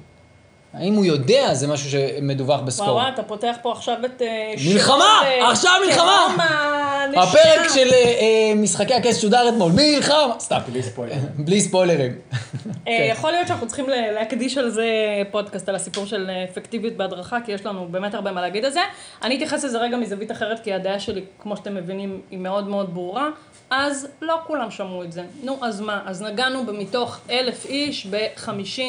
האם 0.73 0.93
הוא 0.93 1.05
יודע, 1.05 1.53
זה 1.53 1.67
משהו 1.67 1.89
שמדווח 1.89 2.59
בסקור. 2.59 2.87
וואו, 2.87 3.09
אתה 3.13 3.23
פותח 3.23 3.55
פה 3.61 3.71
עכשיו 3.71 3.95
את... 4.05 4.21
אה, 4.21 4.53
מלחמה! 4.73 5.21
שירות, 5.23 5.43
אה, 5.43 5.51
עכשיו 5.51 5.71
מלחמה! 5.85 6.35
הפרק 7.17 7.69
של 7.73 7.87
אה, 7.93 8.53
משחקי 8.55 8.93
הכס 8.93 9.21
שודר 9.21 9.49
אתמול, 9.49 9.71
מלחמה! 9.71 10.33
סתם, 10.39 10.57
בלי 10.71 10.83
ספוילר. 10.83 11.15
בלי 11.37 11.61
ספוילרים. 11.61 12.11
אה, 12.87 13.07
יכול 13.11 13.31
להיות 13.31 13.47
שאנחנו 13.47 13.67
צריכים 13.67 13.89
להקדיש 13.89 14.57
על 14.57 14.69
זה 14.69 14.87
פודקאסט, 15.31 15.69
על 15.69 15.75
הסיפור 15.75 16.05
של 16.05 16.29
אפקטיביות 16.51 16.93
בהדרכה, 16.93 17.37
כי 17.45 17.51
יש 17.51 17.65
לנו 17.65 17.87
באמת 17.91 18.13
הרבה 18.13 18.31
מה 18.31 18.41
להגיד 18.41 18.65
על 18.65 18.71
זה. 18.71 18.81
אני 19.23 19.35
אתייחס 19.35 19.63
לזה 19.63 19.77
רגע 19.77 19.97
מזווית 19.97 20.31
אחרת, 20.31 20.59
כי 20.63 20.73
הדעה 20.73 20.99
שלי, 20.99 21.21
כמו 21.39 21.57
שאתם 21.57 21.75
מבינים, 21.75 22.21
היא 22.31 22.39
מאוד 22.39 22.67
מאוד 22.67 22.93
ברורה. 22.93 23.29
אז 23.69 24.07
לא 24.21 24.35
כולם 24.47 24.71
שמעו 24.71 25.03
את 25.03 25.11
זה. 25.11 25.23
נו, 25.43 25.57
אז 25.61 25.81
מה? 25.81 26.01
אז 26.05 26.21
נגענו 26.21 26.63
מתוך 26.63 27.19
אלף 27.29 27.65
איש 27.65 28.05
ב-50, 28.05 28.81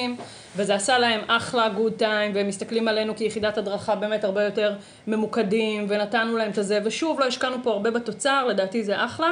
וזה 0.56 0.74
עשה 0.74 0.98
להם 0.98 1.20
אחלה 1.26 1.68
גוד 1.68 1.92
טיים, 1.92 2.34
והם 2.34 2.48
מסתכלים 2.48 2.88
עלינו 2.88 3.16
כיחידת 3.16 3.58
הדרכה 3.58 3.94
באמת 3.94 4.24
הרבה 4.24 4.42
יותר 4.42 4.74
ממוקדים, 5.06 5.86
ונתנו 5.88 6.36
להם 6.36 6.50
את 6.50 6.58
הזה, 6.58 6.80
ושוב, 6.84 7.20
לא 7.20 7.24
השקענו 7.24 7.56
פה 7.62 7.70
הרבה 7.70 7.90
בתוצר, 7.90 8.46
לדעתי 8.46 8.84
זה 8.84 9.04
אחלה. 9.04 9.30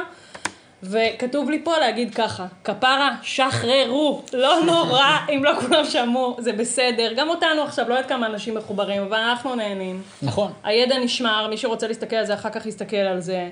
וכתוב 0.83 1.49
לי 1.49 1.61
פה 1.63 1.77
להגיד 1.77 2.15
ככה, 2.15 2.45
כפרה, 2.63 3.15
שחררו, 3.21 4.21
לא 4.33 4.59
נורא 4.65 5.17
אם 5.29 5.43
לא 5.43 5.51
כולם 5.61 5.85
שמעו, 5.85 6.37
זה 6.39 6.53
בסדר. 6.53 7.13
גם 7.15 7.29
אותנו 7.29 7.61
עכשיו, 7.61 7.89
לא 7.89 7.93
יודעת 7.93 8.09
כמה 8.09 8.25
אנשים 8.25 8.55
מחוברים, 8.55 9.01
אבל 9.01 9.17
אנחנו 9.17 9.55
נהנים. 9.55 10.01
נכון. 10.21 10.51
הידע 10.63 10.97
נשמר, 10.97 11.47
מי 11.49 11.57
שרוצה 11.57 11.87
להסתכל 11.87 12.15
על 12.15 12.25
זה 12.25 12.33
אחר 12.33 12.49
כך 12.49 12.65
יסתכל 12.65 12.97
על 12.97 13.19
זה. 13.19 13.49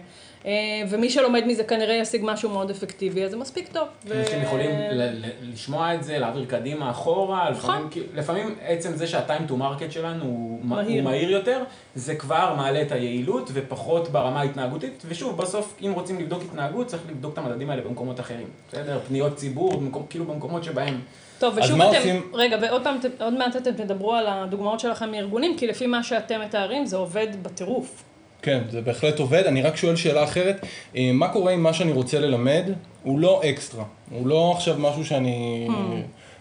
אה, 0.47 0.53
ומי 0.89 1.09
שלומד 1.09 1.43
מזה 1.47 1.63
כנראה 1.63 1.93
ישיג 1.95 2.21
משהו 2.25 2.49
מאוד 2.49 2.69
אפקטיבי, 2.69 3.23
אז 3.23 3.31
זה 3.31 3.37
מספיק 3.37 3.67
טוב. 3.73 3.87
ו- 4.05 4.19
אנשים 4.19 4.41
יכולים 4.41 4.69
ל- 4.91 5.03
ל- 5.25 5.51
לשמוע 5.53 5.93
את 5.95 6.03
זה, 6.03 6.17
להעביר 6.19 6.45
קדימה, 6.45 6.89
אחורה, 6.89 7.49
נכון. 7.51 7.75
לפעמים, 7.75 8.03
לפעמים 8.15 8.55
עצם 8.67 8.95
זה 8.95 9.07
שה-time 9.07 9.49
to 9.51 9.53
market 9.53 9.91
שלנו 9.91 10.23
הוא 10.23 10.59
מה- 10.63 10.75
מהיר. 10.75 11.01
הוא 11.03 11.09
מהיר 11.11 11.31
יותר, 11.31 11.63
זה 11.95 12.15
כבר 12.15 12.53
מעלה 12.57 12.81
את 12.81 12.91
היעילות 12.91 13.49
ופחות 13.53 14.09
ברמה 14.09 14.39
ההתנהגותית, 14.41 15.03
ושוב, 15.07 15.37
בסוף, 15.37 15.75
אם 15.85 15.91
רוצים 15.95 16.19
לבדוק 16.19 16.41
התנהגות, 16.43 16.87
צריך 16.87 17.03
לבדוק 17.09 17.33
את 17.33 17.37
המדדים 17.37 17.69
האלה 17.69 17.81
במקומות 17.81 18.19
אחרים, 18.19 18.47
בסדר? 18.71 18.99
פניות 19.07 19.35
ציבור, 19.35 19.77
במקום, 19.77 20.05
כאילו 20.09 20.25
במקומות 20.25 20.63
שבהם... 20.63 20.99
טוב, 21.39 21.53
ושוב 21.57 21.81
אתם, 21.81 21.95
עושים? 21.97 22.31
רגע, 22.33 22.57
ועוד 22.61 22.83
פעם, 22.83 22.97
עוד 23.19 23.33
מעט 23.33 23.55
אתם 23.55 23.71
תדברו 23.71 24.13
על 24.13 24.25
הדוגמאות 24.27 24.79
שלכם 24.79 25.11
מארגונים, 25.11 25.57
כי 25.57 25.67
לפי 25.67 25.87
מה 25.87 26.03
שאתם 26.03 26.41
מתארים, 26.41 26.85
זה 26.85 26.97
עובד 26.97 27.27
בטירוף. 27.41 28.03
כן, 28.47 28.63
זה 28.69 28.81
בהחלט 28.81 29.19
עובד. 29.19 29.43
אני 29.43 29.61
רק 29.61 29.75
שואל 29.75 29.95
שאלה 29.95 30.23
אחרת, 30.23 30.65
אה, 30.95 31.11
מה 31.13 31.27
קורה 31.27 31.53
אם 31.53 31.63
מה 31.63 31.73
שאני 31.73 31.91
רוצה 31.91 32.19
ללמד 32.19 32.63
הוא 33.03 33.19
לא 33.19 33.41
אקסטרה? 33.49 33.83
הוא 34.11 34.27
לא 34.27 34.53
עכשיו 34.55 34.75
משהו 34.79 35.05
שאני... 35.05 35.67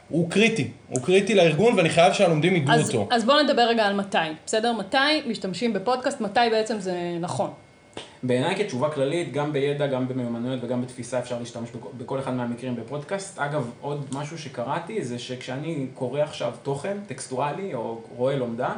הוא 0.09 0.31
קריטי, 0.31 0.71
הוא 0.89 1.03
קריטי 1.03 1.35
לארגון 1.35 1.75
ואני 1.75 1.91
חייב 1.91 2.13
שהלומדים 2.13 2.57
ידעו 2.57 2.75
אז, 2.75 2.89
אותו. 2.89 3.09
אז 3.15 3.25
בואו 3.25 3.43
נדבר 3.43 3.63
רגע 3.63 3.87
על 3.87 3.95
מתי, 3.95 4.19
בסדר? 4.47 4.73
מתי 4.73 5.23
משתמשים 5.27 5.73
בפודקאסט, 5.73 6.21
מתי 6.21 6.41
בעצם 6.51 6.81
זה 6.81 6.95
נכון. 7.21 7.51
בעיניי 8.23 8.57
כתשובה 8.57 8.91
כללית, 8.91 9.33
גם 9.33 9.53
בידע, 9.53 9.87
גם 9.87 10.09
במיומנויות 10.09 10.65
וגם 10.65 10.83
בתפיסה 10.83 11.19
אפשר 11.19 11.39
להשתמש 11.39 11.71
בכל, 11.71 11.89
בכל 11.99 12.19
אחד 12.19 12.35
מהמקרים 12.35 12.77
בפודקאסט. 12.77 13.39
אגב, 13.39 13.71
עוד 13.81 14.07
משהו 14.13 14.39
שקראתי 14.39 15.05
זה 15.05 15.19
שכשאני 15.19 15.87
קורא 15.95 16.21
עכשיו 16.21 16.53
תוכן 16.63 16.97
טקסטואלי 17.07 17.75
או 17.75 18.01
רואה 18.17 18.37
לומדה, 18.37 18.75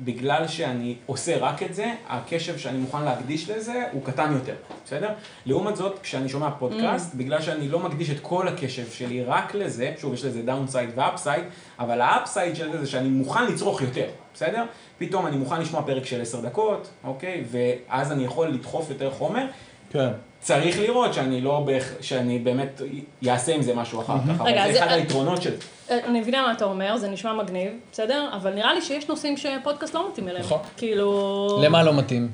בגלל 0.00 0.48
שאני 0.48 0.94
עושה 1.06 1.36
רק 1.38 1.62
את 1.62 1.74
זה, 1.74 1.92
הקשב 2.08 2.58
שאני 2.58 2.78
מוכן 2.78 3.02
להקדיש 3.04 3.50
לזה 3.50 3.84
הוא 3.92 4.04
קטן 4.04 4.32
יותר, 4.32 4.54
בסדר? 4.84 5.08
לעומת 5.46 5.76
זאת, 5.76 5.98
כשאני 6.02 6.28
שומע 6.28 6.50
פודקאסט, 6.58 7.14
ממ. 7.14 7.16
בגלל 7.16 7.40
שאני 7.42 7.68
לא 7.68 7.78
מקדיש 7.78 8.10
את 8.10 8.20
כל 8.22 8.48
הקשב 8.48 8.90
שלי 8.90 9.24
רק 9.24 9.54
לזה, 9.54 9.92
שוב, 10.00 10.14
יש 10.14 10.24
לזה 10.24 10.42
downside 10.42 10.90
ו 10.94 11.00
upside, 11.00 11.44
אבל 11.78 12.00
ה 12.00 12.08
upside 12.08 12.56
של 12.56 12.72
זה 12.72 12.78
זה 12.78 12.86
שאני 12.86 13.08
מוכן 13.08 13.46
לצרוך 13.46 13.82
יותר, 13.82 14.06
בסדר? 14.34 14.64
פתאום 14.98 15.26
אני 15.26 15.36
מוכן 15.36 15.60
לשמוע 15.60 15.82
פרק 15.82 16.04
של 16.06 16.22
עשר 16.22 16.40
דקות, 16.40 16.88
אוקיי? 17.04 17.44
ואז 17.50 18.12
אני 18.12 18.24
יכול 18.24 18.48
לדחוף 18.48 18.90
יותר 18.90 19.10
חומר. 19.10 19.46
כן. 19.90 20.08
צריך 20.40 20.78
לראות 20.80 21.14
שאני 21.14 21.40
לא. 21.40 21.66
שאני 22.00 22.38
באמת 22.38 22.80
אעשה 23.28 23.54
עם 23.54 23.62
זה 23.62 23.74
משהו 23.74 24.00
אחר 24.00 24.18
כך, 24.18 24.40
אבל 24.40 24.50
רגע, 24.50 24.72
זה 24.72 24.84
אחד 24.84 24.92
היתרונות 24.92 25.42
של 25.42 25.50
זה. 25.50 25.62
אה, 25.90 25.98
אני 26.04 26.20
מבינה 26.20 26.42
מה 26.42 26.52
אתה 26.52 26.64
אומר, 26.64 26.96
זה 26.96 27.08
נשמע 27.08 27.32
מגניב, 27.32 27.72
בסדר? 27.92 28.28
אבל 28.36 28.54
נראה 28.54 28.74
לי 28.74 28.82
שיש 28.82 29.08
נושאים 29.08 29.36
שפודקאסט 29.36 29.94
לא 29.94 30.08
מתאים 30.12 30.28
אליהם. 30.28 30.44
נכון. 30.44 30.58
כאילו... 30.76 31.60
למה 31.62 31.82
לא 31.82 31.94
מתאים? 31.94 32.28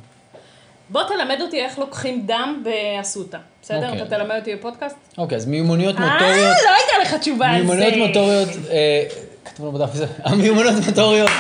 בוא 0.91 1.03
תלמד 1.03 1.41
אותי 1.41 1.61
איך 1.61 1.79
לוקחים 1.79 2.27
דם 2.27 2.63
באסותא, 2.65 3.39
בסדר? 3.63 3.89
אוקיי. 3.91 4.03
אתה 4.03 4.17
תלמד 4.17 4.37
אותי 4.39 4.55
בפודקאסט? 4.57 4.97
אוקיי, 5.19 5.37
אז 5.37 5.47
מיומנויות 5.47 5.97
אה, 5.97 6.13
מוטוריות... 6.13 6.57
לא 6.65 6.71
הייתה 6.71 7.15
לך 7.15 7.21
תשובה 7.21 7.47
על 7.47 7.67
זה. 7.67 7.75
מיומנויות 7.75 8.09
מוטוריות, 8.09 8.49
אה, 8.71 9.05
כתוב 9.45 9.67
לנו 9.67 9.79
בדף 9.79 9.91
הזה, 9.95 10.07
המיומנויות 10.25 10.75
מוטוריות 10.87 11.31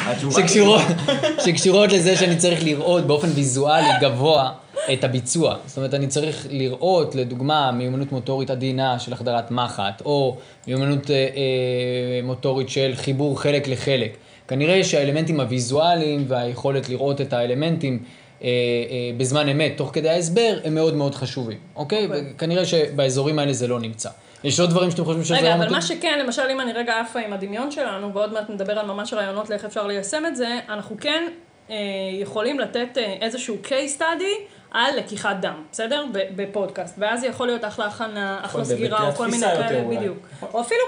שקשורות 1.45 1.93
לזה 1.93 2.17
שאני 2.17 2.37
צריך 2.37 2.65
לראות 2.65 3.07
באופן 3.07 3.29
ויזואלי 3.35 3.89
גבוה 4.01 4.53
את 4.93 5.05
הביצוע. 5.05 5.57
זאת 5.67 5.77
אומרת, 5.77 5.95
אני 5.95 6.07
צריך 6.07 6.47
לראות, 6.51 7.15
לדוגמה, 7.15 7.73
מיומנות 7.73 8.13
מוטורית 8.13 8.51
עדינה 8.51 8.99
של 8.99 9.13
החדרת 9.13 9.51
מחט, 9.51 10.03
או 10.05 10.37
מיומנות 10.67 11.11
אה, 11.11 11.15
אה, 11.17 12.21
מוטורית 12.23 12.69
של 12.69 12.93
חיבור 12.95 13.41
חלק 13.41 13.69
לחלק. 13.69 14.17
כנראה 14.49 14.85
שהאלמנטים 14.85 15.41
הוויזואליים 15.41 16.25
והיכולת 16.29 16.89
לראות 16.89 17.21
את 17.21 17.33
האלמנטים 17.33 17.99
אה, 18.43 18.49
אה, 18.49 19.11
בזמן 19.17 19.49
אמת, 19.49 19.73
תוך 19.77 19.91
כדי 19.93 20.09
ההסבר, 20.09 20.59
הם 20.65 20.75
מאוד 20.75 20.95
מאוד 20.95 21.15
חשובים, 21.15 21.59
אוקיי? 21.77 22.07
אוקיי. 22.07 22.25
וכנראה 22.35 22.65
שבאזורים 22.65 23.39
האלה 23.39 23.53
זה 23.53 23.69
לא 23.69 23.81
נמצא. 23.81 24.09
יש 24.45 24.61
עוד 24.61 24.71
דברים 24.71 24.91
שאתם 24.91 25.05
חושבים 25.05 25.25
שזה 25.25 25.35
רגע, 25.35 25.45
היה 25.45 25.55
אבל? 25.55 25.71
מה 25.71 25.83
שכן, 25.83 26.19
למשל 26.25 26.43
אם 26.53 26.61
אני 26.61 26.73
רגע 26.73 27.01
עפה 27.01 27.21
עם 27.21 27.33
הדמיון 27.33 27.71
שלנו, 27.71 28.15
ועוד 28.15 28.33
מעט 28.33 28.51
נדבר 28.51 28.79
על 28.79 28.87
ממש 28.87 29.13
רעיונות 29.13 29.51
לאיך 29.51 29.65
אפשר 29.65 29.87
ליישם 29.87 30.23
את 30.27 30.37
זה, 30.37 30.59
אנחנו 30.69 30.97
כן 31.01 31.29
אה, 31.71 31.77
יכולים 32.13 32.61
לתת 32.61 32.99
אה, 32.99 33.15
איזשהו 33.21 33.57
case 33.65 34.01
study 34.01 34.54
על 34.75 34.97
לקיחת 34.99 35.37
דם, 35.41 35.55
בסדר? 35.73 36.05
בפודקאסט. 36.37 36.95
ואז 36.99 37.21
זה 37.21 37.27
יכול 37.27 37.47
להיות 37.47 37.65
אחלה 37.65 37.87
הכנה, 37.87 38.41
אחלה 38.43 38.63
להיות 38.63 38.77
סגירה, 38.77 39.09
או 39.09 39.13
כל 39.13 39.27
מיני 39.27 39.47
כאלה. 39.47 39.97
בדיוק. 39.97 40.19
נכון. 40.37 40.49
או 40.53 40.61
אפילו 40.61 40.81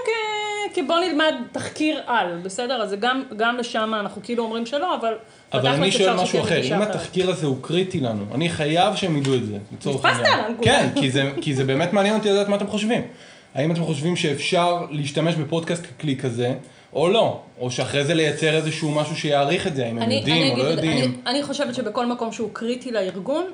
כבוא 0.73 0.99
נלמד 0.99 1.33
תחקיר 1.51 2.01
על, 2.07 2.39
בסדר? 2.43 2.81
אז 2.81 2.95
גם, 2.99 3.23
גם 3.37 3.57
לשם 3.57 3.93
אנחנו 3.99 4.21
כאילו 4.23 4.43
אומרים 4.43 4.65
שלא, 4.65 4.95
אבל... 4.95 5.13
אבל 5.53 5.67
אני 5.67 5.91
שואל 5.91 6.13
משהו 6.13 6.41
אחר, 6.41 6.61
אם. 6.63 6.81
התחקיר 6.81 7.29
הזה 7.29 7.45
הוא 7.45 7.57
קריטי 7.61 7.99
לנו, 7.99 8.25
אני 8.33 8.49
חייב 8.49 8.95
שהם 8.95 9.17
ידעו 9.17 9.35
את 9.35 9.45
זה, 9.45 9.57
לצורך 9.73 10.05
נתפסת 10.05 10.23
העניין. 10.25 10.57
כן, 10.61 10.89
כי 11.41 11.55
זה, 11.55 11.63
באמת 11.63 11.93
מעניין 11.93 12.15
אותי 12.15 12.29
לדעת 12.29 12.47
מה 12.47 12.55
אתם 12.55 12.67
חושבים. 12.67 13.01
האם 13.55 13.71
אתם 13.71 13.83
חושבים 13.83 14.15
שאפשר 14.15 14.85
להשתמש 14.91 15.35
בפודקאסט 15.35 15.83
ככלי 15.85 16.17
כזה, 16.17 16.53
או 16.93 17.09
לא? 17.09 17.41
או 17.59 17.71
שאחרי 17.71 18.03
זה 18.03 18.13
לייצר 18.13 18.55
איזשהו 18.55 18.91
משהו 18.91 19.15
שיעריך 19.15 19.67
את 19.67 19.75
זה, 19.75 19.85
האם 19.85 19.99
הם 19.99 20.11
יודעים 20.11 20.51
או 20.51 20.57
לא 20.57 20.63
יודעים. 20.63 20.97
אני, 20.97 21.11
אני 21.25 21.43
חושבת 21.43 21.75
שבכל 21.75 22.05
מקום 22.05 22.31
שהוא 22.31 22.49
קריטי 22.53 22.91
לארגון, 22.91 23.45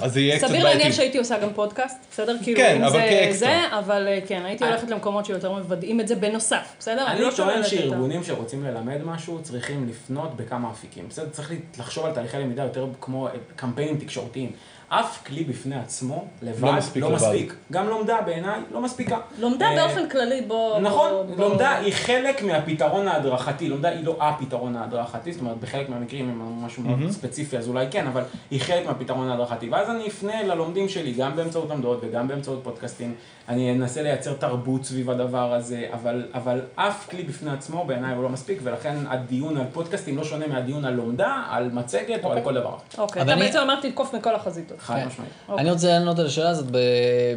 אז 0.00 0.12
זה 0.12 0.20
יהיה 0.20 0.38
קצת 0.38 0.46
סביר 0.48 0.62
בעייתי. 0.62 0.78
להניח 0.78 0.96
שהייתי 0.96 1.18
עושה 1.18 1.38
גם 1.38 1.48
פודקאסט, 1.54 1.96
בסדר? 2.10 2.36
כאילו, 2.42 2.60
כן, 2.60 2.76
אם 2.76 2.82
אבל 2.82 2.92
זה, 2.92 3.06
כאקסטרה. 3.10 3.48
זה, 3.48 3.78
אבל 3.78 4.08
אה, 4.08 4.18
כן, 4.26 4.42
הייתי 4.44 4.64
הולכת 4.64 4.90
למקומות 4.90 5.26
שיותר 5.26 5.52
מוודאים 5.52 6.00
את 6.00 6.08
זה 6.08 6.14
בנוסף, 6.14 6.74
בסדר? 6.78 7.06
אני 7.06 7.20
לא 7.20 7.30
טוען 7.36 7.64
שארגונים 7.64 8.24
שרוצים 8.24 8.64
ללמד 8.64 9.04
משהו 9.04 9.42
צריכים 9.42 9.88
לפנות 9.88 10.36
בכמה 10.36 10.70
אפיקים. 10.70 11.08
בסדר? 11.08 11.28
צריך 11.28 11.52
לחשוב 11.78 12.06
על 12.06 12.12
תהליכי 12.12 12.36
למידה 12.36 12.62
יותר 12.62 12.86
כמו 13.00 13.28
אה, 13.28 13.32
קמפיינים 13.56 13.98
תקשורתיים. 13.98 14.52
אף 14.88 15.26
כלי 15.26 15.44
בפני 15.44 15.76
עצמו, 15.76 16.24
לבד, 16.42 16.70
מספיק 16.70 17.02
לא 17.02 17.08
לבד. 17.12 17.16
מספיק. 17.16 17.54
גם 17.72 17.88
לומדה 17.88 18.20
בעיניי 18.26 18.60
לא 18.72 18.80
מספיקה. 18.80 19.16
לומדה 19.38 19.66
אה, 19.66 19.76
באופן 19.86 20.08
כללי, 20.08 20.40
בוא... 20.46 20.78
נכון, 20.80 21.10
בוא- 21.10 21.24
בוא- 21.36 21.44
לומדה 21.48 21.76
היא 21.76 21.92
חלק 21.92 22.42
מהפתרון 22.42 23.08
ההדרכתי, 23.08 23.68
לומדה 23.68 23.88
היא 23.88 24.04
לא 24.04 24.16
הפתרון 24.20 24.76
ההדרכתי, 24.76 25.32
זאת 25.32 25.40
אומרת 25.40 25.56
בחלק 25.56 25.88
מהמקרים 25.88 26.28
אם 26.30 26.64
משהו 26.66 26.82
מאוד 26.82 27.10
ספציפי 27.10 27.58
אז 27.58 27.68
אולי 27.68 27.86
כן, 27.90 28.06
אבל 28.06 28.22
היא 28.50 28.60
חלק 28.60 28.86
מהפתרון 28.86 29.28
ההדרכתי. 29.28 29.68
ואז 29.68 29.90
אני 29.90 30.08
אפנה 30.08 30.42
ללומדים 30.42 30.88
שלי 30.88 31.12
גם 31.12 31.36
באמצעות 31.36 31.70
עמדות 31.70 31.98
וגם 32.02 32.28
באמצעות 32.28 32.60
פודקאסטים, 32.64 33.14
אני 33.48 33.72
אנסה 33.72 34.02
לייצר 34.02 34.32
תרבות 34.34 34.84
סביב 34.84 35.10
הדבר 35.10 35.52
הזה, 35.52 35.86
אבל, 35.92 36.26
אבל 36.34 36.60
אף 36.74 37.08
כלי 37.10 37.22
בפני 37.22 37.50
עצמו 37.50 37.84
בעיניי 37.84 38.14
הוא 38.14 38.22
לא 38.22 38.28
מספיק, 38.28 38.58
ולכן 38.62 38.96
הדיון 39.08 39.56
על 39.56 39.64
פודקאסטים 39.72 40.16
לא 40.16 40.24
שונה 40.24 40.46
מהדיון 40.46 40.84
על 40.84 40.94
לומדה, 40.94 41.42
על 41.50 41.70
מצגת 41.72 42.24
או 42.24 42.32
על 42.32 42.40
כל 42.40 42.54
דבר. 42.54 42.74
אוקיי, 42.98 43.22
אבל 43.22 43.30
אתה 43.32 43.40
אני- 43.40 43.46
בעצם 43.46 43.58
אמרת 43.58 43.84
לתקוף 43.84 44.14
מכל 44.14 44.34
החזיתות. 44.34 44.75
חד 44.78 44.94
כן. 44.94 45.06
משמעית. 45.06 45.32
אני 45.58 45.70
רוצה 45.70 45.88
לענות 45.88 46.18
על 46.18 46.26
השאלה 46.26 46.48
הזאת 46.48 46.66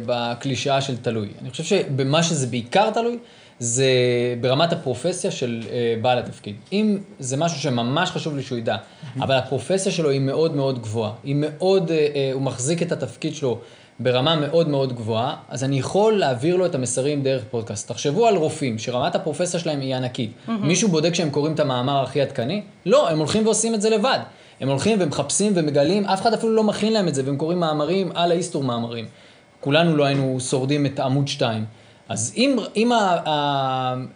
בקלישאה 0.06 0.80
של 0.80 0.96
תלוי. 0.96 1.28
אני 1.42 1.50
חושב 1.50 1.64
שבמה 1.64 2.22
שזה 2.22 2.46
בעיקר 2.46 2.90
תלוי, 2.90 3.18
זה 3.60 3.84
ברמת 4.40 4.72
הפרופסיה 4.72 5.30
של 5.30 5.62
אה, 5.70 5.94
בעל 6.02 6.18
התפקיד. 6.18 6.56
אם 6.72 6.98
זה 7.18 7.36
משהו 7.36 7.60
שממש 7.60 8.10
חשוב 8.10 8.36
לי 8.36 8.42
שהוא 8.42 8.58
ידע, 8.58 8.76
אבל 9.20 9.34
הפרופסיה 9.34 9.92
שלו 9.92 10.10
היא 10.10 10.20
מאוד 10.20 10.56
מאוד 10.56 10.82
גבוהה, 10.82 11.12
היא 11.24 11.36
מאוד, 11.38 11.90
אה, 11.90 11.96
אה, 11.96 12.30
הוא 12.32 12.42
מחזיק 12.42 12.82
את 12.82 12.92
התפקיד 12.92 13.34
שלו 13.34 13.58
ברמה 13.98 14.36
מאוד 14.36 14.68
מאוד 14.68 14.92
גבוהה, 14.92 15.36
אז 15.48 15.64
אני 15.64 15.78
יכול 15.78 16.18
להעביר 16.18 16.56
לו 16.56 16.66
את 16.66 16.74
המסרים 16.74 17.22
דרך 17.22 17.42
פודקאסט. 17.50 17.88
תחשבו 17.88 18.26
על 18.26 18.36
רופאים, 18.36 18.78
שרמת 18.78 19.14
הפרופסיה 19.14 19.60
שלהם 19.60 19.80
היא 19.80 19.96
ענקית. 19.96 20.32
מישהו 20.48 20.88
בודק 20.88 21.14
שהם 21.14 21.30
קוראים 21.30 21.54
את 21.54 21.60
המאמר 21.60 22.02
הכי 22.02 22.20
עדכני? 22.20 22.62
לא, 22.86 23.08
הם 23.08 23.18
הולכים 23.18 23.44
ועושים 23.44 23.74
את 23.74 23.80
זה 23.82 23.90
לבד. 23.90 24.18
הם 24.60 24.68
הולכים 24.68 24.98
ומחפשים 25.00 25.52
ומגלים, 25.56 26.04
אף 26.04 26.20
אחד 26.20 26.34
אפילו 26.34 26.52
לא 26.52 26.64
מכין 26.64 26.92
להם 26.92 27.08
את 27.08 27.14
זה, 27.14 27.22
והם 27.24 27.36
קוראים 27.36 27.60
מאמרים 27.60 28.10
על 28.14 28.30
האיסטור 28.30 28.64
מאמרים. 28.64 29.06
כולנו 29.60 29.96
לא 29.96 30.04
היינו 30.04 30.40
שורדים 30.40 30.86
את 30.86 31.00
עמוד 31.00 31.28
2. 31.28 31.64
אז 32.08 32.32
אם, 32.36 32.56
אם 32.76 32.90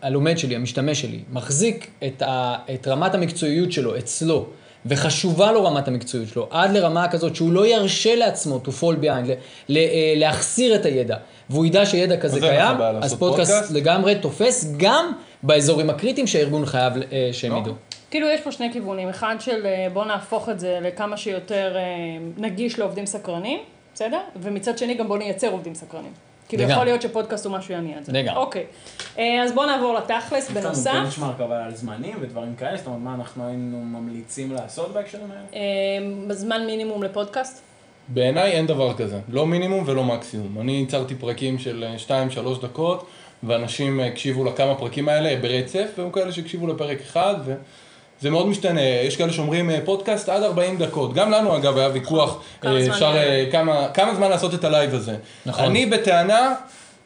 הלומד 0.03 0.39
שלי, 0.39 0.57
המשתמש 0.57 1.01
שלי, 1.01 1.21
מחזיק 1.33 1.91
את, 2.07 2.23
ה, 2.23 2.57
את 2.75 2.89
רמת 2.89 3.15
המקצועיות 3.15 3.73
שלו 3.73 3.99
אצלו, 3.99 4.47
וחשובה 4.87 5.53
לו 5.53 5.65
רמת 5.65 5.89
המקצועיות 5.89 6.29
שלו, 6.29 6.49
עד 6.51 6.71
לרמה 6.71 7.09
כזאת 7.09 7.37
שהוא 7.37 7.53
לא 7.53 7.67
ירשה 7.67 8.15
לעצמו 8.15 8.61
to 8.65 8.69
fall 8.69 9.03
behind, 9.03 9.29
ל, 9.29 9.33
ל, 9.69 9.77
אה, 9.77 10.15
להחסיר 10.17 10.75
את 10.75 10.87
הידע, 10.87 11.17
והוא 11.51 11.67
ידע 11.67 11.87
שידע 11.87 12.17
כזה 12.17 12.41
קיים, 12.41 12.77
אז 13.01 13.15
פודקאסט. 13.15 13.71
לגמרי 13.71 14.15
תופס 14.15 14.75
גם 14.77 15.13
באזורים 15.43 15.91
הקריטיים 15.91 16.27
שהארגון 16.27 16.67
חייב 16.67 16.93
אה, 17.13 17.29
שהם 17.33 17.53
לא. 17.53 17.59
ידעו. 17.59 17.75
כאילו 18.15 18.29
יש 18.29 18.41
פה 18.41 18.53
שני 18.53 18.73
כיוונים, 18.73 19.09
אחד 19.09 19.37
של 19.41 19.67
אה, 19.67 19.87
בוא 19.93 20.05
נהפוך 20.05 20.49
את 20.49 20.61
זה 20.61 20.79
לכמה 20.83 21.17
שיותר 21.17 21.77
אה, 21.77 21.83
נגיש 22.37 22.79
לעובדים 22.79 23.07
סקרנים, 23.07 23.59
בסדר? 23.95 24.21
ומצד 24.43 24.79
שני 24.79 24.95
גם 24.95 25.09
בוא 25.09 25.19
נייצר 25.19 25.49
עובדים 25.49 25.75
סקרנים. 25.75 26.13
כאילו 26.49 26.63
לגמרי. 26.63 26.75
יכול 26.75 26.85
להיות 26.85 27.03
שפודקאסט 27.03 27.47
הוא 27.47 27.53
משהו 27.53 27.75
יניע 27.75 27.99
את 27.99 28.05
זה. 28.05 28.13
לגמרי. 28.13 28.37
אוקיי. 28.37 28.65
אה, 29.19 29.43
אז 29.43 29.53
בוא 29.53 29.67
נעבור 29.67 29.95
לתכלס 29.95 30.51
יש 30.51 30.57
לנו 30.57 30.61
בנוסף. 30.61 30.91
בנצ'מארק 30.93 31.41
אבל 31.41 31.57
על 31.57 31.75
זמנים 31.75 32.19
ודברים 32.21 32.55
כאלה, 32.57 32.77
זאת 32.77 32.87
אומרת 32.87 33.01
מה 33.01 33.15
אנחנו 33.15 33.49
היינו 33.49 33.79
ממליצים 33.79 34.53
לעשות 34.53 34.93
בהקשרים 34.93 35.27
האלה? 35.31 36.01
בזמן 36.27 36.67
מינימום 36.67 37.03
לפודקאסט. 37.03 37.63
בעיניי 38.09 38.53
אין 38.53 38.67
דבר 38.67 38.95
כזה, 38.95 39.19
לא 39.29 39.47
מינימום 39.47 39.85
ולא 39.87 40.05
מקסימום. 40.05 40.61
אני 40.61 40.73
ייצרתי 40.73 41.15
פרקים 41.15 41.59
של 41.59 41.85
2-3 42.09 42.63
דקות, 42.63 43.07
ואנשים 43.43 44.01
הקשיבו 44.01 44.45
לכמה 44.45 44.75
פרקים 44.75 45.09
האלה 45.09 45.41
ברצף, 45.41 45.87
והיו 45.99 46.13
כאלה 46.13 46.33
שהקשיבו 46.33 46.67
לפרק 46.67 47.01
אחד, 47.01 47.37
וזה 48.21 48.31
מאוד 48.31 48.47
משתנה. 48.47 48.81
יש 48.81 49.17
כאלה 49.17 49.33
שאומרים 49.33 49.71
אה, 49.71 49.79
פודקאסט 49.85 50.29
עד 50.29 50.43
40 50.43 50.79
דקות. 50.79 51.15
גם 51.15 51.31
לנו 51.31 51.57
אגב 51.57 51.79
היה 51.79 51.89
ויכוח, 51.93 52.43
כמה 52.61 52.77
אה, 52.77 52.85
זמן 52.85 52.95
אפשר, 52.95 53.17
יהיה? 53.17 53.45
אה, 53.45 53.51
כמה, 53.53 53.89
כמה 53.95 54.15
זמן 54.15 54.31
לעשות 54.31 54.55
את 54.55 54.65
הלייב 54.65 54.95
הזה. 54.95 55.17
נכון. 55.47 55.65
אני 55.65 55.87
בטענה 55.87 56.55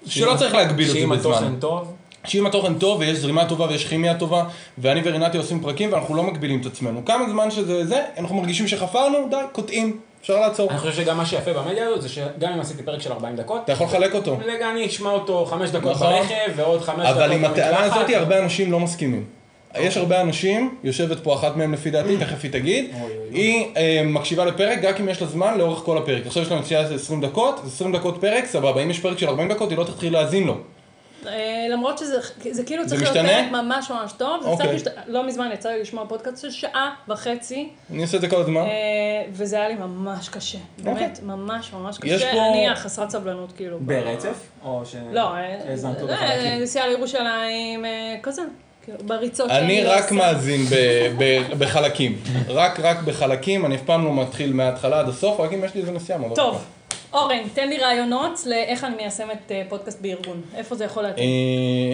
שלא 0.06 0.34
צריך 0.36 0.54
להגביל 0.54 0.88
את 0.88 0.92
זה 0.92 0.98
שאם 0.98 1.08
בזמן. 1.08 1.32
התוכן 1.32 1.56
טוב, 1.60 1.94
שאם 2.24 2.46
התוכן 2.46 2.74
טוב 2.74 3.00
ויש 3.00 3.18
זרימה 3.18 3.44
טובה 3.44 3.66
ויש 3.66 3.86
כימיה 3.86 4.14
טובה 4.14 4.44
ואני 4.78 5.00
ורינתי 5.04 5.38
עושים 5.38 5.60
פרקים 5.60 5.92
ואנחנו 5.92 6.14
לא 6.14 6.22
מגבילים 6.22 6.60
את 6.60 6.66
עצמנו. 6.66 7.04
כמה 7.04 7.30
זמן 7.30 7.50
שזה 7.50 7.86
זה, 7.86 8.02
אנחנו 8.18 8.36
מרגישים 8.36 8.68
שחפרנו, 8.68 9.28
די, 9.30 9.36
קוטעים, 9.52 10.00
אפשר 10.22 10.40
לעצור. 10.40 10.70
אני 10.70 10.78
חושב 10.78 10.92
שגם 10.92 11.16
מה 11.16 11.26
שיפה 11.26 11.52
במדיה 11.52 11.86
הזאת 11.86 12.02
זה 12.02 12.08
שגם 12.08 12.52
אם 12.52 12.60
עשיתי 12.60 12.82
פרק 12.82 13.00
של 13.00 13.12
40 13.12 13.36
דקות, 13.36 13.60
אתה 13.64 13.72
יכול 13.72 13.86
לחלק 13.86 14.14
אותו. 14.14 14.38
רגע 14.44 14.70
אני 14.70 14.86
אשמע 14.86 15.10
אותו 15.10 15.46
5 15.46 15.70
דקות 15.70 15.90
נכון. 15.92 16.12
ברכב 16.12 16.52
ועוד 16.56 16.80
5 16.80 16.96
דקות 16.96 17.16
אבל 17.16 17.32
עם 17.32 17.44
הטענה 17.44 17.78
במקלחת. 17.78 17.96
הזאת 17.96 18.10
הרבה 18.14 18.38
אנשים 18.38 18.72
לא 18.72 18.80
מסכימים. 18.80 19.37
יש 19.80 19.96
הרבה 19.96 20.20
אנשים, 20.20 20.74
יושבת 20.84 21.20
פה 21.20 21.34
אחת 21.34 21.56
מהם 21.56 21.72
לפי 21.72 21.90
דעתי, 21.90 22.16
תכף 22.16 22.38
היא 22.42 22.50
תגיד, 22.52 22.90
אוי, 22.94 23.02
אוי, 23.02 23.10
אוי. 23.18 23.38
היא 23.40 23.66
אה, 23.76 24.02
מקשיבה 24.04 24.44
לפרק 24.44 24.84
רק 24.84 25.00
אם 25.00 25.08
יש 25.08 25.20
לה 25.20 25.26
זמן 25.26 25.58
לאורך 25.58 25.78
כל 25.78 25.98
הפרק. 25.98 26.26
עכשיו 26.26 26.42
יש 26.42 26.50
לה 26.50 26.58
נסיעה 26.60 26.88
של 26.88 26.94
20 26.94 27.20
דקות, 27.20 27.60
20 27.66 27.92
דקות 27.96 28.20
פרק, 28.20 28.44
סבבה, 28.44 28.82
אם 28.82 28.90
יש 28.90 29.00
פרק 29.00 29.18
של 29.18 29.28
40 29.28 29.48
דקות 29.52 29.70
היא 29.70 29.78
לא 29.78 29.84
תתחיל 29.84 30.12
להאזין 30.12 30.44
לו. 30.46 30.54
אה, 31.26 31.32
למרות 31.70 31.98
שזה 31.98 32.16
זה 32.50 32.64
כאילו 32.64 32.88
זה 32.88 32.96
צריך 32.96 33.12
להיות? 33.16 33.26
פרק 33.26 33.50
ממש 33.52 33.90
ממש 33.90 34.12
טוב. 34.12 34.42
זה 34.42 34.48
אוקיי. 34.48 34.66
קצת 34.78 34.88
משת- 34.88 34.98
לא 35.06 35.26
מזמן 35.26 35.50
יצא 35.54 35.68
לי 35.68 35.80
לשמוע 35.80 36.04
פודקאסט 36.08 36.42
של 36.42 36.50
שעה 36.50 36.94
וחצי, 37.08 37.68
אני 37.92 38.02
עושה 38.02 38.16
את 38.16 38.20
זה 38.22 38.28
כל 38.28 38.40
הזמן. 38.40 38.60
אה, 38.60 38.66
וזה 39.32 39.56
היה 39.56 39.68
לי 39.68 39.74
ממש 39.74 40.28
קשה. 40.28 40.58
באמת, 40.78 41.20
ממש 41.22 41.72
ממש 41.72 41.96
אוקיי. 41.96 42.10
יש 42.14 42.22
קשה. 42.22 42.32
פה- 42.32 42.38
אני 42.68 42.76
חסרת 42.76 43.10
סבלנות 43.10 43.52
כאילו. 43.52 43.78
ברצף? 43.80 44.38
או 44.64 44.82
ש... 44.84 44.94
לא? 45.12 45.28
נסיעה 46.60 46.88
לירושלים, 46.88 47.84
כזה. 48.22 48.42
בריצות 49.06 49.50
אני 49.50 49.58
שאני 49.60 49.84
רק 49.84 50.02
עושה. 50.02 50.14
מאזין 50.14 50.64
ב- 50.64 50.74
ב- 51.18 51.58
בחלקים. 51.58 52.18
רק 52.48 52.80
רק 52.80 53.02
בחלקים, 53.02 53.66
אני 53.66 53.74
אף 53.74 53.82
פעם 53.82 54.04
לא 54.04 54.14
מתחיל 54.14 54.52
מההתחלה 54.52 55.00
עד 55.00 55.08
הסוף, 55.08 55.40
רק 55.40 55.52
אם 55.52 55.64
יש 55.64 55.74
לי 55.74 55.80
איזה 55.80 55.92
נסיעה 55.92 56.18
מאוד 56.18 56.34
טוב, 56.36 56.64
אורן, 57.12 57.38
תן 57.54 57.68
לי 57.68 57.78
רעיונות 57.78 58.40
לאיך 58.46 58.84
אני 58.84 58.94
מיישמת 58.96 59.38
אה, 59.52 59.62
פודקאסט 59.68 60.00
בארגון. 60.00 60.40
איפה 60.56 60.74
זה 60.74 60.84
יכול 60.84 61.02
להתאים? 61.02 61.28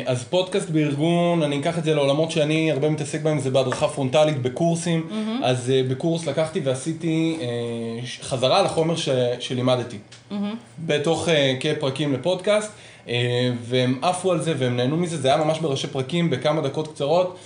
אה, 0.06 0.12
אז 0.12 0.24
פודקאסט 0.24 0.70
בארגון, 0.70 1.42
אני 1.42 1.60
אקח 1.60 1.78
את 1.78 1.84
זה 1.84 1.94
לעולמות 1.94 2.30
שאני 2.30 2.70
הרבה 2.72 2.88
מתעסק 2.90 3.20
בהם, 3.20 3.38
זה 3.40 3.50
בהדרכה 3.50 3.88
פרונטלית, 3.88 4.42
בקורסים. 4.42 5.10
אז 5.44 5.70
אה, 5.70 5.82
בקורס 5.88 6.26
לקחתי 6.26 6.60
ועשיתי 6.64 7.36
אה, 7.40 7.46
ש- 8.06 8.20
חזרה 8.22 8.58
על 8.60 8.66
החומר 8.66 8.96
ש- 8.96 9.08
שלימדתי. 9.40 9.96
בתוך 10.78 11.28
אה, 11.28 11.54
כפרקים 11.60 12.12
לפודקאסט, 12.14 12.70
והם 13.60 13.98
עפו 14.02 14.32
על 14.32 14.40
זה 14.42 14.54
והם 14.58 14.76
נהנו 14.76 14.96
מזה, 14.96 15.16
זה 15.16 15.28
היה 15.28 15.44
ממש 15.44 15.58
בראשי 15.58 15.86
פרקים 15.86 16.30
בכמה 16.30 16.60
דקות 16.60 16.88
קצרות, 16.88 17.38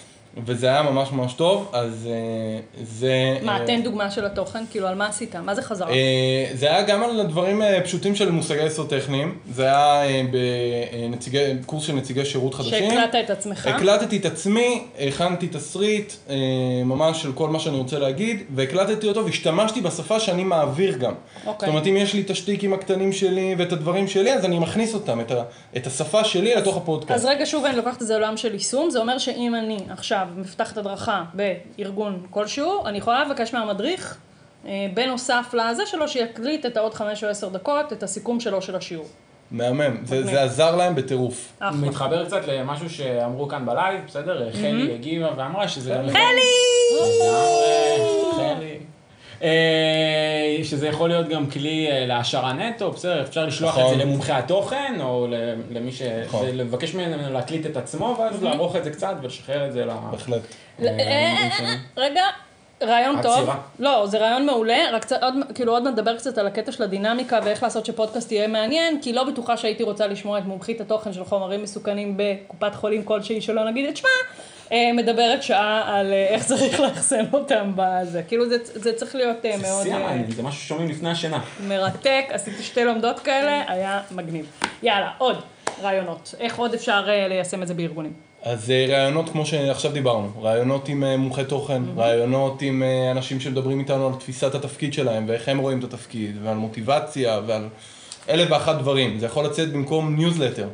וזה 0.46 0.66
היה 0.66 0.82
ממש 0.82 1.08
ממש 1.12 1.32
טוב, 1.32 1.70
אז 1.72 2.08
אה, 2.10 2.60
זה... 2.84 3.38
מה, 3.42 3.60
אה, 3.60 3.66
תן 3.66 3.82
דוגמה 3.82 4.10
של 4.10 4.24
התוכן, 4.24 4.64
כאילו, 4.70 4.86
על 4.86 4.94
מה 4.94 5.06
עשית? 5.06 5.36
מה 5.36 5.54
זה 5.54 5.62
חזרה? 5.62 5.90
אה, 5.90 5.94
זה 6.54 6.66
היה 6.70 6.82
גם 6.82 7.02
על 7.02 7.22
דברים 7.22 7.62
אה, 7.62 7.80
פשוטים 7.84 8.14
של 8.14 8.30
מושגי 8.30 8.66
יסוד 8.66 8.88
טכניים, 8.88 9.38
זה 9.52 9.62
היה 9.64 10.04
אה, 10.04 10.22
בנציגי- 10.30 11.38
קורס 11.66 11.84
של 11.84 11.92
נציגי 11.92 12.24
שירות 12.24 12.54
חדשים. 12.54 12.90
שהקלטת 12.90 13.14
את 13.24 13.30
עצמך? 13.30 13.66
הקלטתי 13.66 14.16
את 14.16 14.24
עצמי, 14.26 14.84
הכנתי 15.08 15.48
תסריט 15.48 16.12
אה, 16.30 16.36
ממש 16.84 17.22
של 17.22 17.32
כל 17.32 17.48
מה 17.48 17.60
שאני 17.60 17.76
רוצה 17.76 17.98
להגיד, 17.98 18.42
והקלטתי 18.54 19.08
אותו 19.08 19.24
והשתמשתי 19.24 19.80
בשפה 19.80 20.20
שאני 20.20 20.44
מעביר 20.44 20.96
גם. 20.98 21.12
אוקיי. 21.46 21.66
זאת 21.66 21.72
אומרת, 21.74 21.86
אם 21.86 21.96
יש 21.96 22.14
לי 22.14 22.20
את 22.20 22.30
השטיקים 22.30 22.72
הקטנים 22.72 23.12
שלי 23.12 23.54
ואת 23.58 23.72
הדברים 23.72 24.08
שלי, 24.08 24.32
אז 24.34 24.44
אני 24.44 24.58
מכניס 24.58 24.94
אותם, 24.94 25.20
את, 25.20 25.30
ה, 25.30 25.42
את 25.76 25.86
השפה 25.86 26.24
שלי 26.24 26.54
לתוך 26.54 26.76
הפודקאסט. 26.76 27.10
אז 27.20 27.26
רגע, 27.26 27.46
שוב 27.46 27.64
אני 27.64 27.76
לוקחת 27.76 28.02
את 28.02 28.06
זה 28.06 28.14
לעולם 28.18 28.36
של 28.36 28.52
יישום, 28.52 28.90
זה 28.90 28.98
אומר 28.98 29.18
שאם 29.18 29.54
אני 29.54 29.78
עכשיו 29.90 30.27
מפתחת 30.36 30.76
הדרכה 30.76 31.24
בארגון 31.34 32.26
כלשהו, 32.30 32.86
אני 32.86 32.98
יכולה 32.98 33.24
לבקש 33.24 33.54
מהמדריך, 33.54 34.16
אה, 34.66 34.86
בנוסף 34.94 35.54
לזה 35.54 35.86
שלו, 35.86 36.08
שיקליט 36.08 36.66
את 36.66 36.76
העוד 36.76 36.94
חמש 36.94 37.24
או 37.24 37.28
עשר 37.28 37.48
דקות, 37.48 37.92
את 37.92 38.02
הסיכום 38.02 38.40
שלו 38.40 38.62
של 38.62 38.76
השיעור. 38.76 39.06
מהמם. 39.50 39.96
זה- 40.04 40.42
עזר 40.42 40.76
להם 40.76 40.94
בטירוף. 40.94 41.52
מתחבר 41.72 42.24
קצת 42.26 42.40
למשהו 42.48 42.90
שאמרו 42.90 43.48
כאן 43.48 43.66
בלייב, 43.66 44.00
בסדר? 44.06 44.52
חלי 44.52 44.94
הגיבה 44.94 45.28
ואמרה 45.36 45.68
שזה. 45.68 45.94
חלי! 46.12 46.42
חלי. 48.36 48.78
אה, 49.42 50.58
שזה 50.64 50.88
יכול 50.88 51.08
להיות 51.08 51.28
גם 51.28 51.50
כלי 51.50 51.88
אה, 51.90 52.06
להעשרה 52.06 52.52
נטו, 52.52 52.90
בסדר, 52.90 53.22
אפשר 53.22 53.46
לשלוח 53.46 53.74
את 53.78 53.82
נכון. 53.82 53.98
זה 53.98 54.04
למומחי 54.04 54.32
התוכן, 54.32 54.94
או 55.00 55.26
ל- 55.30 55.54
למי 55.70 55.92
ש... 55.92 56.02
נכון. 56.02 56.46
לבקש 56.52 56.94
ממנו 56.94 57.32
להקליט 57.32 57.66
את 57.66 57.76
עצמו, 57.76 58.16
ואז 58.18 58.42
לערוך 58.42 58.76
את 58.76 58.84
זה 58.84 58.90
קצת 58.90 59.14
ולשחרר 59.22 59.66
את 59.66 59.72
זה 59.72 59.84
ל... 59.84 59.90
בהחלט. 60.10 60.42
אה, 60.82 61.48
רגע, 61.96 62.22
רעיון 62.82 63.22
טוב. 63.22 63.38
עצירה. 63.38 63.56
לא, 63.78 64.06
זה 64.06 64.18
רעיון 64.18 64.46
מעולה, 64.46 64.78
רק 64.92 65.02
קצת, 65.02 65.22
עוד, 65.22 65.34
כאילו 65.54 65.72
עוד 65.72 65.88
נדבר 65.88 66.16
קצת 66.16 66.38
על 66.38 66.46
הקטע 66.46 66.72
של 66.72 66.82
הדינמיקה 66.82 67.40
ואיך 67.44 67.62
לעשות 67.62 67.86
שפודקאסט 67.86 68.32
יהיה 68.32 68.48
מעניין, 68.48 69.00
כי 69.02 69.12
לא 69.12 69.24
בטוחה 69.24 69.56
שהייתי 69.56 69.82
רוצה 69.82 70.06
לשמוע 70.06 70.38
את 70.38 70.44
מומחית 70.44 70.80
התוכן 70.80 71.12
של 71.12 71.24
חומרים 71.24 71.62
מסוכנים 71.62 72.14
בקופת 72.16 72.74
חולים 72.74 73.04
כלשהי, 73.04 73.40
שלא 73.40 73.70
נגיד 73.70 73.88
את 73.88 73.96
שמה, 73.96 74.08
אה, 74.72 74.90
מדברת 74.92 75.42
שעה 75.42 75.98
על 75.98 76.12
אה, 76.12 76.26
איך 76.28 76.44
צריך 76.44 76.80
לאחסן 76.84 77.24
אותם 77.32 77.72
בזה. 77.76 78.22
כאילו 78.22 78.48
זה, 78.48 78.56
זה 78.64 78.92
צריך 78.92 79.14
להיות 79.14 79.44
אה, 79.44 79.58
זה 79.58 79.62
מאוד 79.68 79.82
שיא 79.82 79.92
אה, 79.92 79.98
המעניין, 79.98 80.30
זה 80.30 80.42
משהו 80.42 80.60
ששומעים 80.60 80.88
לפני 80.88 81.10
השינה. 81.10 81.40
מרתק, 81.68 82.24
עשיתי 82.28 82.62
שתי 82.62 82.84
לומדות 82.84 83.18
כאלה, 83.18 83.62
היה 83.68 84.00
מגניב. 84.10 84.46
יאללה, 84.82 85.10
עוד 85.18 85.36
רעיונות. 85.82 86.34
איך 86.40 86.58
עוד 86.58 86.74
אפשר 86.74 87.08
ליישם 87.28 87.62
את 87.62 87.68
זה 87.68 87.74
בארגונים? 87.74 88.27
אז 88.48 88.70
אה, 88.70 88.86
רעיונות 88.88 89.28
כמו 89.28 89.46
שעכשיו 89.46 89.92
דיברנו, 89.92 90.30
רעיונות 90.42 90.88
עם 90.88 91.04
אה, 91.04 91.16
מומחי 91.16 91.44
תוכן, 91.44 91.82
רעיונות 91.96 92.62
עם 92.62 92.82
אה, 92.82 93.10
אנשים 93.10 93.40
שמדברים 93.40 93.80
איתנו 93.80 94.06
על 94.06 94.12
תפיסת 94.14 94.54
התפקיד 94.54 94.92
שלהם 94.92 95.24
ואיך 95.28 95.48
הם 95.48 95.58
רואים 95.58 95.78
את 95.78 95.84
התפקיד 95.84 96.36
ועל 96.42 96.56
מוטיבציה 96.56 97.40
ועל 97.46 97.68
אלף 98.28 98.50
ואחת 98.50 98.78
דברים. 98.78 99.18
זה 99.18 99.26
יכול 99.26 99.44
לצאת 99.44 99.72
במקום 99.72 100.16
ניוזלטר. 100.16 100.68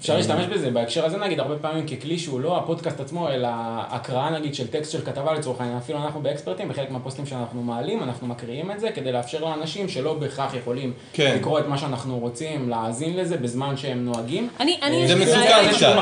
אפשר 0.00 0.16
להשתמש 0.16 0.44
בזה 0.46 0.70
בהקשר 0.70 1.04
הזה 1.04 1.16
נגיד 1.16 1.40
הרבה 1.40 1.56
פעמים 1.56 1.86
ככלי 1.86 2.18
שהוא 2.18 2.40
לא 2.40 2.58
הפודקאסט 2.58 3.00
עצמו 3.00 3.28
אלא 3.28 3.48
הקראה 3.88 4.30
נגיד 4.30 4.54
של 4.54 4.66
טקסט 4.66 4.92
של 4.92 5.04
כתבה 5.04 5.32
לצורך 5.32 5.60
העניין 5.60 5.78
אפילו 5.78 5.98
אנחנו 5.98 6.20
באקספרטים 6.22 6.68
בחלק 6.68 6.90
מהפוסטים 6.90 7.26
שאנחנו 7.26 7.62
מעלים 7.62 8.02
אנחנו 8.02 8.26
מקריאים 8.26 8.70
את 8.70 8.80
זה 8.80 8.90
כדי 8.94 9.12
לאפשר 9.12 9.40
לאנשים 9.40 9.88
שלא 9.88 10.14
בהכרח 10.14 10.54
יכולים 10.54 10.92
כן. 11.12 11.34
לקרוא 11.38 11.58
את 11.58 11.66
מה 11.68 11.78
שאנחנו 11.78 12.18
רוצים 12.18 12.68
להאזין 12.70 13.16
לזה 13.16 13.36
בזמן 13.36 13.76
שהם 13.76 14.04
נוהגים. 14.04 14.48
אני, 14.60 14.78
אני, 14.82 15.06
זה 15.08 15.12
יש 15.12 15.18
לי 15.18 15.24
מסוכן. 15.24 15.72
קצת. 15.76 15.96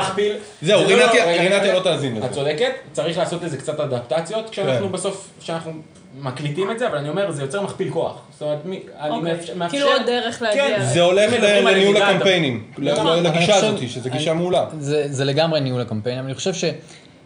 זהו, 0.61 0.87
זה 0.87 0.95
רינתיה- 0.95 1.25
לא- 1.25 1.31
רינתיה. 1.41 1.73
לא 1.73 1.79
תאזין 1.79 2.15
לזה. 2.15 2.25
את 2.25 2.31
צודקת, 2.31 2.71
צריך 2.91 3.17
לעשות 3.17 3.43
לזה 3.43 3.57
קצת 3.57 3.79
אדפטציות 3.79 4.49
כשאנחנו 4.49 4.85
כן. 4.85 4.91
בסוף, 4.91 5.29
כשאנחנו 5.39 5.71
מקליטים 6.19 6.71
את 6.71 6.79
זה, 6.79 6.87
אבל 6.87 6.97
אני 6.97 7.09
אומר, 7.09 7.31
זה 7.31 7.41
יוצר 7.41 7.61
מכפיל 7.61 7.89
כוח. 7.91 8.21
זאת 8.31 8.41
אומרת, 8.41 8.65
מי- 8.65 8.79
אני 8.99 9.09
אוקיי. 9.09 9.33
מאפשר... 9.55 9.69
כאילו 9.77 9.87
עוד 9.91 10.01
דרך 10.05 10.41
להגיע. 10.41 10.67
כן, 10.67 10.85
זה 10.93 11.01
הולך 11.01 11.33
לניהול 11.41 11.97
הקמפיינים, 11.97 12.63
נכון. 12.77 13.07
ל- 13.07 13.27
לגישה 13.27 13.59
אני 13.59 13.67
הזאת, 13.67 13.75
חושב- 13.75 13.87
שזו 13.89 14.09
אני- 14.09 14.17
גישה 14.17 14.33
מעולה. 14.33 14.65
זה, 14.79 15.05
זה 15.09 15.25
לגמרי 15.25 15.61
ניהול 15.61 15.81
הקמפיין, 15.81 16.17
אבל 16.17 16.25
אני 16.25 16.35
חושב 16.35 16.53
ש... 16.53 16.63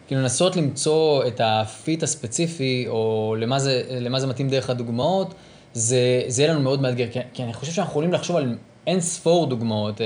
כאילו 0.06 0.20
לנסות 0.20 0.56
למצוא 0.56 1.24
את 1.26 1.40
הפיט 1.44 2.02
הספציפי, 2.02 2.84
או 2.88 3.34
למה 3.38 3.58
זה, 3.58 3.82
למה 4.00 4.20
זה 4.20 4.26
מתאים 4.26 4.48
דרך 4.48 4.70
הדוגמאות, 4.70 5.34
זה, 5.72 5.98
זה 6.26 6.42
יהיה 6.42 6.52
לנו 6.52 6.60
מאוד 6.62 6.82
מאתגר, 6.82 7.06
כי, 7.12 7.18
כי 7.32 7.42
אני 7.42 7.52
חושב 7.54 7.72
שאנחנו 7.72 7.90
יכולים 7.90 8.12
לחשוב 8.12 8.36
על 8.36 8.54
אין 8.86 9.00
ספור 9.00 9.46
דוגמאות. 9.46 10.00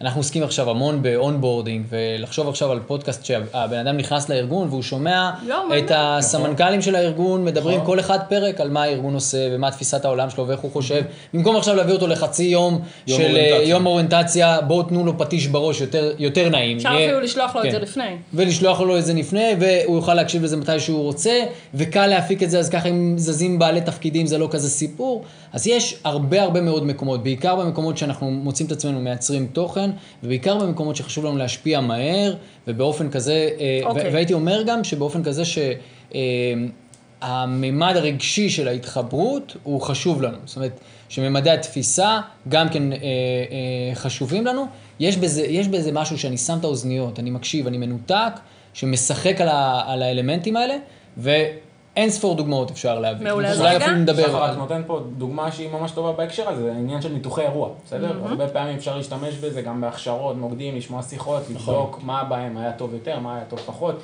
אנחנו 0.00 0.20
עוסקים 0.20 0.42
עכשיו 0.42 0.70
המון 0.70 1.02
ב 1.02 1.09
onboarding, 1.09 1.84
ולחשוב 1.88 2.48
עכשיו 2.48 2.72
על 2.72 2.80
פודקאסט 2.86 3.24
שהבן 3.24 3.76
אדם 3.78 3.96
נכנס 3.96 4.28
לארגון 4.28 4.68
והוא 4.68 4.82
שומע 4.82 5.30
לא, 5.46 5.62
את 5.64 5.68
מעניין. 5.68 5.86
הסמנכ"לים 5.92 6.82
של 6.82 6.94
הארגון, 6.94 7.44
מדברים 7.44 7.76
נכון. 7.76 7.86
כל 7.86 8.00
אחד 8.00 8.18
פרק 8.28 8.60
על 8.60 8.70
מה 8.70 8.82
הארגון 8.82 9.14
עושה 9.14 9.48
ומה 9.52 9.70
תפיסת 9.70 10.04
העולם 10.04 10.30
שלו 10.30 10.46
ואיך 10.48 10.60
הוא 10.60 10.72
חושב, 10.72 11.02
במקום 11.34 11.56
עכשיו 11.56 11.74
להביא 11.74 11.94
אותו 11.94 12.06
לחצי 12.06 12.44
יום 12.44 12.80
יום 13.06 13.18
של 13.20 13.24
אה, 13.24 13.30
אוריינטציה. 13.30 13.68
יום 13.68 13.86
אוריינטציה, 13.86 14.60
בואו 14.60 14.82
תנו 14.82 15.06
לו 15.06 15.18
פטיש 15.18 15.46
בראש 15.46 15.80
יותר, 15.80 16.12
יותר 16.18 16.48
נעים. 16.48 16.76
אפשר 16.76 16.88
יהיה- 16.92 17.06
אפילו 17.06 17.20
לשלוח 17.20 17.54
לו 17.54 17.60
את 17.60 17.66
כן. 17.66 17.72
זה 17.72 17.78
לפני. 17.78 18.16
ולשלוח 18.34 18.80
לו 18.80 18.98
את 18.98 19.04
זה 19.04 19.14
לפני, 19.14 19.50
והוא 19.60 19.96
יוכל 19.96 20.14
להקשיב 20.14 20.42
לזה 20.44 20.56
מתי 20.56 20.80
שהוא 20.80 21.02
רוצה, 21.02 21.40
וקל 21.74 22.06
להפיק 22.06 22.42
את 22.42 22.50
זה, 22.50 22.58
אז 22.58 22.68
ככה 22.70 22.88
אם 22.88 23.14
זזים 23.18 23.58
בעלי 23.58 23.80
תפקידים 23.80 24.26
זה 24.26 24.38
לא 24.38 24.48
כזה 24.50 24.70
סיפור. 24.70 25.24
אז 25.52 25.66
יש 25.66 25.96
הרבה 26.04 26.42
הרבה 26.42 26.60
מאוד 26.60 26.86
מקומות, 26.86 27.22
בעיקר 27.22 27.56
במקומות 27.56 27.98
שאנחנו 27.98 28.30
מוצאים 28.30 28.66
את 28.66 28.72
עצמנו 28.72 29.00
מייצרים 29.00 29.46
תוכן, 29.52 29.87
ובעיקר 30.22 30.58
במקומות 30.58 30.96
שחשוב 30.96 31.24
לנו 31.24 31.36
להשפיע 31.36 31.80
מהר, 31.80 32.34
ובאופן 32.66 33.10
כזה, 33.10 33.50
אה, 33.60 33.80
אוקיי. 33.84 34.08
ו- 34.08 34.12
והייתי 34.12 34.34
אומר 34.34 34.62
גם 34.66 34.84
שבאופן 34.84 35.22
כזה 35.22 35.44
ש... 35.44 35.58
אה, 36.14 36.20
הממד 37.20 37.96
הרגשי 37.96 38.50
של 38.50 38.68
ההתחברות 38.68 39.56
הוא 39.62 39.80
חשוב 39.80 40.22
לנו. 40.22 40.38
זאת 40.44 40.56
אומרת, 40.56 40.80
שממדי 41.08 41.50
התפיסה 41.50 42.20
גם 42.48 42.68
כן 42.68 42.92
אה, 42.92 42.96
אה, 42.98 43.94
חשובים 43.94 44.46
לנו. 44.46 44.66
יש 45.00 45.16
בזה, 45.16 45.42
יש 45.42 45.68
בזה 45.68 45.92
משהו 45.92 46.18
שאני 46.18 46.36
שם 46.36 46.56
את 46.60 46.64
האוזניות, 46.64 47.18
אני 47.18 47.30
מקשיב, 47.30 47.66
אני 47.66 47.78
מנותק, 47.78 48.32
שמשחק 48.72 49.40
על, 49.40 49.48
ה, 49.48 49.82
על 49.86 50.02
האלמנטים 50.02 50.56
האלה, 50.56 50.76
ואין 51.96 52.10
ספור 52.10 52.34
דוגמאות 52.34 52.70
אפשר 52.70 52.98
להביא. 52.98 53.26
מעולה, 53.26 53.48
אז 53.48 53.60
אולי. 53.60 53.76
אפילו 53.76 53.96
נדבר 53.96 54.22
שחר 54.22 54.44
על 54.44 54.50
רק 54.50 54.58
נותן 54.58 54.82
פה 54.86 55.00
דוגמה 55.18 55.52
שהיא 55.52 55.70
ממש 55.70 55.90
טובה 55.90 56.12
בהקשר 56.12 56.48
הזה, 56.48 56.62
זה 56.62 56.72
העניין 56.72 57.02
של 57.02 57.12
ניתוחי 57.12 57.42
אירוע, 57.42 57.68
בסדר? 57.86 58.20
הרבה 58.24 58.48
פעמים 58.48 58.76
אפשר 58.76 58.96
להשתמש 58.96 59.34
בזה 59.34 59.62
גם 59.62 59.80
בהכשרות, 59.80 60.36
מוקדים, 60.36 60.76
לשמוע 60.76 61.02
שיחות, 61.02 61.42
לבדוק 61.50 62.00
מה 62.02 62.24
בהם 62.24 62.56
היה 62.56 62.72
טוב 62.72 62.94
יותר, 62.94 63.18
מה 63.18 63.34
היה 63.34 63.44
טוב 63.44 63.58
פחות. 63.66 63.94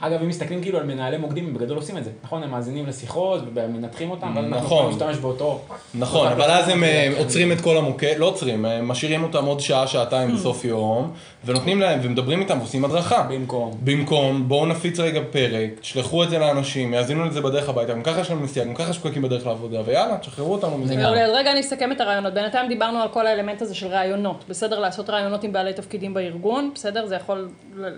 אגב, 0.00 0.22
אם 0.22 0.28
מסתכלים 0.28 0.62
כאילו 0.62 0.78
על 0.78 0.86
מנהלי 0.86 1.16
מוקדים, 1.16 1.46
הם 1.46 1.54
בגדול 1.54 1.76
עושים 1.76 1.98
את 1.98 2.04
זה, 2.04 2.10
נכון? 2.24 2.42
הם 2.42 2.50
מאזינים 2.50 2.86
לשיחות 2.86 3.40
ומנתחים 3.54 4.10
אותם, 4.10 4.26
ואז 4.26 4.44
אנחנו 4.44 4.56
נכון. 4.56 4.78
יכולים 4.78 5.00
להשתמש 5.00 5.16
באותו... 5.16 5.60
נכון, 5.94 6.28
אבל 6.28 6.50
אז 6.50 6.68
הם. 6.68 6.84
אה, 6.84 7.12
עוצרים 7.18 7.52
את 7.52 7.60
כל 7.60 7.76
המוקד, 7.76 8.14
לא 8.18 8.26
עוצרים, 8.26 8.64
הם 8.64 8.88
משאירים 8.88 9.22
אותם 9.22 9.44
עוד 9.44 9.60
שעה, 9.60 9.86
שעתיים 9.86 10.34
בסוף 10.34 10.64
יום, 10.64 11.12
ונותנים 11.44 11.80
להם, 11.80 12.00
ומדברים 12.02 12.40
איתם 12.40 12.58
ועושים 12.58 12.84
הדרכה. 12.84 13.22
במקום. 13.22 13.70
במקום, 13.84 14.48
בואו 14.48 14.66
נפיץ 14.66 15.00
רגע 15.00 15.20
פרק, 15.30 15.70
תשלחו 15.80 16.24
את 16.24 16.30
זה 16.30 16.38
לאנשים, 16.38 16.94
יאזינו 16.94 17.24
לזה 17.24 17.40
בדרך 17.40 17.68
הביתה, 17.68 17.92
גם 17.92 18.02
ככה 18.02 18.20
יש 18.20 18.30
לנו 18.30 18.44
נסיעה, 18.44 18.66
גם 18.66 18.74
ככה 18.74 18.90
יש 18.90 18.98
פקקים 18.98 19.22
בדרך 19.22 19.46
לעבודה, 19.46 19.80
ויאללה, 19.84 20.16
תשחררו 20.18 20.52
אותנו 20.52 20.78
מזה. 20.78 20.94
רגע 21.34 21.52
אני 21.52 21.60
אסכם 21.60 21.92
את 21.92 22.00
הרעיונות. 22.00 22.34
בינתיים 22.34 22.68
דיברנו 22.68 23.02
על 23.02 23.08
כל 23.08 23.26
האלמנט 23.26 23.62
הזה 23.62 23.74
של 23.74 23.86
רעיונות. 23.86 24.44
בסדר, 24.48 24.80
לעשות 24.80 25.10
רעיונות 25.10 25.44
עם 25.44 25.52
בעלי 25.52 25.72
תפקידים 25.72 26.14
בארגון, 26.14 26.70
בסדר? 26.74 27.06
זה 27.06 27.16
יכול, 27.16 27.48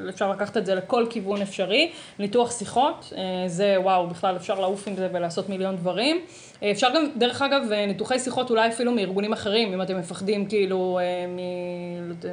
אפשר 0.08 0.30
לקחת 0.30 0.56
את 0.56 0.66
זה 0.66 0.74
לכל 0.74 1.06
כיוון 1.10 1.42
אפשרי. 1.42 1.90
ניתוח 2.18 2.58
שיחות, 2.58 3.12
אה, 3.16 3.22
זה 3.46 3.76
וואו, 3.80 4.06
בכלל 4.06 4.36
אפשר 4.36 4.60
לעוף 4.60 4.88
עם 4.88 4.96
זה 4.96 5.08
ולעשות 5.12 5.48
מיליון 5.48 5.76
דברים. 5.76 6.20
אה, 6.62 6.70
אפשר 6.70 6.88
גם, 6.94 7.06
דרך 7.16 7.42
אגב, 7.42 7.72
אה, 7.72 7.86
ניתוחי 7.86 8.18
שיחות 8.18 8.50
אולי 8.50 8.68
אפילו 8.68 8.92
מארגונים 8.92 9.32
אחרים, 9.32 9.72
אם 9.72 9.82
אתם 9.82 9.98
מפחדים 9.98 10.46
כאילו 10.46 10.98
אה, 10.98 11.26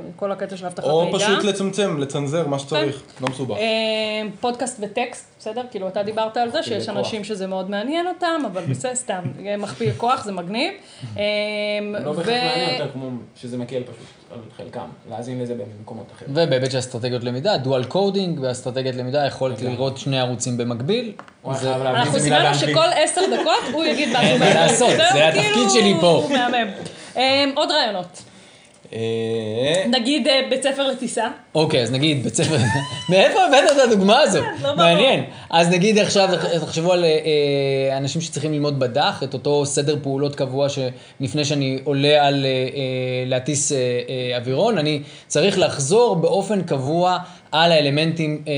מכל 0.09 0.31
הקטע 0.31 0.57
של 0.57 0.65
אבטחת 0.65 0.85
או 0.85 1.05
מידע. 1.05 1.17
פשוט 1.17 1.43
לצמצם, 1.43 1.97
לצנזר, 1.97 2.47
מה 2.47 2.59
שצריך, 2.59 3.03
לא 3.21 3.27
מסובך. 3.27 3.57
פודקאסט 4.39 4.79
וטקסט, 4.81 5.35
בסדר? 5.39 5.61
כאילו 5.71 5.87
אתה 5.87 6.03
דיברת 6.03 6.37
על 6.37 6.51
זה 6.51 6.63
שיש. 6.63 6.89
אנשים 6.89 7.23
שזה 7.23 7.47
מאוד 7.47 7.69
מעניין 7.69 8.07
אותם, 8.07 8.41
אבל 8.51 8.61
בסדר, 8.69 8.95
סתם, 9.03 9.21
מכפיל 9.57 9.91
כוח, 9.97 10.23
זה 10.23 10.31
מגניב. 10.31 10.73
לא 12.03 12.11
בהכרח 12.13 12.27
מעניין 12.27 12.69
יותר 12.71 12.91
כמו 12.93 13.09
שזה 13.35 13.57
מקל 13.57 13.83
פשוט 13.83 14.07
על 14.31 14.39
חלקם, 14.57 14.85
להאזין 15.09 15.41
לזה 15.41 15.55
במקומות 15.55 16.05
אחרים. 16.11 16.31
ובהיבט 16.31 16.71
של 16.71 16.79
אסטרטגיות 16.79 17.23
למידה, 17.23 17.57
dual 17.57 17.83
coding 17.83 18.39
ואסטרטגיות 18.41 18.95
למידה, 18.95 19.25
יכולת 19.25 19.61
לראות 19.61 19.97
שני 19.97 20.19
ערוצים 20.19 20.57
במקביל. 20.57 21.13
אנחנו 21.45 22.19
באנגלית. 22.19 22.59
שכל 22.59 22.87
עשר 22.95 23.21
דקות 23.41 23.73
הוא 23.73 23.85
יגיד 23.85 24.09
משהו 24.09 24.21
אין 24.21 24.39
מה 24.39 24.45
באנגלית. 24.45 24.71
לעשות? 24.71 24.89
זה 25.13 25.27
התפקיד 25.27 25.51
כאילו, 25.53 25.69
שלי 25.69 25.93
פה. 26.01 26.07
הוא 26.07 26.29
מהמם. 26.31 26.67
אה, 27.17 27.45
עוד 27.55 27.71
רעיונות. 27.71 28.23
אה, 28.93 29.83
נגיד 29.87 30.27
אה, 30.27 30.41
בית 30.49 30.63
ספר 30.63 30.87
לטיסה. 30.87 31.27
אוקיי, 31.55 31.81
אז 31.81 31.91
נגיד 31.91 32.23
בית 32.23 32.35
ספר, 32.35 32.55
מאיפה 33.09 33.39
הבאת 33.45 33.71
את 33.71 33.77
הדוגמה 33.77 34.19
הזו? 34.19 34.39
לא 34.41 34.47
ברור. 34.61 34.75
מעניין. 34.75 35.23
אז 35.49 35.69
נגיד 35.69 35.97
עכשיו, 35.99 36.29
תחשבו 36.61 36.93
על 36.93 37.03
אה, 37.03 37.09
אה, 37.09 37.97
אנשים 37.97 38.21
שצריכים 38.21 38.53
ללמוד 38.53 38.79
בדח, 38.79 39.23
את 39.23 39.33
אותו 39.33 39.65
סדר 39.65 39.97
פעולות 40.03 40.35
קבוע 40.35 40.67
שלפני 40.69 41.45
שאני 41.45 41.79
עולה 41.83 42.27
על 42.27 42.45
אה, 42.45 42.49
אה, 42.49 43.23
להטיס 43.25 43.71
אה, 43.71 43.77
אה, 43.77 44.37
אווירון, 44.37 44.77
אני 44.77 45.01
צריך 45.27 45.59
לחזור 45.59 46.15
באופן 46.15 46.61
קבוע 46.61 47.17
על 47.53 47.71
האלמנטים 47.71 48.41
אה, 48.47 48.53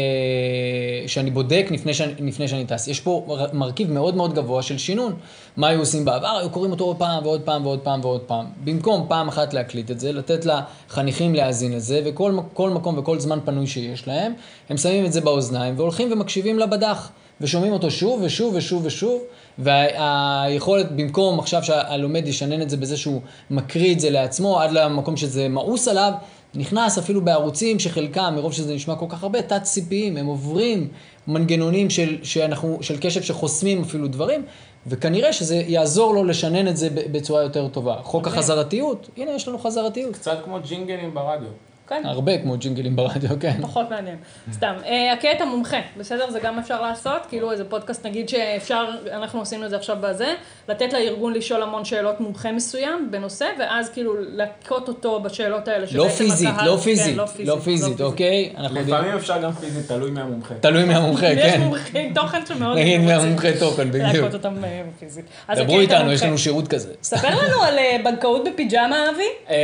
שאני 1.08 1.32
בודק 1.32 1.68
לפני 1.72 1.94
שאני, 1.94 2.14
לפני 2.20 2.48
שאני 2.48 2.66
טס. 2.66 2.88
יש 2.88 3.00
פה 3.00 3.26
מר- 3.28 3.54
מרכיב 3.54 3.92
מאוד 3.92 4.16
מאוד 4.16 4.34
גבוה 4.34 4.62
של 4.62 4.78
שינון. 4.78 5.14
מה 5.58 5.68
היו 5.68 5.80
עושים 5.80 6.06
בעבר? 6.06 6.38
היו 6.40 6.50
קוראים 6.50 6.72
אותו 6.72 6.96
פעם 6.98 7.24
ועוד 7.26 7.42
פעם 7.42 7.66
ועוד 7.66 7.80
פעם 7.80 8.00
ועוד 8.04 8.22
פעם. 8.22 8.46
במקום 8.64 9.06
פעם 9.10 9.28
אחת 9.28 9.54
להקליט 9.54 9.92
את 9.92 10.00
זה, 10.00 10.12
לתת 10.12 10.46
לחניכים 10.46 11.36
להאזין 11.36 11.74
לזה, 11.74 12.02
וכל 12.06 12.32
מקום 12.70 12.98
וכל 12.98 13.20
זמן 13.20 13.40
פנוי 13.46 13.68
שיש 13.68 14.08
להם, 14.08 14.34
הם 14.70 14.78
שמים 14.78 15.06
את 15.06 15.14
זה 15.14 15.22
באוזניים 15.22 15.74
והולכים 15.78 16.12
ומקשיבים 16.12 16.60
לבדח. 16.60 17.12
ושומעים 17.42 17.74
אותו 17.74 17.92
שוב 17.92 18.22
ושוב 18.24 18.56
ושוב 18.56 18.86
ושוב, 18.86 19.22
והיכולת, 19.60 20.92
במקום 20.92 21.40
עכשיו 21.40 21.64
שהלומד 21.64 22.28
ישנן 22.28 22.62
את 22.62 22.70
זה 22.70 22.78
בזה 22.78 22.98
שהוא 22.98 23.22
מקריא 23.50 23.94
את 23.94 24.00
זה 24.00 24.10
לעצמו 24.10 24.60
עד 24.60 24.72
למקום 24.72 25.18
שזה 25.18 25.48
מאוס 25.50 25.88
עליו, 25.88 26.12
נכנס 26.56 26.98
אפילו 26.98 27.22
בערוצים 27.22 27.80
שחלקם, 27.80 28.34
מרוב 28.36 28.54
שזה 28.54 28.76
נשמע 28.76 28.96
כל 28.96 29.06
כך 29.10 29.24
הרבה, 29.24 29.42
תת-ציפיים, 29.42 30.18
הם 30.18 30.26
עוברים 30.26 30.88
מנגנונים 31.28 31.90
של, 31.90 32.18
שאנחנו, 32.24 32.78
של 32.82 32.98
קשב 33.02 33.22
שחוסמים 33.22 33.82
אפילו 33.82 34.08
דברים, 34.08 34.46
וכנראה 34.88 35.34
שזה 35.34 35.56
יעזור 35.56 36.14
לו 36.14 36.24
לשנן 36.24 36.68
את 36.68 36.78
זה 36.78 36.90
בצורה 36.92 37.42
יותר 37.42 37.68
טובה. 37.68 37.96
חוק 38.04 38.22
מדהים. 38.22 38.40
החזרתיות, 38.40 39.10
הנה 39.18 39.32
יש 39.32 39.48
לנו 39.48 39.58
חזרתיות. 39.60 40.14
קצת 40.14 40.38
כמו 40.44 40.60
ג'ינגלים 40.68 41.14
ברדיו. 41.14 41.50
כן. 41.88 42.02
הרבה 42.06 42.38
כמו 42.38 42.58
ג'ינגלים 42.58 42.96
ברדיו, 42.96 43.30
כן. 43.40 43.62
פחות 43.62 43.90
מעניין. 43.90 44.18
סתם. 44.52 44.74
אה, 44.86 45.14
הכה 45.14 45.32
את 45.32 45.42
המומחה, 45.42 45.78
בסדר? 45.98 46.32
זה 46.32 46.40
גם 46.40 46.60
אפשר 46.60 46.82
לעשות, 46.82 47.26
כאילו 47.30 47.52
איזה 47.52 47.64
פודקאסט 47.64 48.06
נגיד 48.06 48.30
שאפשר, 48.30 48.86
אנחנו 49.12 49.42
עשינו 49.42 49.66
את 49.66 49.70
זה 49.70 49.76
עכשיו 49.76 49.98
בזה, 50.02 50.34
לתת 50.70 50.94
לארגון 50.94 51.34
לשאול 51.34 51.64
המון 51.64 51.86
שאלות 51.86 52.20
מומחה 52.20 52.52
מסוים 52.52 53.12
בנושא, 53.12 53.46
ואז 53.60 53.90
כאילו 53.90 54.14
להכות 54.20 54.88
אותו 54.88 55.20
בשאלות 55.20 55.68
האלה. 55.68 55.86
לא 55.92 56.08
פיזית, 56.08 56.50
לא 56.66 56.72
כן, 56.72 56.78
פיזית, 56.78 57.18
לא 57.18 57.26
לא 57.40 57.60
פיזית, 57.60 58.02
אוקיי? 58.02 58.54
אנחנו 58.58 58.78
יודעים. 58.78 58.98
לפעמים 58.98 59.18
אפשר 59.18 59.42
גם 59.42 59.52
פיזית, 59.52 59.88
תלוי 59.88 60.12
מהמומחה. 60.12 60.56
תלוי 60.60 60.86
מהמומחה, 60.86 61.28
יש 61.28 61.54
כן. 61.54 61.62
מומחים 61.62 62.14
תוכן 62.14 62.46
שמאוד 62.46 62.78
נגיד 62.78 63.02
מהמומחה 63.02 63.48
תוכן, 63.60 63.92
בדיוק. 63.92 64.16
להכות 64.16 64.34
אותם 64.34 64.64
אה, 64.64 64.82
פיזית. 65.00 65.26
דברו 65.56 65.80
איתנו, 65.80 66.12
יש. 66.12 66.24
לנו 66.24 66.38
שירות 66.38 66.68
כזה. 66.68 66.94
ספר 67.04 67.30
לנו 67.30 67.64
על 67.64 67.78
אה, 67.78 67.98
בנקאות 68.04 68.42
בפיג'מה, 68.54 69.10
אבי. 69.10 69.56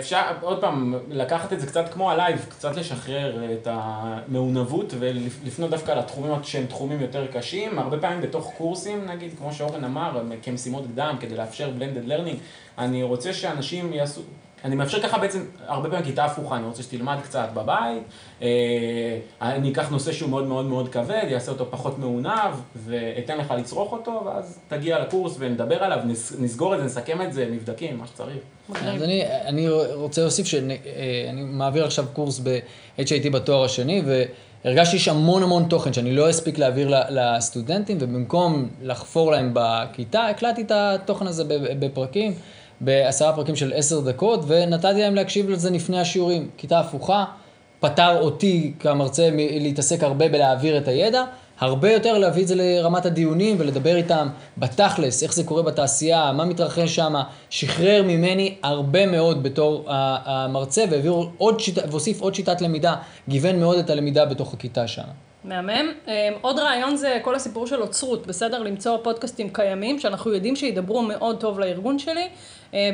אפשר, 0.00 0.20
עוד 0.40 0.60
פעם, 0.60 0.94
לקחת 1.20 1.52
את 1.52 1.60
זה 1.60 1.66
קצת 1.66 1.92
כמו 1.92 2.10
הלייב, 2.10 2.46
קצת 2.48 2.76
לשחרר 2.76 3.52
את 3.52 3.68
המעונבות 3.70 4.94
ולפנות 4.98 5.70
דווקא 5.70 5.92
לתחומים 5.92 6.32
שהם 6.42 6.66
תחומים 6.66 7.00
יותר 7.00 7.26
קשים. 7.26 7.78
הרבה 7.78 7.98
פעמים 7.98 8.20
בתוך 8.20 8.52
קורסים, 8.58 9.04
נגיד, 9.06 9.32
כמו 9.38 9.52
שאורן 9.52 9.84
אמר, 9.84 10.22
כמשימות 10.42 10.84
קדם, 10.94 11.16
כדי 11.20 11.36
לאפשר 11.36 11.70
blended 11.78 12.08
learning, 12.08 12.36
אני 12.78 13.02
רוצה 13.02 13.32
שאנשים 13.32 13.92
יעשו... 13.92 14.20
אני 14.64 14.76
מאפשר 14.76 15.02
ככה 15.02 15.18
בעצם, 15.18 15.40
הרבה 15.66 15.88
פעמים 15.90 16.04
כיתה 16.04 16.24
הפוכה, 16.24 16.56
אני 16.56 16.64
רוצה 16.66 16.82
שתלמד 16.82 17.16
קצת 17.24 17.48
בבית, 17.54 18.02
אה, 18.42 18.48
אני 19.42 19.72
אקח 19.72 19.88
נושא 19.90 20.12
שהוא 20.12 20.30
מאוד 20.30 20.46
מאוד 20.46 20.64
מאוד 20.64 20.88
כבד, 20.88 21.24
יעשה 21.28 21.50
אותו 21.52 21.66
פחות 21.70 21.98
מעונב, 21.98 22.54
ואתן 22.86 23.38
לך 23.38 23.54
לצרוך 23.58 23.92
אותו, 23.92 24.22
ואז 24.26 24.58
תגיע 24.68 24.98
לקורס 24.98 25.36
ונדבר 25.38 25.84
עליו, 25.84 25.98
נס- 26.04 26.32
נסגור 26.40 26.74
את 26.74 26.78
זה, 26.80 26.84
נסכם 26.86 27.22
את 27.22 27.32
זה, 27.32 27.48
מבדקים, 27.50 27.98
מה 27.98 28.06
שצריך. 28.06 28.36
אז 28.74 29.02
אני, 29.02 29.22
אני 29.44 29.68
רוצה 29.94 30.20
להוסיף 30.20 30.46
שאני 30.46 30.78
מעביר 31.32 31.84
עכשיו 31.84 32.04
קורס 32.12 32.38
ב-HIT 32.44 33.30
בתואר 33.32 33.64
השני, 33.64 34.02
והרגשתי 34.64 34.98
שיש 34.98 35.08
המון 35.08 35.42
המון 35.42 35.64
תוכן 35.68 35.92
שאני 35.92 36.12
לא 36.16 36.30
אספיק 36.30 36.58
להעביר 36.58 36.94
לסטודנטים, 37.10 37.98
ובמקום 38.00 38.68
לחפור 38.82 39.30
להם 39.30 39.50
בכיתה, 39.54 40.26
הקלטתי 40.26 40.62
את 40.62 40.70
התוכן 40.74 41.26
הזה 41.26 41.44
בפרקים, 41.78 42.34
בעשרה 42.80 43.32
פרקים 43.32 43.56
של 43.56 43.72
עשר 43.76 44.00
דקות, 44.00 44.40
ונתתי 44.46 45.00
להם 45.00 45.14
להקשיב 45.14 45.50
לזה 45.50 45.70
לפני 45.70 46.00
השיעורים. 46.00 46.50
כיתה 46.56 46.80
הפוכה, 46.80 47.24
פטר 47.80 48.20
אותי 48.20 48.72
כמרצה 48.80 49.28
להתעסק 49.60 50.02
הרבה 50.02 50.28
בלהעביר 50.28 50.78
את 50.78 50.88
הידע, 50.88 51.24
הרבה 51.60 51.92
יותר 51.92 52.18
להביא 52.18 52.42
את 52.42 52.48
זה 52.48 52.54
לרמת 52.54 53.06
הדיונים 53.06 53.56
ולדבר 53.58 53.96
איתם 53.96 54.28
בתכלס, 54.58 55.22
איך 55.22 55.34
זה 55.34 55.44
קורה 55.44 55.62
בתעשייה, 55.62 56.32
מה 56.32 56.44
מתרחש 56.44 56.94
שם, 56.94 57.14
שחרר 57.50 58.02
ממני 58.02 58.54
הרבה 58.62 59.06
מאוד 59.06 59.42
בתור 59.42 59.84
המרצה 60.24 60.84
והעביר 60.90 61.14
עוד 61.38 61.60
שיטה, 61.60 61.80
והוסיף 61.90 62.20
עוד 62.20 62.34
שיטת 62.34 62.60
למידה, 62.60 62.94
גיוון 63.28 63.60
מאוד 63.60 63.78
את 63.78 63.90
הלמידה 63.90 64.24
בתוך 64.24 64.54
הכיתה 64.54 64.88
שם. 64.88 65.02
מהמם. 65.44 65.92
אה, 66.08 66.28
עוד 66.40 66.58
רעיון 66.58 66.96
זה 66.96 67.18
כל 67.22 67.34
הסיפור 67.34 67.66
של 67.66 67.82
אוצרות, 67.82 68.26
בסדר? 68.26 68.62
למצוא 68.62 68.96
פודקאסטים 69.02 69.48
קיימים, 69.52 69.98
שאנחנו 69.98 70.32
יודעים 70.32 70.56
שידברו 70.56 71.02
מאוד 71.02 71.40
טוב 71.40 71.60
לארגון 71.60 71.98
שלי, 71.98 72.28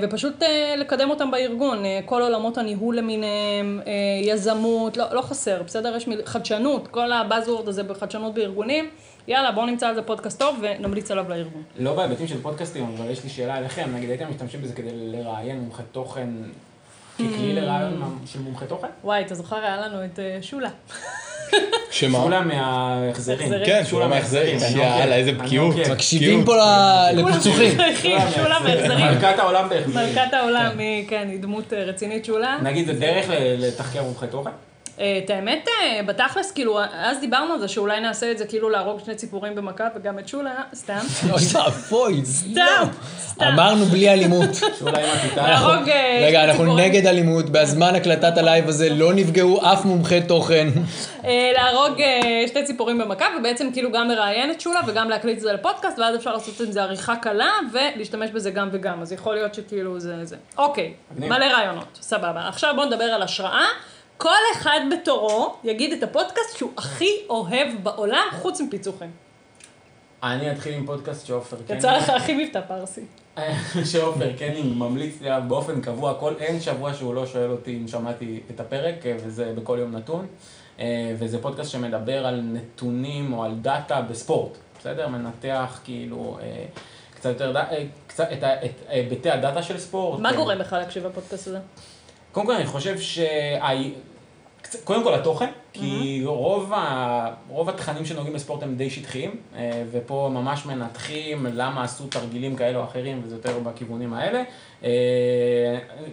ופשוט 0.03 0.43
אה, 0.43 0.75
לקדם 0.79 1.11
אותם 1.11 1.31
בארגון. 1.31 1.85
אה, 1.85 2.01
כל 2.05 2.23
עולמות 2.23 2.59
הניהול 2.59 2.97
למיניהם, 2.99 3.81
אה, 3.87 3.93
יזמות, 4.23 4.97
לא, 4.97 5.05
לא 5.13 5.21
חסר, 5.23 5.63
בסדר? 5.63 5.97
יש 5.97 6.09
מיל- 6.09 6.23
חדשנות, 6.27 6.89
כל 6.89 7.13
הבאזוורד 7.13 7.69
הזה 7.69 7.83
בחדשנות 7.83 8.35
בארגונים. 8.35 8.91
יאללה, 9.29 9.53
בואו 9.53 9.67
נמצא 9.67 9.89
על 9.89 9.95
זה 9.95 10.03
פודקאסט 10.03 10.39
טוב 10.39 10.57
ונמליץ 10.63 11.11
עליו 11.11 11.29
לארגון. 11.29 11.63
לא 11.79 11.95
בהיבטים 11.95 12.27
של 12.27 12.43
פודקאסטים, 12.43 12.85
אבל 12.99 13.11
יש 13.11 13.25
לי 13.25 13.31
שאלה 13.31 13.59
אליכם, 13.59 13.91
נגיד 13.95 14.11
הייתם 14.11 14.31
משתמשים 14.31 14.63
בזה 14.63 14.75
כדי 14.75 14.91
לראיין 14.93 15.61
מומחה 15.61 15.83
תוכן, 15.93 16.29
ככלי 17.17 17.53
לראיון 17.55 18.19
של 18.27 18.41
מומחה 18.41 18.67
תוכן? 18.67 18.87
וואי, 19.05 19.23
אתה 19.23 19.35
זוכר, 19.35 19.57
היה 19.57 19.77
לנו 19.77 20.05
את 20.05 20.19
אה, 20.19 20.39
שולה. 20.43 20.69
שמה? 21.91 22.19
שולה 22.23 22.41
מההחזרים. 22.41 23.41
החזרים. 23.41 23.67
כן, 23.67 23.83
שולה 23.87 24.07
מההחזרים. 24.07 24.59
יאללה, 24.77 25.17
איזה 25.17 25.31
אני 25.31 25.39
בקיאות. 25.39 25.77
עוקב. 25.77 25.93
מקשיבים 25.93 26.45
פה 26.45 26.57
לפיצוחים. 27.13 27.79
שולה 28.35 28.59
מהחזרים. 28.61 29.05
מלכת 29.07 29.39
העולם 29.39 29.69
בהחזרים. 29.69 30.09
מלכת 30.09 30.33
העולם, 30.35 30.79
היא, 30.79 31.09
כן, 31.09 31.29
היא 31.31 31.41
דמות 31.41 31.73
אה, 31.73 31.85
רצינית 31.85 32.25
שולה. 32.25 32.59
נגיד 32.63 32.87
זה 32.87 32.93
דרך 32.93 33.27
לתחקר 33.59 34.03
מומחה 34.03 34.27
תוכן? 34.27 34.51
אה, 35.01 35.21
את 35.25 35.31
האמת, 35.31 35.69
אה, 35.69 36.03
בתכלס, 36.03 36.53
כאילו, 36.53 36.81
אז 36.81 37.21
דיברנו 37.21 37.53
על 37.53 37.61
זה 37.61 37.69
שאולי 37.69 38.01
נעשה 38.01 38.31
את 38.31 38.39
זה 38.39 38.47
כאילו 38.47 38.71
להרוג 38.71 39.01
שני 39.05 39.15
ציפורים 39.15 39.55
במכה 39.55 39.89
וגם 39.97 40.19
את 40.19 40.29
שולה, 40.29 40.55
סתם. 40.75 40.99
אוי 41.33 41.43
ואבוי, 41.53 42.25
סתם, 42.25 42.89
סתם. 43.19 43.45
אמרנו 43.45 43.85
בלי 43.85 44.09
אלימות. 44.09 44.49
להרוג 45.37 45.89
אה, 45.89 46.25
רגע, 46.27 46.45
אנחנו. 46.45 46.77
נגד 46.77 47.07
אלימות, 47.07 47.51
בזמן 47.51 47.95
הקלטת 47.95 48.39
הלייב 48.39 48.69
הזה 48.69 48.91
לא 48.91 49.15
נפגעו 49.15 49.73
אף 49.73 49.85
מומחה 49.85 50.21
תוכן. 50.21 50.69
להרוג 51.55 52.01
שתי 52.47 52.65
ציפורים 52.65 52.99
במכה, 52.99 53.25
ובעצם 53.39 53.69
כאילו 53.73 53.93
גם 53.93 54.09
לראיין 54.09 54.51
את 54.51 54.61
שולה 54.61 54.81
וגם 54.87 55.11
להקליט 55.11 55.37
את 55.37 55.43
זה 55.43 55.53
לפודקאסט, 55.53 55.99
ואז 55.99 56.17
אפשר 56.17 56.33
לעשות 56.33 56.61
עם 56.61 56.73
זה 56.73 56.83
עריכה 56.83 57.17
קלה, 57.17 57.51
ולהשתמש 57.73 58.31
בזה 58.31 58.51
גם 58.51 58.69
וגם. 58.73 59.03
אז 59.03 59.13
יכול 59.13 59.35
להיות 59.35 59.55
שכאילו 59.55 60.01
זה 60.01 60.25
זה. 60.25 60.37
אוקיי. 60.59 60.93
מלא 61.19 61.45
רעיונות, 61.45 61.99
סבבה. 62.01 62.49
עכשיו 62.49 62.73
בואו 62.77 62.87
נדבר 62.87 63.05
על 63.05 63.23
השראה. 63.23 63.67
כל 64.19 64.39
אחד 64.53 64.81
בתורו 64.93 65.55
יגיד 65.65 65.93
את 65.93 66.03
הפודקאסט 66.03 66.57
שהוא 66.57 66.71
הכי 66.77 67.11
אוהב 67.29 67.69
בעולם, 67.83 68.27
חוץ 68.33 68.61
מפיצוחים. 68.61 69.11
אני 70.23 70.53
אתחיל 70.53 70.75
עם 70.75 70.87
פודקאסט 70.87 71.27
שעופר 71.27 71.57
קנינג. 71.57 71.79
יצא 71.79 71.97
לך 71.97 72.11
הכי 72.11 72.35
מבטא 72.35 72.61
פרסי. 72.61 73.01
שעופר 73.93 74.33
קנינג 74.39 74.77
ממליץ 74.77 75.21
לי 75.21 75.29
באופן 75.49 75.81
קבוע, 75.81 76.15
כל 76.15 76.35
אין 76.41 76.61
שבוע 76.61 76.95
שהוא 76.95 77.15
לא 77.15 77.27
שואל 77.27 77.51
אותי 77.51 77.77
אם 77.77 77.89
שמעתי 77.89 78.41
את 78.51 78.61
הפרק, 78.61 79.07
אה, 79.07 79.17
וזה 79.25 79.53
בכל 79.57 79.77
יום 79.81 79.97
נתון. 79.97 80.27
אה, 80.81 81.15
וזה 81.19 81.43
פודקאסט 81.43 81.71
שמדבר 81.71 82.27
על 82.27 82.41
נתונים 82.41 83.33
או 83.33 83.45
על 83.45 83.55
דאטה 83.55 84.01
בספורט, 84.01 84.59
בסדר? 84.79 85.09
מנתח 85.09 85.81
כאילו 85.85 86.39
אה, 86.43 86.65
קצת 87.15 87.29
יותר, 87.29 87.55
קצת 88.07 88.29
את 88.43 88.71
היבטי 88.89 89.31
הדאטה 89.31 89.63
של 89.63 89.79
ספורט. 89.79 90.21
מה 90.21 90.33
גורם 90.33 90.59
לך 90.59 90.73
להקשיב 90.73 91.07
לפודקאסט 91.07 91.47
הזה? 91.47 91.59
קודם 92.37 92.47
כל 92.47 92.53
אני 92.55 92.67
חושב. 92.67 92.97
קצת- 94.63 94.85
קודם 94.85 95.03
כל 95.05 95.15
התוכן, 95.15 95.47
כי 95.73 96.23
רוב, 96.25 96.73
ה... 96.73 97.29
רוב 97.49 97.69
התכנים 97.69 98.05
שנוגעים 98.05 98.35
בספורט 98.35 98.63
הם 98.63 98.77
די 98.77 98.91
שטחיים, 98.91 99.37
אה, 99.57 99.83
ופה 99.91 100.31
ממש 100.33 100.67
מנתחים 100.67 101.47
למה 101.53 101.85
עשו 101.85 102.07
תרגילים 102.07 102.57
כאלה 102.57 102.79
או 102.79 102.85
אחרים, 102.85 103.21
וזה 103.25 103.35
יותר 103.37 103.59
בכיוונים 103.59 104.15
האלה. 104.15 104.43
אה, 104.85 104.91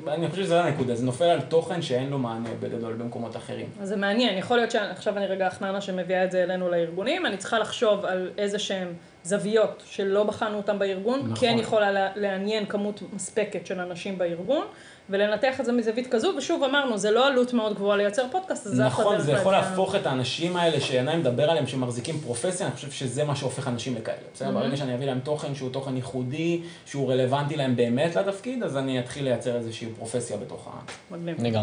אני 0.07 0.29
חושב 0.29 0.43
שזה 0.43 0.61
הנקודה, 0.63 0.95
זה 0.95 1.05
נופל 1.05 1.23
על 1.25 1.41
תוכן 1.41 1.81
שאין 1.81 2.09
לו 2.09 2.17
מענה 2.19 2.49
בגדול 2.59 2.93
במקומות 2.93 3.35
אחרים. 3.35 3.65
אז 3.81 3.89
זה 3.89 3.95
מעניין, 3.95 4.37
יכול 4.37 4.57
להיות 4.57 4.71
שעכשיו 4.71 5.17
אני 5.17 5.25
רגע 5.25 5.47
החננה 5.47 5.81
שמביאה 5.81 6.23
את 6.23 6.31
זה 6.31 6.43
אלינו 6.43 6.69
לארגונים, 6.69 7.25
אני 7.25 7.37
צריכה 7.37 7.59
לחשוב 7.59 8.05
על 8.05 8.31
איזה 8.37 8.59
שהן 8.59 8.87
זוויות 9.23 9.83
שלא 9.85 10.23
בחנו 10.23 10.57
אותן 10.57 10.79
בארגון, 10.79 11.19
נכון. 11.19 11.35
כן 11.39 11.55
יכולה 11.59 11.91
לה- 11.91 12.09
לעניין 12.15 12.65
כמות 12.65 13.01
מספקת 13.13 13.65
של 13.67 13.79
אנשים 13.79 14.17
בארגון, 14.17 14.65
ולנתח 15.13 15.59
את 15.59 15.65
זה 15.65 15.71
מזווית 15.71 16.07
כזו, 16.11 16.33
ושוב 16.37 16.63
אמרנו, 16.63 16.97
זה 16.97 17.11
לא 17.11 17.27
עלות 17.27 17.53
מאוד 17.53 17.75
גבוהה 17.75 17.97
לייצר 17.97 18.25
פודקאסט, 18.31 18.67
אז 18.67 18.73
זה 18.73 18.87
אחלה 18.87 19.05
נכון, 19.05 19.15
דרך 19.15 19.25
זה 19.25 19.31
יכול. 19.31 19.53
להפוך 19.53 19.95
את 19.95 20.05
האנשים 20.05 20.55
האלה 20.55 20.81
שעיניים 20.81 21.19
מדבר 21.19 21.49
עליהם, 21.49 21.67
שמחזיקים 21.67 22.19
פרופסיה, 22.19 22.67
אני 22.67 22.75
חושב 22.75 22.91
שזה 22.91 23.23
מה 23.23 23.35
שהופך 23.35 23.67
אנשים 23.67 23.95
לכאלה. 23.95 24.17
בסדר? 24.33 24.51
ברגע 24.51 24.77
שאני 24.77 24.95
אביא 24.95 25.05
להם 25.05 25.19
תוכן 25.19 25.55
שהוא 25.55 25.69
תוכן 25.69 25.95
ייחודי, 25.95 26.61
שהוא 26.85 27.11
רלוונטי 27.11 27.55
להם 27.55 27.75
באמת 27.75 28.15
לתפקיד, 28.15 28.63
אז 28.63 28.77
אני 28.77 28.99
אתחיל 28.99 29.23
לייצר 29.23 29.55
איזושהי 29.55 29.87
פרופסיה 29.97 30.37
בתוך 30.37 30.67
ה... 30.67 31.13
מגניב. 31.15 31.57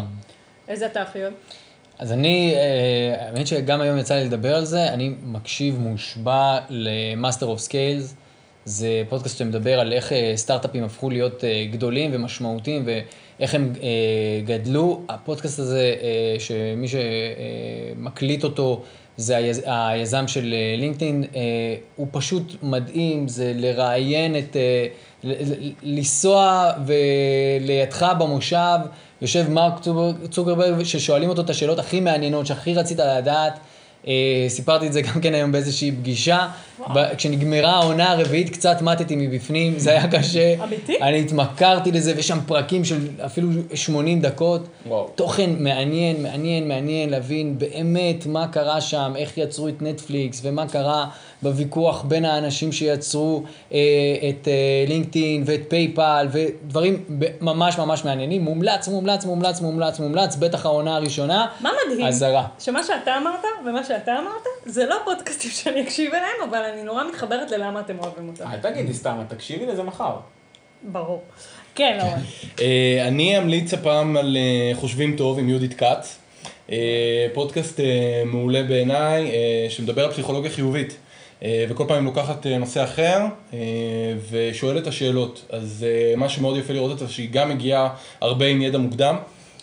איזה 0.67 0.85
אתה 0.85 1.01
הכי 1.01 1.21
אוהב? 1.21 1.33
אז 1.99 2.11
אני, 2.11 2.53
אה, 2.55 3.25
האמת 3.25 3.47
שגם 3.47 3.81
היום 3.81 3.97
יצא 3.97 4.15
לי 4.15 4.25
לדבר 4.25 4.55
על 4.55 4.65
זה, 4.65 4.93
אני 4.93 5.13
מקשיב 5.23 5.79
מושבע 5.79 6.59
ל-Master 6.69 7.43
of 7.43 7.69
Scales. 7.69 8.15
זה 8.65 9.03
פודקאסט 9.09 9.37
שמדבר 9.37 9.79
על 9.79 9.93
איך 9.93 10.13
אה, 10.13 10.33
סטארט-אפים 10.35 10.83
הפכו 10.83 11.09
להיות 11.09 11.43
אה, 11.43 11.65
גדולים 11.71 12.11
ומשמעותיים 12.13 12.85
ואיך 13.41 13.55
הם 13.55 13.73
אה, 13.83 13.89
גדלו. 14.45 15.01
הפודקאסט 15.09 15.59
הזה, 15.59 15.95
אה, 16.01 16.35
שמי 16.39 16.87
שמקליט 16.87 18.43
אותו 18.43 18.81
זה 19.17 19.37
היז, 19.37 19.61
היזם 19.65 20.27
של 20.27 20.53
אה, 20.53 20.75
לינקדאין, 20.77 21.23
אה, 21.35 21.39
הוא 21.95 22.07
פשוט 22.11 22.55
מדהים, 22.63 23.27
זה 23.27 23.51
לראיין 23.55 24.35
את, 24.37 24.55
אה, 24.55 24.85
לנסוע 25.83 26.71
ולידך 26.85 28.13
במושב, 28.19 28.77
יושב 29.21 29.49
מרק 29.49 29.79
צוקר- 29.79 30.27
צוקרברג, 30.31 30.83
ששואלים 30.83 31.29
אותו 31.29 31.41
את 31.41 31.49
השאלות 31.49 31.79
הכי 31.79 31.99
מעניינות, 31.99 32.45
שהכי 32.45 32.73
רצית 32.73 32.99
לדעת, 32.99 33.53
אה, 33.53 33.59
סיפרתי 34.47 34.87
את 34.87 34.93
זה 34.93 35.01
גם 35.01 35.21
כן 35.21 35.33
היום 35.33 35.51
באיזושהי 35.51 35.91
פגישה. 35.91 36.47
ב- 36.95 37.15
כשנגמרה 37.17 37.71
העונה 37.71 38.11
הרביעית 38.11 38.49
קצת 38.49 38.81
מתתי 38.81 39.15
מבפנים, 39.15 39.73
זה 39.79 39.91
היה 39.91 40.07
קשה. 40.11 40.55
אמיתי? 40.63 40.97
אני 41.01 41.19
התמכרתי 41.19 41.91
לזה, 41.91 42.13
ויש 42.15 42.27
שם 42.27 42.37
פרקים 42.47 42.85
של 42.85 42.97
אפילו 43.25 43.49
80 43.73 44.21
דקות. 44.21 44.61
וואו. 44.87 45.09
תוכן 45.15 45.49
מעניין, 45.59 46.23
מעניין, 46.23 46.67
מעניין 46.67 47.09
להבין 47.09 47.57
באמת 47.57 48.25
מה 48.25 48.47
קרה 48.47 48.81
שם, 48.81 49.13
איך 49.15 49.37
יצרו 49.37 49.67
את 49.67 49.81
נטפליקס, 49.81 50.41
ומה 50.43 50.67
קרה 50.67 51.05
בוויכוח 51.43 52.03
בין 52.03 52.25
האנשים 52.25 52.71
שיצרו 52.71 53.43
אה, 53.73 53.77
את 54.29 54.47
אה, 54.47 54.85
לינקדאין 54.87 55.43
ואת 55.45 55.61
פייפל, 55.67 56.27
ודברים 56.31 57.05
ממש 57.41 57.77
ממש 57.77 58.05
מעניינים. 58.05 58.41
מומלץ, 58.41 58.87
מומלץ, 58.87 59.25
מומלץ, 59.25 59.61
מומלץ, 59.61 59.99
מומלץ, 59.99 60.35
בטח 60.35 60.65
העונה 60.65 60.95
הראשונה. 60.95 61.47
מה 61.59 61.69
מדהים? 61.85 62.05
אזהרה. 62.05 62.47
שמה 62.59 62.83
שאתה 62.83 63.17
אמרת 63.17 63.45
ומה 63.65 63.83
שאתה 63.83 64.11
אמרת, 64.11 64.47
זה 64.65 64.85
לא 64.85 64.95
פודקאסטים 65.05 65.51
שאני 65.51 65.81
אקשיב 65.81 66.13
אליהם, 66.13 66.49
אבל 66.49 66.59
אני 66.73 66.83
נורא 66.83 67.03
מתחברת 67.03 67.51
ללמה 67.51 67.79
אתם 67.79 67.99
אוהבים 67.99 68.27
אותם. 68.27 68.45
אל 68.51 68.57
תגידי 68.57 68.93
סתם, 68.93 69.17
תקשיבי 69.27 69.65
לזה 69.65 69.83
מחר. 69.83 70.15
ברור. 70.83 71.21
כן, 71.75 71.97
אורן. 72.01 72.19
אה, 72.61 73.07
אני 73.07 73.37
אמליץ 73.37 73.73
הפעם 73.73 74.17
על 74.17 74.37
אה, 74.37 74.75
חושבים 74.75 75.15
טוב 75.15 75.39
עם 75.39 75.49
יהודית 75.49 75.73
כץ. 75.73 76.17
אה, 76.71 77.27
פודקאסט 77.33 77.79
מעולה 78.25 78.63
בעיניי, 78.63 79.31
שמדבר 79.69 80.05
על 80.05 80.11
פסיכולוגיה 80.11 80.51
חיובית. 80.51 80.97
אה, 81.43 81.65
וכל 81.69 81.83
פעם 81.87 81.97
היא 81.97 82.05
לוקחת 82.05 82.47
אה, 82.47 82.57
נושא 82.57 82.83
אחר 82.83 83.25
אה, 83.53 83.59
ושואלת 84.31 84.81
את 84.81 84.87
השאלות. 84.87 85.45
אז 85.49 85.85
מה 86.17 86.29
שמאוד 86.29 86.57
יפה 86.57 86.73
לראות 86.73 86.91
אותה, 86.91 87.07
שהיא 87.07 87.29
גם 87.31 87.49
מגיעה 87.49 87.89
הרבה 88.21 88.45
עם 88.45 88.61
ידע 88.61 88.77
מוקדם. 88.77 89.15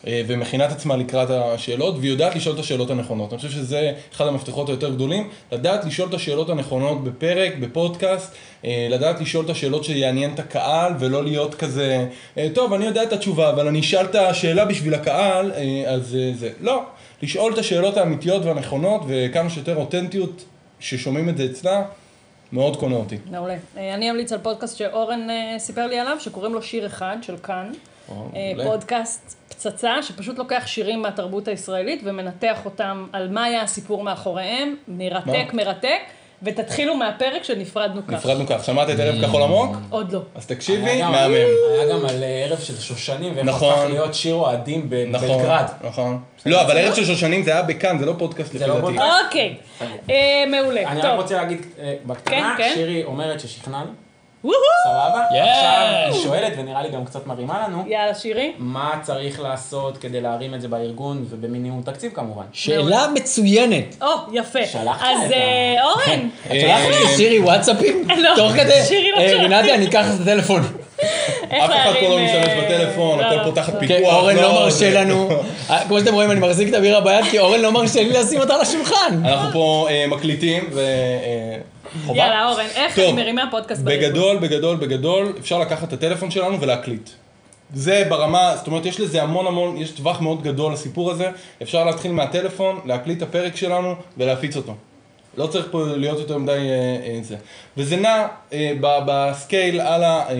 ומכינה 0.04 0.66
את 0.66 0.72
עצמה 0.72 0.96
לקראת 0.96 1.30
השאלות, 1.30 1.94
והיא 1.98 2.10
יודעת 2.10 2.36
לשאול 2.36 2.54
את 2.54 2.60
השאלות 2.60 2.90
הנכונות. 2.90 3.32
אני 3.32 3.38
חושב 3.38 3.50
שזה 3.50 3.92
אחד 4.12 4.26
המפתחות 4.26 4.68
היותר 4.68 4.90
גדולים, 4.90 5.28
לדעת 5.52 5.84
לשאול 5.84 6.08
את 6.08 6.14
השאלות 6.14 6.50
הנכונות 6.50 7.04
בפרק, 7.04 7.52
בפודקאסט, 7.60 8.34
לדעת 8.64 9.20
לשאול 9.20 9.44
את 9.44 9.50
השאלות 9.50 9.84
שיעניין 9.84 10.34
את 10.34 10.38
הקהל, 10.38 10.92
ולא 10.98 11.24
להיות 11.24 11.54
כזה, 11.54 12.06
טוב, 12.54 12.72
אני 12.72 12.84
יודע 12.86 13.02
את 13.02 13.12
התשובה, 13.12 13.50
אבל 13.50 13.68
אני 13.68 13.80
אשאל 13.80 14.04
את 14.04 14.14
השאלה 14.14 14.64
בשביל 14.64 14.94
הקהל, 14.94 15.52
אז 15.86 16.18
זה. 16.34 16.50
לא, 16.60 16.82
לשאול 17.22 17.52
את 17.52 17.58
השאלות 17.58 17.96
האמיתיות 17.96 18.44
והנכונות, 18.44 19.02
וכמה 19.08 19.50
שיותר 19.50 19.76
אותנטיות 19.76 20.44
ששומעים 20.80 21.28
את 21.28 21.36
זה 21.36 21.44
אצלה, 21.44 21.82
מאוד 22.52 22.76
קונה 22.76 22.96
אותי. 22.96 23.18
מעולה. 23.30 23.56
אה, 23.76 23.94
אני 23.94 24.10
אמליץ 24.10 24.32
על 24.32 24.38
פודקאסט 24.38 24.76
שאורן 24.76 25.30
אה, 25.30 25.58
סיפר 25.58 25.86
לי 25.86 25.98
עליו, 25.98 26.16
שקוראים 26.20 26.54
לו 26.54 26.62
שיר 26.62 26.86
אחד 26.86 27.16
של 27.22 27.36
כאן. 27.36 27.72
אה. 28.10 28.52
פודקאסט 28.64 29.36
פצצה, 29.48 30.02
שפשוט 30.02 30.38
לוקח 30.38 30.62
שירים 30.66 31.02
מהתרבות 31.02 31.48
הישראלית 31.48 32.00
ומנתח 32.04 32.64
אותם 32.64 33.06
על 33.12 33.28
מה 33.30 33.44
היה 33.44 33.62
הסיפור 33.62 34.04
מאחוריהם, 34.04 34.76
מרתק, 34.88 35.52
מה? 35.52 35.64
מרתק, 35.64 36.00
ותתחילו 36.42 36.94
מהפרק 36.96 37.44
שנפרדנו 37.44 38.00
כך. 38.06 38.12
נפרדנו 38.12 38.44
כך, 38.46 38.64
שמעת 38.64 38.90
את 38.90 38.98
ערב 39.00 39.24
כחול 39.26 39.42
עמוק? 39.42 39.76
עוד 39.90 40.12
לא. 40.12 40.20
אז 40.34 40.46
תקשיבי, 40.46 41.02
מהמם. 41.02 41.34
היה 41.34 41.88
גם 41.92 42.06
על 42.06 42.22
אה, 42.22 42.44
ערב 42.44 42.58
של 42.58 42.80
שושנים, 42.80 43.32
ואיך 43.36 43.46
נכון. 43.46 43.72
הפך 43.74 43.84
להיות 43.90 44.14
שיר 44.14 44.34
אוהדים 44.34 44.90
ב- 44.90 45.04
נכון, 45.08 45.28
בבלגרד. 45.28 45.64
נכון. 45.84 46.20
לא, 46.46 46.62
אבל 46.62 46.78
ערב 46.78 46.94
של 46.94 47.04
שושנים 47.04 47.42
זה 47.42 47.52
היה 47.52 47.62
בכאן, 47.62 47.98
זה 47.98 48.06
לא 48.06 48.14
פודקאסט 48.18 48.54
לפי 48.54 48.66
לא 48.66 48.74
דעתי. 48.74 48.80
פודקאסט? 48.80 49.04
אוקיי, 49.26 49.54
אה, 50.10 50.44
מעולה. 50.50 50.88
אני. 50.88 51.00
רק 51.00 51.16
רוצה 51.18 51.34
להגיד 51.36 51.66
אה, 51.80 51.94
בקטנה, 52.06 52.54
כן, 52.58 52.64
כן. 52.64 52.72
שירי 52.74 53.04
אומרת 53.04 53.40
ששכנענו! 53.40 53.90
סבבה? 54.42 55.22
עכשיו 55.30 55.82
היא 56.14 56.22
שואלת, 56.22 56.52
ונראה 56.58 56.82
לי 56.82 56.90
גם 56.90 57.04
קצת 57.04 57.26
מרימה 57.26 57.62
לנו, 57.68 57.84
יאללה, 57.86 58.14
שירי. 58.14 58.52
מה 58.58 58.90
צריך 59.02 59.40
לעשות 59.40 59.98
כדי 59.98 60.20
להרים 60.20 60.54
את 60.54 60.60
זה 60.60 60.68
בארגון, 60.68 61.24
ובמינימום 61.30 61.82
תקציב 61.82 62.12
כמובן. 62.14 62.42
שאלה 62.52 63.06
מצוינת. 63.14 63.96
או, 64.02 64.06
יפה. 64.32 64.66
שלחת 64.66 65.06
אז 65.06 65.24
את 65.26 65.32
אה, 65.32 65.76
אורן, 65.84 66.28
שלחת 66.60 67.04
לשירי 67.04 67.38
וואטסאפים? 67.38 68.08
לא, 68.18 68.30
תוך 68.36 68.52
כדי, 68.52 68.82
שירי 68.88 69.10
לא 69.12 69.16
אה, 69.16 69.28
שלחתי. 69.28 69.46
רינתי, 69.46 69.74
אני 69.74 69.86
אקח 69.88 70.06
את 70.14 70.20
הטלפון. 70.20 70.62
איך 71.50 71.64
אף 71.64 71.70
אחד 71.70 71.92
פה 72.00 72.08
לא 72.08 72.20
להרים, 72.20 72.24
משתמש 72.24 72.48
אה, 72.48 72.60
בטלפון, 72.64 73.18
לא, 73.18 73.24
הכל 73.24 73.36
לא. 73.36 73.44
פה 73.44 73.52
תחת 73.54 73.74
לא. 73.74 73.80
פיקוח. 73.80 73.96
כן, 73.98 74.04
אורן 74.04 74.36
לא 74.36 74.52
מרשה 74.54 74.76
זה- 74.90 75.00
לנו, 75.00 75.28
אה, 75.70 75.84
כמו 75.88 75.98
שאתם 75.98 76.14
רואים, 76.14 76.30
אני 76.30 76.40
מחזיק 76.40 76.68
את 76.68 76.74
הבירה 76.74 77.00
ביד, 77.00 77.24
כי 77.30 77.38
אורן 77.38 77.60
לא 77.60 77.72
מרשה 77.72 78.00
לי 78.02 78.12
לשים 78.12 78.40
אותה 78.40 78.54
על 78.54 78.60
השולחן. 78.60 79.20
אנחנו 79.24 79.52
פה 79.52 79.86
אה, 79.90 80.04
מקליטים 80.08 80.70
וחובה. 81.96 82.18
יאללה, 82.18 82.48
אורן, 82.48 82.66
איך 82.74 82.98
אני 82.98 83.12
מרימה 83.12 83.48
פודקאסט 83.50 83.82
בארגון? 83.82 84.08
בגדול, 84.08 84.36
בגדול, 84.36 84.76
בגדול, 84.76 85.32
אפשר 85.38 85.58
לקחת 85.58 85.88
את 85.88 85.92
הטלפון 85.92 86.30
שלנו 86.30 86.60
ולהקליט. 86.60 87.10
זה 87.74 88.04
ברמה, 88.08 88.56
זאת 88.56 88.66
אומרת, 88.66 88.86
יש 88.86 89.00
לזה 89.00 89.22
המון 89.22 89.46
המון, 89.46 89.76
יש 89.76 89.90
טווח 89.90 90.20
מאוד 90.20 90.42
גדול 90.42 90.72
לסיפור 90.72 91.10
הזה. 91.10 91.30
אפשר 91.62 91.84
להתחיל 91.84 92.12
מהטלפון, 92.12 92.80
להקליט 92.84 93.18
את 93.18 93.22
הפרק 93.22 93.56
שלנו 93.56 93.94
ולהפיץ 94.18 94.56
אותו. 94.56 94.74
לא 95.36 95.46
צריך 95.46 95.66
פה 95.70 95.84
להיות 95.96 96.18
יותר 96.18 96.38
מדי 96.38 96.52
אה, 96.52 96.56
אה, 97.06 97.18
זה. 97.22 97.36
וזה 97.76 97.96
נע 97.96 98.26
אה, 98.52 98.72
בסקייל 98.80 99.80
הלאה 99.80 100.28
אה, 100.28 100.34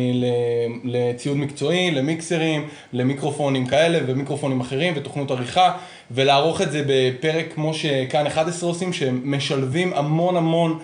לציוד 0.84 1.36
מקצועי, 1.36 1.90
למיקסרים, 1.90 2.68
למיקרופונים 2.92 3.66
כאלה 3.66 3.98
ומיקרופונים 4.06 4.60
אחרים 4.60 4.94
ותוכנות 4.96 5.30
עריכה, 5.30 5.72
ולערוך 6.10 6.62
את 6.62 6.72
זה 6.72 6.82
בפרק 6.86 7.46
כמו 7.54 7.74
שכאן 7.74 8.26
11 8.26 8.68
עושים, 8.68 8.92
שמשלבים 8.92 9.92
המון 9.94 10.36
המון 10.36 10.78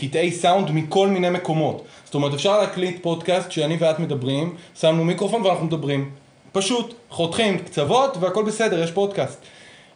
קטעי 0.00 0.32
סאונד 0.32 0.70
מכל 0.70 1.08
מיני 1.08 1.30
מקומות. 1.30 1.84
זאת 2.04 2.14
אומרת, 2.14 2.34
אפשר 2.34 2.60
להקליט 2.60 3.02
פודקאסט 3.02 3.50
שאני 3.50 3.76
ואת 3.80 3.98
מדברים, 3.98 4.56
שמנו 4.80 5.04
מיקרופון 5.04 5.42
ואנחנו 5.42 5.66
מדברים. 5.66 6.10
פשוט 6.52 6.94
חותכים 7.10 7.58
קצוות 7.58 8.16
והכל 8.20 8.44
בסדר, 8.44 8.82
יש 8.82 8.90
פודקאסט. 8.90 9.44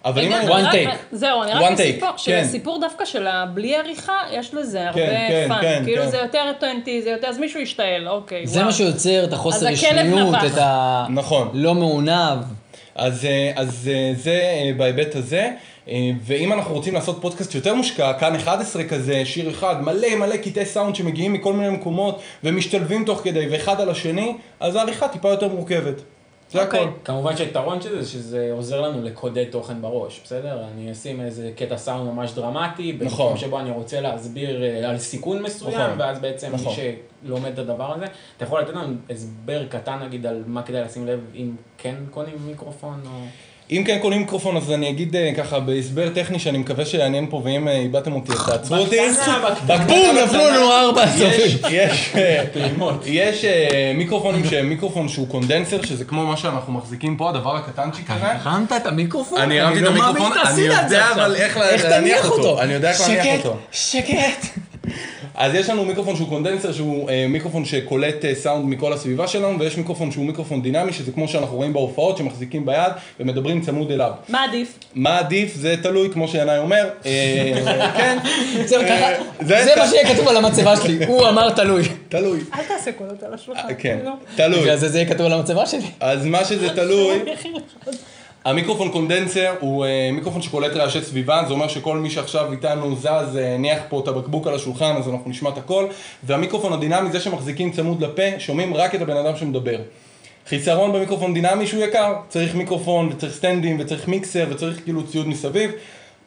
אבל 0.05 0.25
אם 0.25 0.33
אני... 0.33 0.49
One 0.49 0.73
take. 0.73 0.97
זהו, 1.13 1.43
אני 1.43 1.53
רק 1.53 1.71
אוסיף 1.71 2.01
פה, 2.01 2.07
כן. 2.07 2.19
שלסיפור 2.19 2.81
דווקא 2.81 3.05
של 3.05 3.27
הבלי 3.27 3.77
עריכה, 3.77 4.19
יש 4.33 4.55
לזה 4.55 4.87
הרבה 4.87 5.07
כן, 5.07 5.47
fun. 5.49 5.61
כן, 5.61 5.83
כאילו 5.85 6.03
כן. 6.03 6.11
זה 6.11 6.17
יותר 6.17 6.43
אותנטי, 6.55 7.03
זה 7.03 7.11
יותר, 7.11 7.27
אז 7.27 7.39
מישהו 7.39 7.61
ישתעל, 7.61 8.09
אוקיי, 8.09 8.47
זה 8.47 8.55
וואו. 8.55 8.67
מה 8.67 8.73
שיוצר 8.73 9.25
את 9.25 9.33
החוסר 9.33 9.67
רשמיות. 9.67 10.35
את 10.47 10.59
ה... 10.59 11.07
נכון. 11.11 11.51
לא 11.55 11.75
מעונב. 11.75 12.39
אז, 12.95 13.25
אה, 13.25 13.53
אז 13.57 13.91
אה, 13.93 14.13
זה 14.15 14.41
אה, 14.43 14.71
בהיבט 14.77 15.17
הזה, 15.17 15.41
אה, 15.41 15.51
ואם 16.25 16.53
אנחנו 16.53 16.75
רוצים 16.75 16.95
לעשות 16.95 17.19
פודקאסט 17.21 17.55
יותר 17.55 17.75
מושקע, 17.75 18.13
כאן 18.13 18.35
11 18.35 18.85
כזה, 18.85 19.25
שיר 19.25 19.51
אחד, 19.51 19.83
מלא 19.83 20.17
מלא 20.17 20.37
קטעי 20.37 20.67
סאונד 20.67 20.95
שמגיעים 20.95 21.33
מכל 21.33 21.53
מיני 21.53 21.71
מקומות 21.71 22.21
ומשתלבים 22.45 23.05
תוך 23.05 23.21
כדי 23.25 23.49
ואחד 23.51 23.81
על 23.81 23.91
השני, 23.91 24.37
אז 24.61 24.77
העריכה 24.77 25.09
טיפה 25.09 25.29
יותר 25.29 25.49
מורכבת. 25.49 25.95
זה 26.51 26.65
אוקיי. 26.65 26.81
הכל. 26.81 26.91
כמובן 27.05 27.37
שהיתרון 27.37 27.81
של 27.81 28.03
זה, 28.03 28.11
שזה 28.11 28.49
עוזר 28.53 28.81
לנו 28.81 29.03
לקודד 29.03 29.45
תוכן 29.45 29.83
בראש, 29.83 30.21
בסדר? 30.25 30.65
אני 30.75 30.93
אשים 30.93 31.21
איזה 31.21 31.51
קטע 31.57 31.77
סאונד 31.77 32.11
ממש 32.13 32.33
דרמטי, 32.33 32.93
במקום 32.93 33.07
נכון. 33.07 33.37
שבו 33.37 33.61
אני 33.61 33.71
רוצה 33.71 34.01
להסביר 34.01 34.63
אה, 34.63 34.91
על 34.91 34.99
סיכון 34.99 35.43
מסוים, 35.43 35.81
נכון. 35.81 36.01
ואז 36.01 36.19
בעצם 36.19 36.51
נכון. 36.53 36.75
מי 36.77 36.97
שלומד 37.25 37.53
את 37.53 37.59
הדבר 37.59 37.95
הזה, 37.95 38.05
אתה 38.37 38.45
יכול 38.45 38.61
לתת 38.61 38.75
לנו 38.75 38.95
הסבר 39.11 39.67
קטן 39.67 39.99
נגיד 40.03 40.27
על 40.27 40.43
מה 40.47 40.63
כדאי 40.63 40.83
לשים 40.83 41.07
לב 41.07 41.21
אם 41.35 41.53
כן 41.79 41.95
קונים 42.11 42.37
מיקרופון 42.47 43.01
או... 43.07 43.25
אם 43.73 43.85
כן 43.87 43.99
קונים 44.03 44.21
מיקרופון, 44.21 44.57
אז 44.57 44.71
אני 44.73 44.91
אגיד 44.91 45.17
אה, 45.17 45.33
ככה 45.37 45.61
בהסבר 45.61 46.09
טכני 46.09 46.39
שאני 46.39 46.59
מקווה 46.59 46.87
שיעניין 46.87 47.27
פה, 47.31 47.41
ואם 47.45 47.69
אה, 47.69 47.77
איבדתם 47.77 48.13
אותי, 48.13 48.33
אז 48.33 48.39
תעצרו 48.47 48.77
אותי. 48.77 48.97
בום, 49.87 50.17
נפלו 50.25 50.51
לנו 50.51 50.73
ארבע 50.73 51.05
יש, 51.05 51.11
סופים. 51.11 51.71
יש, 51.71 52.13
אה, 52.17 52.45
אה, 53.45 53.93
מיקרופונים 53.95 54.45
שהם 54.45 54.69
מיקרופון 54.69 55.09
שהוא 55.09 55.29
קונדנסר, 55.29 55.83
שזה 55.83 56.05
כמו 56.05 56.27
מה 56.27 56.37
שאנחנו 56.37 56.73
מחזיקים 56.73 57.17
פה, 57.17 57.29
הדבר 57.31 57.57
הקטנצ'יק 57.57 58.11
הזה. 58.11 58.27
הרמת 58.45 58.73
את 58.73 58.87
המיקרופון? 58.87 59.41
אני 59.41 59.61
הרמתי 59.61 59.79
את 59.79 59.85
לא 59.85 59.89
המיקרופון, 59.91 60.33
אני 60.47 60.61
יודע. 60.63 61.07
אבל 61.15 61.35
איך 61.35 61.57
לה- 61.57 61.69
איך 61.71 61.85
להניח 61.85 62.21
תניח 62.21 62.31
אותו. 62.31 62.61
אני 62.63 62.73
יודע 62.73 62.91
איך 62.91 63.01
להניח 63.01 63.25
שקט, 63.25 63.47
אותו. 63.47 63.57
שקט. 63.73 64.47
אז 65.35 65.55
יש 65.55 65.71
לנו 65.71 65.85
מיקרופון 65.85 66.17
שהוא 66.17 66.29
condenser, 66.29 66.73
שהוא 66.73 67.11
אה, 67.11 67.27
מיקרופון 67.29 67.65
שקולט 67.65 68.25
אה, 68.25 68.35
סאונד 68.35 68.65
מכל 68.65 68.93
הסביבה 68.93 69.29
שלנו, 69.29 69.59
ויש 69.61 69.77
מיקרופון 69.77 70.11
שהוא 70.13 70.25
מיקרופון 70.27 70.63
דינמי, 70.63 70.93
שזה 70.93 71.13
כמו 71.13 71.29
שאנחנו 71.29 71.57
רואים 71.57 71.73
בהופעות, 71.73 72.17
שמחזיקים 72.19 72.67
ביד 72.67 72.93
ומדברים 73.21 73.61
צמוד 73.61 73.91
אליו. 73.91 74.11
מה 74.29 74.45
עדיף? 74.45 74.79
מה 74.95 75.19
עדיף? 75.19 75.55
זה 75.55 75.75
תלוי, 75.83 76.11
כמו 76.13 76.29
שינאי 76.29 76.59
אומר. 76.59 76.89
אה, 77.07 77.53
כן, 77.97 78.19
זהו, 78.67 78.83
ככה, 78.83 78.95
אה, 79.13 79.17
זה 79.41 79.65
זה 79.65 79.73
ת- 79.75 79.79
מה 79.79 79.87
שיהיה 79.89 80.15
כתוב 80.15 80.29
על 80.29 80.37
המצבה 80.37 80.77
שלי. 80.77 81.05
הוא 81.09 81.29
אמר 81.29 81.51
תלוי. 81.51 81.83
תלוי. 82.09 82.41
אל 82.55 82.65
תעשה 82.69 82.93
קולות 82.93 83.23
על 83.23 83.35
השולחן. 83.35 83.69
כן, 83.79 83.99
נו. 84.05 84.11
תלוי. 84.37 84.61
בגלל 84.61 84.77
זה 84.77 84.89
זה 84.89 84.99
יהיה 84.99 85.09
כתוב 85.09 85.27
על 85.27 85.33
המצבה 85.33 85.67
שלי. 85.67 85.81
אז 86.01 86.27
מה 86.27 86.45
שזה 86.45 86.69
תלוי. 86.75 87.19
המיקרופון 88.45 88.91
condenser 88.91 89.55
הוא 89.61 89.85
אה, 89.85 90.11
מיקרופון 90.13 90.43
שקולט 90.43 90.77
רעשי 90.77 91.03
סביבה, 91.03 91.43
זה 91.47 91.53
אומר 91.53 91.69
שכל 91.69 91.99
מי 91.99 92.11
שעכשיו 92.11 92.53
איתנו 92.53 92.97
זז, 92.97 93.07
אה, 93.07 93.55
הניח 93.55 93.79
פה 93.89 94.01
את 94.01 94.09
הבקבוק 94.09 94.47
על 94.47 94.55
השולחן, 94.55 94.97
אז 94.97 95.09
אנחנו 95.09 95.31
נשמע 95.31 95.51
את 95.51 95.59
הכל. 95.59 95.87
והמיקרופון 96.23 96.73
הדינמי, 96.73 97.13
זה 97.13 97.21
שמחזיקים 97.21 97.73
צמוד 97.73 98.05
לפה, 98.05 98.23
שומעים 98.39 98.75
רק 98.75 98.95
את 98.95 99.01
הבן 99.01 99.17
אדם 99.17 99.37
שמדבר. 99.37 99.79
חיסרון 100.49 100.93
במיקרופון 100.93 101.35
דינמי 101.35 101.67
שהוא 101.67 101.85
יקר, 101.85 102.15
צריך 102.29 102.55
מיקרופון 102.55 103.09
וצריך 103.13 103.35
סטנדים 103.35 103.77
וצריך 103.81 104.09
מיקסר 104.09 104.47
וצריך 104.51 104.85
כאילו 104.85 105.07
ציוד 105.07 105.29
מסביב. 105.29 105.71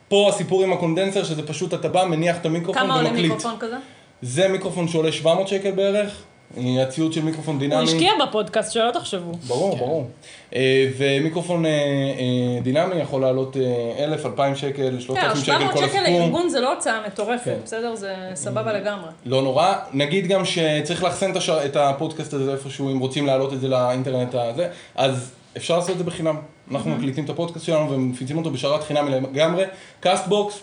פה 0.08 0.30
הסיפור 0.30 0.64
עם 0.64 0.74
ה 0.74 0.78
condenser, 0.78 1.24
שזה 1.24 1.48
פשוט 1.48 1.74
אתה 1.74 1.90
בא, 1.90 2.06
מניח 2.06 2.38
את 2.38 2.46
המיקרופון 2.46 2.84
כמה 2.84 2.96
עולה 2.96 3.10
ומקליט. 3.10 3.32
מיקרופון 3.32 3.56
כזה? 3.60 3.76
זה 4.22 4.48
מיקרופון 4.48 4.88
שעולה 4.88 5.12
700 5.12 5.48
שקל 5.48 5.72
בערך, 5.72 6.10
אה, 6.10 6.33
הציוד 6.58 7.14
של 7.14 7.22
מיקרופון 7.22 7.56
הוא 7.56 7.60
דינמי. 7.60 7.84
השקיע 7.84 8.12
בפודקאסט, 8.28 8.72
שלא 8.72 8.92
תחשבו. 8.92 9.32
ברור, 9.48 9.78
ברור. 9.78 10.08
אה, 10.56 10.88
ומיקרופון 10.98 11.66
אה, 11.66 11.72
אה, 11.72 12.62
דינמי 12.62 12.96
יכול 12.96 13.22
לעלות 13.22 13.58
אה, 13.58 14.04
אלף, 14.04 14.26
אלפיים 14.26 14.56
שקל, 14.56 14.92
כן, 14.92 15.00
שלושת 15.00 15.24
אלפים 15.24 15.42
שקל 15.42 15.52
700 15.52 15.74
כל 15.74 15.78
שקל 15.78 15.98
הסיפור. 15.98 16.20
לארגון 16.20 16.50
זה 16.50 16.60
לא 16.60 16.74
הוצאה 16.74 17.08
מטורפת, 17.08 17.46
כן. 17.46 17.58
בסדר? 17.64 17.96
זה 17.96 18.16
סבבה 18.34 18.74
לגמרי. 18.74 19.10
לא 19.26 19.42
נורא. 19.42 19.74
נגיד 19.94 20.28
גם 20.28 20.46
שצריך 20.46 21.04
לאחסן 21.04 21.32
את, 21.66 21.76
הפודקאסט 21.76 22.34
הזה 22.34 22.54
איפשהו, 22.54 22.92
אם 22.92 23.00
רוצים 23.00 23.26
להעלות 23.26 23.54
את 23.54 23.62
זה 23.62 23.68
לאינטרנט 23.68 24.36
הזה, 24.36 24.68
אז 24.96 25.32
אפשר 25.58 25.76
לעשות 25.78 25.92
את 25.92 25.98
זה 25.98 26.04
בחינם. 26.04 26.36
אנחנו 26.72 26.92
מקליטים 26.92 27.26
את 27.26 27.30
הפודקאסט 27.30 27.66
שלנו 27.66 27.92
ומפיצים 27.92 28.38
אותו 28.38 28.52
בשרת 28.52 28.84
חינם 28.84 29.08
לגמרי. 29.08 29.64
Castbox, 30.00 30.60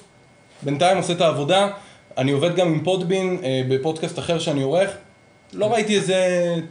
בינתיים 0.63 0.97
עושה 0.97 1.13
את 1.13 1.21
העבודה. 1.21 1.69
אני 2.19 2.33
עובד 2.33 2.57
גם 2.57 2.69
עם 2.69 2.85
Podbean 2.85 3.39
אה, 3.43 3.63
בפודקאסט 3.69 4.19
אחר 4.19 4.39
שאני 4.39 4.63
עורך. 4.63 4.91
לא 5.53 5.73
ראיתי 5.73 5.97
איזה 5.97 6.15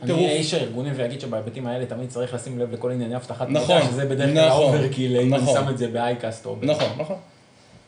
טירוף. 0.06 0.22
אני 0.22 0.32
איש 0.32 0.54
הארגונים 0.54 0.94
ואגיד 0.96 1.22
שבהיבטים 1.22 1.68
האלה 1.68 1.86
תמיד 1.86 2.10
צריך 2.10 2.34
לשים 2.34 2.60
לב 2.60 2.74
לכל 2.74 2.92
ענייני 2.92 3.16
אבטחת 3.16 3.48
נכון, 3.50 3.76
מידע, 3.76 3.88
שזה 3.88 4.06
בדרך 4.06 4.34
כלל 4.34 4.48
נכון, 4.48 4.62
ה 4.74 4.78
overkill, 4.78 5.18
אם 5.18 5.34
אני 5.34 5.44
נכון. 5.44 5.54
שם 5.56 5.70
את 5.70 5.78
זה 5.78 5.88
ב 5.88 5.97
Acast 5.97 6.46
או... 6.46 6.56
נכון, 6.62 6.90
נכון. 6.98 7.16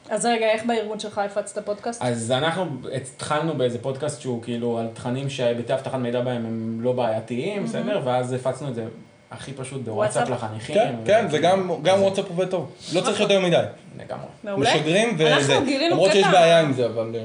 אז 0.10 0.26
רגע, 0.26 0.46
איך 0.52 0.64
בארגון 0.66 1.00
שלך 1.00 1.18
הפצת 1.18 1.66
פודקאסט? 1.66 2.02
אז 2.02 2.32
אנחנו 2.32 2.66
התחלנו 2.96 3.54
באיזה 3.58 3.80
פודקאסט 3.80 4.22
שהוא 4.22 4.44
כאילו 4.44 4.78
על 4.78 4.88
תכנים 4.94 5.30
שהיבטי 5.30 5.74
אבטחת 5.74 5.96
מידע 6.00 6.22
בהם 6.22 6.46
הם 6.46 6.80
לא 6.82 6.92
בעייתיים, 6.92 7.64
בסדר? 7.64 8.02
ואז 8.04 8.34
הפצנו 8.34 8.68
את 8.68 8.76
זה 8.76 8.86
הכי 9.32 9.54
פשוט 9.54 9.82
בוואטסאפ 9.82 10.30
וואטסאפ? 10.30 10.44
לחניכים. 10.50 10.76
כן, 10.76 10.96
כן, 11.06 11.26
וגם 11.32 11.72
גם 11.84 11.98
זה 11.98 12.04
וואטסאפ 12.04 12.26
עובד 12.30 12.48
טוב. 12.50 12.72
לא 12.94 13.02
צריך 13.02 13.20
יותר 13.20 13.40
מדי. 13.40 13.62
לגמרי. 14.00 14.26
מעולה. 14.44 14.76
משגרים 14.76 15.10
אנחנו 15.10 15.38
וזה. 15.44 15.58
גילינו 15.66 15.94
למרות 15.96 16.12
שיש 16.12 16.24
קטע- 16.24 16.32
בעיה 16.32 16.60
עם 16.60 16.74
זה, 16.74 16.86
אבל... 16.86 17.16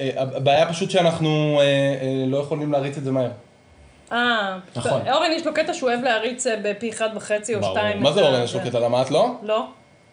אה, 0.00 0.10
הבעיה 0.16 0.68
פשוט 0.68 0.90
שאנחנו 0.90 1.58
אה, 1.60 1.64
אה, 1.64 2.24
לא 2.26 2.36
יכולים 2.38 2.72
להריץ 2.72 2.96
את 2.96 3.04
זה 3.04 3.12
מהר. 3.12 3.30
אה, 4.12 4.58
נכון. 4.76 5.00
אורן 5.12 5.32
יש 5.32 5.46
לו 5.46 5.54
קטע 5.54 5.74
שהוא 5.74 5.90
אוהב 5.90 6.00
להריץ 6.00 6.46
בפי 6.62 6.90
אחד 6.90 7.08
וחצי 7.16 7.54
או 7.54 7.62
שתיים. 7.62 8.02
מה 8.02 8.12
זה 8.12 8.20
אורן? 8.20 8.42
יש 8.42 8.54
לו 8.54 8.60
קטע 8.60 8.80
למה 8.80 9.02
את 9.02 9.10
לא? 9.10 9.30
לא. 9.42 9.66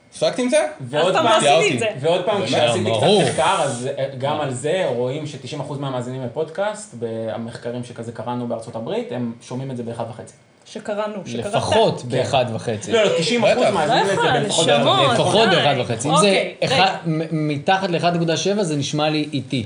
הפסקת 0.09 0.39
עם 0.39 0.49
זה? 0.49 0.67
ועוד 0.81 1.13
פעם 1.13 1.25
פעם, 1.25 1.37
עשיתי 1.37 1.47
תיארתי. 1.47 1.73
את 1.73 1.79
זה. 1.79 1.87
ועוד 1.99 2.25
פעם, 2.25 2.45
כשעשיתי 2.45 2.91
קצת. 2.91 3.07
מחקר, 3.23 3.61
אז 3.61 3.89
גם 4.17 4.41
על 4.41 4.53
זה 4.53 4.85
רואים 4.95 5.27
ש-90% 5.27 5.73
מהמאזינים 5.79 6.23
לפודקאסט, 6.25 6.95
במחקרים 6.99 7.83
שכזה 7.83 8.11
קראנו 8.11 8.47
בארצות 8.47 8.75
הברית, 8.75 9.11
הם 9.11 9.33
שומעים 9.41 9.71
את 9.71 9.77
זה 9.77 9.83
באחד 9.83 10.05
וחצי. 10.09 10.33
שקראנו, 10.73 11.21
שקראת. 11.25 11.45
לפחות 11.45 12.03
באחד 12.03 12.45
וחצי. 12.53 12.91
לא, 12.91 13.03
לא, 13.03 13.09
90% 13.09 13.21
בטח. 13.57 13.73
מאזינים 13.73 14.05
לא 14.17 14.29
לזה 14.29 14.47
נשמות. 14.47 14.67
באחד 14.67 14.85
וחצי. 14.87 15.13
לפחות. 15.13 15.49
באחד 15.49 15.75
וחצי. 15.79 16.09
אם 16.09 16.17
זה 16.17 16.51
אוקיי, 16.61 16.97
מתחת 17.31 17.89
ל-1.7 17.89 18.63
זה 18.63 18.75
נשמע 18.75 19.09
לי 19.09 19.29
איטי. 19.33 19.65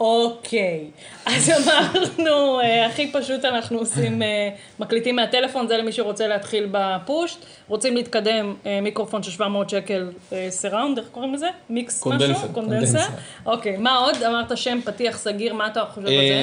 אוקיי, 0.00 0.84
אז 1.26 1.50
אמרנו, 1.50 2.60
אה, 2.60 2.86
הכי 2.86 3.12
פשוט 3.12 3.44
אנחנו 3.44 3.78
עושים, 3.78 4.22
אה, 4.22 4.48
מקליטים 4.78 5.16
מהטלפון, 5.16 5.68
זה 5.68 5.76
למי 5.76 5.92
שרוצה 5.92 6.26
להתחיל 6.26 6.68
בפושט, 6.70 7.38
רוצים 7.68 7.96
להתקדם, 7.96 8.54
אה, 8.66 8.80
מיקרופון 8.82 9.22
של 9.22 9.30
700 9.30 9.70
שקל 9.70 10.10
סיראונד, 10.50 10.98
איך 10.98 11.06
קוראים 11.12 11.34
לזה? 11.34 11.48
מיקס 11.70 12.00
קונדנסר. 12.02 12.32
משהו? 12.32 12.48
קונדנסר. 12.52 13.06
אוקיי, 13.46 13.76
מה 13.76 13.96
עוד? 13.96 14.22
אמרת 14.22 14.56
שם, 14.56 14.78
פתיח, 14.84 15.18
סגיר, 15.18 15.54
מה 15.54 15.66
אתה 15.66 15.84
חושב 15.94 16.06
על 16.06 16.14
זה? 16.14 16.42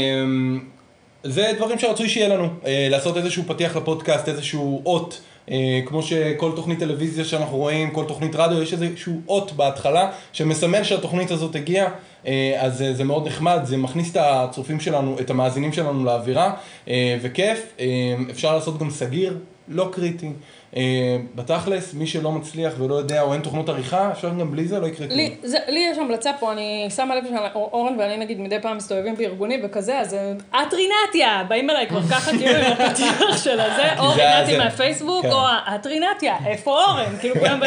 זה 1.24 1.51
דברים 1.57 1.80
שרצוי 1.80 2.09
שיהיה 2.09 2.28
לנו, 2.28 2.47
אה, 2.65 2.88
לעשות 2.91 3.17
איזשהו 3.17 3.43
פתיח 3.47 3.76
לפודקאסט, 3.76 4.30
איזשהו 4.30 4.82
אות, 4.86 5.22
אה, 5.51 5.82
כמו 5.86 6.03
שכל 6.03 6.51
תוכנית 6.55 6.80
טלוויזיה 6.80 7.26
שאנחנו 7.26 7.57
רואים, 7.57 7.91
כל 7.91 8.05
תוכנית 8.07 8.36
רדיו, 8.36 8.61
יש 8.61 8.74
איזשהו 8.74 9.22
אות 9.28 9.51
בהתחלה 9.51 10.11
שמסמל 10.34 10.84
שהתוכנית 10.84 11.32
הזאת 11.32 11.55
הגיעה, 11.55 11.88
אה, 12.28 12.57
אז 12.59 12.84
זה 12.93 13.03
מאוד 13.03 13.28
נחמד, 13.28 13.59
זה 13.63 13.78
מכניס 13.78 14.11
את 14.11 14.17
הצופים 14.19 14.80
שלנו, 14.80 15.15
את 15.19 15.30
המאזינים 15.30 15.74
שלנו 15.74 16.05
לאווירה, 16.05 16.53
וכיף, 17.22 17.76
אפשר 18.32 18.55
לעשות 18.55 18.80
גם 18.80 18.89
סגיר, 18.89 19.38
לא 19.67 19.89
קריטי. 19.91 20.30
אה, 20.78 21.17
בתכלס, 21.36 21.93
מי 21.93 22.07
שלא 22.07 22.32
מצליח 22.32 22.74
ולא 22.78 22.95
יודע 22.95 23.22
או 23.22 23.34
אין 23.34 23.41
תוכנות 23.41 23.69
עריכה, 23.69 24.11
אפשר 24.11 24.30
גם 24.30 24.51
בלי 24.51 24.67
זה, 24.67 24.80
לא 24.80 24.88
יקרה 24.88 25.07
כלום. 25.07 25.17
לי, 25.17 25.36
זה, 25.43 25.57
לי 25.67 25.88
יש 25.91 25.97
המלצה 25.97 26.32
פה, 26.39 26.51
אני 26.51 26.88
שמה 26.95 27.15
לב 27.15 27.24
שאורן 27.53 27.99
ואני 27.99 28.17
נגיד 28.17 28.39
מדי 28.39 28.59
פעם 28.61 28.78
מסתובבים 28.78 29.15
בארגונים 29.15 29.59
וכזה, 29.63 29.99
אז 29.99 30.15
את 30.49 30.74
רינתיה, 30.74 31.43
באים 31.47 31.69
אליי 31.69 31.88
כבר 31.88 32.01
ככה 32.01 32.32
כאילו 32.32 32.55
עם 32.55 32.72
הפתיח 32.72 33.43
של 33.43 33.59
הזה, 33.59 33.93
או 33.99 34.13
זה 34.15 34.36
רינתיה. 34.36 34.57
מהפייסבוק, 34.57 35.22
כן. 35.22 35.32
או 35.32 35.41
את 35.76 35.88
רינתיה, 35.88 36.36
איפה 36.45 36.72
אורן? 36.72 37.17
כאילו 37.19 37.36
כולם. 37.36 37.59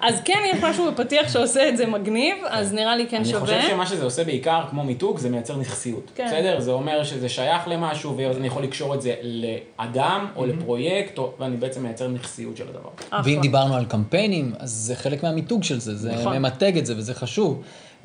אז 0.00 0.20
כן 0.24 0.38
יש 0.52 0.62
משהו 0.62 0.92
בפתיח 0.92 1.32
שעושה 1.32 1.68
את 1.68 1.76
זה 1.76 1.86
מגניב, 1.86 2.36
אז 2.48 2.72
נראה 2.72 2.96
לי 2.96 3.06
כן 3.06 3.16
אני 3.16 3.24
שווה. 3.24 3.40
חושב 3.40 3.68
שמה 3.68 3.86
שזה 3.86 4.04
עושה 4.04 4.24
בעיקר, 4.24 4.60
כמו 4.70 4.84
מיתוג, 4.84 5.18
זה 5.18 5.30
מייצר 5.30 5.56
נכסיות. 5.56 6.10
כן. 6.14 6.26
בסדר? 6.26 6.60
זה 6.60 6.70
אומר 6.70 7.04
שזה 7.04 7.28
שייך 7.28 7.68
למשהו, 7.68 8.16
ואז 8.16 8.36
אני 8.36 8.46
יכול 8.46 8.62
לקשור 8.62 8.94
את 8.94 9.02
זה 9.02 9.14
לאדם, 9.22 10.26
או 10.36 10.46
לפרויקט, 10.46 11.18
ואני 11.38 11.56
בעצם 11.56 11.82
מייצר 11.82 12.08
נכסיות 12.08 12.51
של 12.56 12.68
הדבר. 12.68 12.88
אחלה. 13.08 13.20
ואם 13.24 13.38
דיברנו 13.42 13.74
על 13.74 13.84
קמפיינים, 13.84 14.52
אז 14.58 14.70
זה 14.70 14.96
חלק 14.96 15.22
מהמיתוג 15.22 15.62
של 15.62 15.80
זה, 15.80 15.96
זה 15.96 16.12
נכון. 16.12 16.38
ממתג 16.38 16.78
את 16.78 16.86
זה 16.86 16.94
וזה 16.96 17.14
חשוב. 17.14 17.62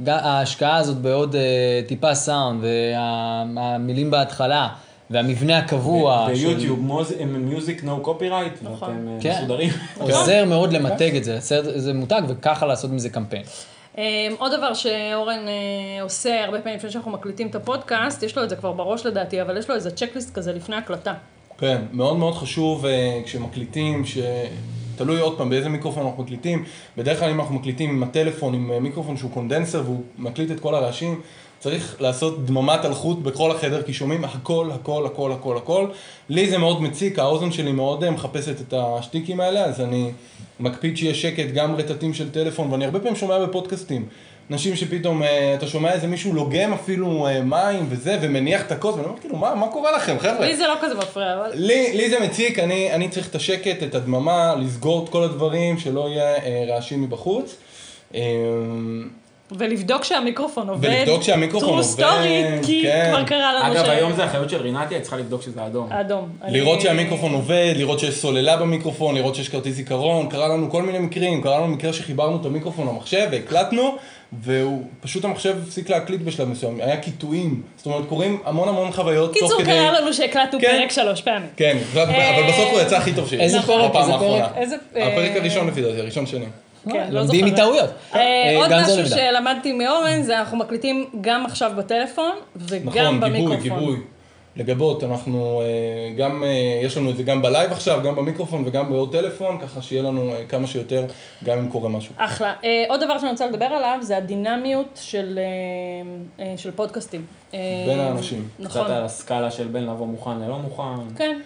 ההשקעה 0.07 0.77
הזאת 0.77 0.97
בעוד 0.97 1.35
אה, 1.35 1.81
טיפה 1.87 2.15
סאונד, 2.15 2.63
והמילים 2.63 4.11
בהתחלה, 4.11 4.69
והמבנה 5.09 5.57
הקבוע, 5.57 6.27
ביוטיוב, 6.27 6.79
music 7.25 7.83
no 7.83 8.01
copyright, 8.01 8.53
נכון. 8.61 8.89
ואתם 8.89 9.07
אה, 9.07 9.17
כן. 9.21 9.35
מסודרים. 9.37 9.69
עוזר 9.99 10.45
מאוד 10.45 10.73
למתג 10.73 11.15
את 11.15 11.23
זה, 11.23 11.33
איזה 11.51 11.93
מותג, 11.93 12.21
וככה 12.27 12.65
לעשות 12.65 12.91
מזה 12.91 13.09
קמפיין. 13.09 13.43
אמ, 13.97 14.03
עוד 14.37 14.51
דבר 14.57 14.73
שאורן 14.73 15.47
אה, 15.47 16.01
עושה 16.01 16.43
הרבה 16.43 16.61
פעמים 16.61 16.77
לפני 16.77 16.89
שאנחנו 16.89 17.11
מקליטים 17.11 17.47
את 17.47 17.55
הפודקאסט, 17.55 18.23
יש 18.23 18.37
לו 18.37 18.43
את 18.43 18.49
זה 18.49 18.55
כבר 18.55 18.71
בראש 18.71 19.05
לדעתי, 19.05 19.41
אבל 19.41 19.57
יש 19.57 19.69
לו 19.69 19.75
איזה 19.75 19.91
צ'קליסט 19.91 20.35
כזה 20.35 20.53
לפני 20.53 20.75
הקלטה. 20.75 21.13
כן, 21.57 21.81
מאוד 21.93 22.17
מאוד 22.17 22.35
חשוב 22.35 22.85
אה, 22.85 23.21
כשמקליטים, 23.25 24.05
ש... 24.05 24.17
תלוי 24.97 25.19
עוד 25.19 25.37
פעם 25.37 25.49
באיזה 25.49 25.69
מיקרופון 25.69 26.05
אנחנו 26.05 26.23
מקליטים. 26.23 26.63
בדרך 26.97 27.19
כלל 27.19 27.29
אם 27.29 27.39
אנחנו 27.39 27.55
מקליטים 27.55 27.89
עם 27.89 28.03
הטלפון, 28.03 28.53
עם 28.53 28.71
אה, 28.71 28.79
מיקרופון 28.79 29.17
שהוא 29.17 29.31
קונדנסר 29.31 29.81
והוא 29.85 30.01
מקליט 30.17 30.51
את 30.51 30.59
כל 30.59 30.75
הרעשים, 30.75 31.21
צריך 31.59 32.01
לעשות 32.01 32.45
דממת 32.45 32.85
אלחוט 32.85 33.19
בכל 33.19 33.51
החדר, 33.51 33.83
כי 33.83 33.93
שומעים 33.93 34.25
הכל, 34.25 34.69
הכל, 34.73 35.05
הכל, 35.05 35.31
הכל, 35.31 35.57
הכל. 35.57 35.87
לי 36.29 36.49
זה 36.49 36.57
מאוד 36.57 36.81
מציק, 36.81 37.19
האוזן 37.19 37.51
שלי 37.51 37.71
מאוד 37.71 38.03
אה, 38.03 38.11
מחפשת 38.11 38.61
את 38.61 38.73
השטיקים 38.77 39.39
האלה, 39.39 39.65
אז 39.65 39.81
אני 39.81 40.11
מקפיד 40.59 40.97
שיהיה 40.97 41.13
שקט, 41.13 41.53
גם 41.53 41.75
רטטים 41.75 42.13
של 42.13 42.31
טלפון, 42.31 42.71
ואני 42.71 42.85
הרבה 42.85 42.99
פעמים 42.99 43.15
שומע 43.15 43.45
בפודקאסטים. 43.45 44.05
אנשים 44.51 44.75
שפתאום, 44.75 45.23
אה, 45.23 45.53
אתה 45.53 45.67
שומע 45.67 45.93
איזה 45.93 46.07
מישהו 46.07 46.33
לוגם 46.33 46.73
אפילו 46.73 47.27
אה, 47.27 47.41
מים 47.41 47.85
וזה, 47.89 48.17
ומניח 48.21 48.61
את 48.61 48.71
הכוס, 48.71 48.95
ואני 48.95 49.05
אומר, 49.05 49.19
כאילו, 49.19 49.35
מה, 49.35 49.55
מה 49.55 49.67
קורה 49.67 49.91
לכם, 49.91 50.19
חבר'ה? 50.19 50.45
לי 50.45 50.57
זה 50.57 50.67
לא 50.67 50.75
כזה 50.81 50.95
מפריע, 50.95 51.33
אבל... 51.33 51.51
לי, 51.53 51.93
לי 51.93 52.09
זה 52.09 52.19
מציק, 52.19 52.59
אני, 52.59 52.93
אני 52.93 53.09
צריך 53.09 53.29
את 53.29 53.35
השקט, 53.35 53.83
את 53.83 53.95
הדממה, 53.95 54.55
לסגור 54.55 55.03
את 55.03 55.09
כל 55.09 55.23
הדברים, 55.23 55.77
שלא 55.77 56.09
יהיה 56.09 56.35
אה, 56.35 56.65
רעשים 56.67 57.01
מבחוץ. 57.01 57.55
אה, 59.51 59.57
ולבדוק 59.59 60.03
שהמיקרופון 60.03 60.69
עובד. 60.69 60.89
ולבדוק 60.89 61.21
שהמיקרופון 61.23 61.69
true 61.79 61.81
עובד, 61.83 62.03
story, 62.03 62.65
כי 62.65 62.81
כן. 62.83 63.07
כבר 63.11 63.23
קרה 63.23 63.53
לנו 63.53 63.73
אגב, 63.73 63.85
ש- 63.85 63.89
היום 63.89 64.13
זה 64.13 64.25
אחריות 64.25 64.49
של 64.49 64.61
רינתיה, 64.61 64.97
היא 64.97 65.01
צריכה 65.01 65.17
לבדוק 65.17 65.41
שזה 65.41 65.65
אדום. 65.65 65.91
אדום. 65.91 66.29
לראות 66.47 66.75
אני- 66.75 66.83
שהמיקרופון 66.83 67.33
עובד, 67.33 67.73
לראות 67.77 67.99
שיש 67.99 68.15
סוללה 68.15 68.57
במיקרופון, 68.57 69.15
לראות 69.15 69.35
שיש 69.35 69.49
כרטיס 69.49 69.75
זיכרון, 69.75 70.29
קרה 70.29 70.47
לנו 70.47 70.71
כל 70.71 70.83
מיני 70.83 70.99
מקרים, 70.99 71.41
קרה 71.41 71.57
לנו 71.57 71.67
מקרה 71.67 71.93
שחיברנו 71.93 72.37
את 72.41 72.45
המיקרופון 72.45 72.87
למחשב 72.87 73.27
והקלטנו, 73.31 73.95
והוא, 74.43 74.83
פשוט 75.01 75.25
המחשב 75.25 75.55
הפסיק 75.63 75.89
להקליט 75.89 76.21
בשלב 76.21 76.49
מסוים, 76.49 76.79
היה 76.81 76.97
קיטועים, 76.97 77.61
זאת 77.77 77.85
אומרת 77.85 78.03
קורים 78.09 78.39
המון 78.45 78.67
המון 78.69 78.91
חוויות 78.91 79.33
תוך 79.33 79.41
קיצור, 79.43 79.57
כדי... 79.61 79.71
קרה 79.71 79.99
לנו 79.99 80.13
שהקלטנו 80.13 80.59
כן. 80.59 80.77
פרק 80.81 80.91
שלוש 80.91 81.21
פעמים. 81.21 81.47
כן, 81.57 81.77
אבל 81.93 82.09
אה, 82.09 82.47
בסוף 82.49 82.69
הוא 82.71 82.81
יצא 82.81 82.97
הכי 82.97 83.13
טוב 83.13 83.29
שיש. 83.29 83.39
איזה 83.41 83.61
פרק? 83.61 83.91
איזה. 83.95 84.75
פרק? 84.93 85.03
הפרק 85.03 85.31
אה, 85.31 85.37
הראשון 85.41 85.67
לפי 85.67 85.81
דעתי, 85.81 85.99
הראשון 85.99 86.25
שני. 86.25 86.45
כן, 86.91 87.07
לא 87.11 87.19
לומדים 87.19 87.39
זוכרת. 87.39 87.53
מטעויות. 87.53 87.89
אה, 88.15 88.19
אה, 88.19 88.57
עוד 88.57 88.71
משהו. 88.81 89.05
שלמדתי 89.05 89.73
מאורן, 89.73 90.21
זה 90.21 90.39
אנחנו 90.39 90.57
מקליטים 90.57 91.05
גם 91.21 91.45
עכשיו 91.45 91.71
בטלפון, 91.77 92.31
וגם 92.55 92.81
נכון, 92.85 93.13
גיבוי, 93.13 93.29
במיקרופון. 93.29 93.79
גיבוי. 93.79 93.97
לגבות, 94.55 95.03
אנחנו 95.03 95.61
אה, 95.61 96.13
גם, 96.17 96.43
יש 96.83 96.97
לנו 96.97 97.09
את 97.09 97.17
זה 97.17 97.23
גם 97.23 97.41
בלייב 97.41 97.71
עכשיו, 97.71 97.99
גם 98.03 98.15
במיקרופון 98.15 98.63
וגם 98.65 98.89
בעוד 98.89 99.11
טלפון, 99.11 99.59
ככה 99.61 99.81
שיהיה 99.81 100.03
לנו 100.03 100.33
כמה 100.49 100.67
שיותר, 100.67 101.05
גם 101.43 101.57
אם 101.57 101.69
קורה 101.69 101.89
משהו. 101.89 102.13
אחלה. 102.17 102.53
עוד 102.89 103.03
דבר 103.03 103.19
שאני 103.19 103.31
רוצה 103.31 103.47
לדבר 103.47 103.65
עליו, 103.65 103.97
זה 104.01 104.17
הדינמיות 104.17 104.99
של, 105.01 105.39
של 106.57 106.71
פודקאסטים. 106.71 107.25
בין 107.87 107.99
האנשים. 107.99 108.47
נכון. 108.59 108.81
קצת 108.81 108.91
על 108.91 109.03
הסקאלה 109.03 109.51
של 109.51 109.67
בין 109.67 109.83
לבוא 109.83 110.07
מוכן 110.07 110.39
ללא 110.39 110.57
מוכן. 110.57 111.15
כן. 111.15 111.39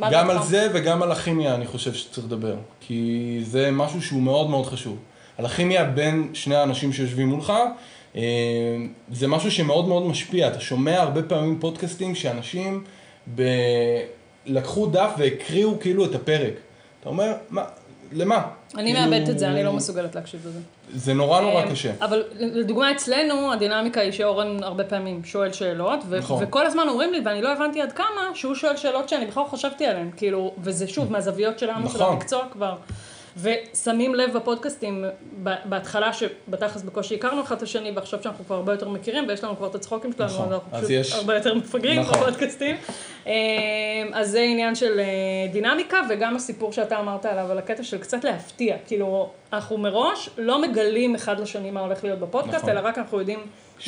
גם? 0.00 0.30
על 0.30 0.42
זה 0.42 0.68
וגם 0.74 1.02
על 1.02 1.12
הכימיה 1.12 1.54
אני 1.54 1.66
חושב 1.66 1.94
שצריך 1.94 2.26
לדבר, 2.26 2.54
כי 2.80 3.38
זה 3.42 3.70
משהו 3.70 4.02
שהוא 4.02 4.22
מאוד 4.22 4.50
מאוד 4.50 4.66
חשוב. 4.66 4.98
על 5.38 5.46
הכימיה 5.46 5.84
בין 5.84 6.30
שני 6.34 6.54
האנשים 6.54 6.92
שיושבים 6.92 7.28
מולך, 7.28 7.52
אה, 8.16 8.22
זה 9.12 9.28
משהו 9.28 9.50
שמאוד 9.50 9.88
מאוד 9.88 10.06
משפיע. 10.06 10.48
אתה 10.48 10.60
שומע 10.60 11.02
הרבה 11.02 11.22
פעמים 11.22 11.58
פודקאסטים 11.60 12.14
שאנשים 12.14 12.84
ב... 13.34 13.42
לקחו 14.46 14.86
דף 14.86 15.10
והקריאו 15.18 15.80
כאילו 15.80 16.04
את 16.04 16.14
הפרק. 16.14 16.52
אתה 17.00 17.08
אומר, 17.08 17.32
מה, 17.50 17.64
למה? 18.12 18.42
אני 18.74 18.94
כאילו, 18.94 19.10
מאבדת 19.10 19.28
את 19.30 19.38
זה, 19.38 19.48
אני 19.48 19.64
לא 19.64 19.72
מסוגלת 19.72 20.14
להקשיב 20.14 20.46
לזה. 20.46 20.58
זה 20.94 21.14
נורא 21.14 21.40
נורא 21.40 21.62
אה, 21.62 21.70
קשה. 21.70 21.92
אבל 22.00 22.22
לדוגמה 22.38 22.92
אצלנו, 22.92 23.52
הדינמיקה 23.52 24.00
היא 24.00 24.12
שאורן 24.12 24.62
הרבה 24.62 24.84
פעמים 24.84 25.24
שואל 25.24 25.52
שאלות, 25.52 26.00
ו- 26.08 26.18
נכון. 26.18 26.44
וכל 26.44 26.66
הזמן 26.66 26.88
אומרים 26.88 27.12
לי, 27.12 27.20
ואני 27.24 27.42
לא 27.42 27.52
הבנתי 27.52 27.82
עד 27.82 27.92
כמה, 27.92 28.30
שהוא 28.34 28.54
שואל 28.54 28.76
שאלות 28.76 29.08
שאני 29.08 29.26
בכלל 29.26 29.42
חשבתי 29.50 29.86
עליהן, 29.86 30.10
כאילו, 30.16 30.54
וזה 30.58 30.88
שוב, 30.88 31.12
מהזוויות 31.12 31.58
שלנו, 31.58 31.88
של 31.88 31.98
נכון. 31.98 32.12
המקצוע 32.12 32.44
כבר. 32.52 32.76
ושמים 33.40 34.14
לב 34.14 34.36
בפודקאסטים, 34.36 35.04
בהתחלה 35.64 36.12
שבתכלס 36.12 36.82
בקושי 36.82 37.14
הכרנו 37.14 37.42
אחד 37.42 37.56
את 37.56 37.62
השני, 37.62 37.90
ועכשיו 37.90 38.22
שאנחנו 38.22 38.44
כבר 38.44 38.56
הרבה 38.56 38.72
יותר 38.72 38.88
מכירים, 38.88 39.24
ויש 39.28 39.44
לנו 39.44 39.56
כבר 39.56 39.66
את 39.66 39.74
הצחוקים 39.74 40.12
שלנו, 40.12 40.28
נכון. 40.32 40.46
אז 40.46 40.52
אנחנו 40.52 40.78
פשוט 40.78 40.90
יש- 40.90 41.12
הרבה 41.12 41.34
יותר 41.36 41.54
מפגרים 41.54 42.00
נכון. 42.00 42.18
בפודקאסטים. 42.20 42.76
אה, 43.26 43.32
אז 44.12 44.30
זה 44.30 44.40
עניין 44.40 44.74
של 44.74 45.00
אה, 45.00 45.04
דינמיקה, 45.52 45.96
וגם 46.10 46.36
הסיפור 46.36 46.72
שאתה 46.72 47.00
אמרת 47.00 47.26
עליו, 47.26 47.50
על 47.50 47.58
הקטע 47.58 47.82
של 47.82 47.98
קצת 47.98 48.24
להפתיע. 48.24 48.76
כאילו, 48.86 49.30
אנחנו 49.52 49.78
מראש 49.78 50.30
לא 50.38 50.62
מגלים 50.62 51.14
אחד 51.14 51.40
לשני 51.40 51.70
מה 51.70 51.80
הולך 51.80 52.04
להיות 52.04 52.18
בפודקאסט, 52.18 52.56
נכון. 52.56 52.70
אלא 52.70 52.80
רק 52.88 52.98
אנחנו 52.98 53.18
יודעים 53.18 53.38
מה 53.38 53.44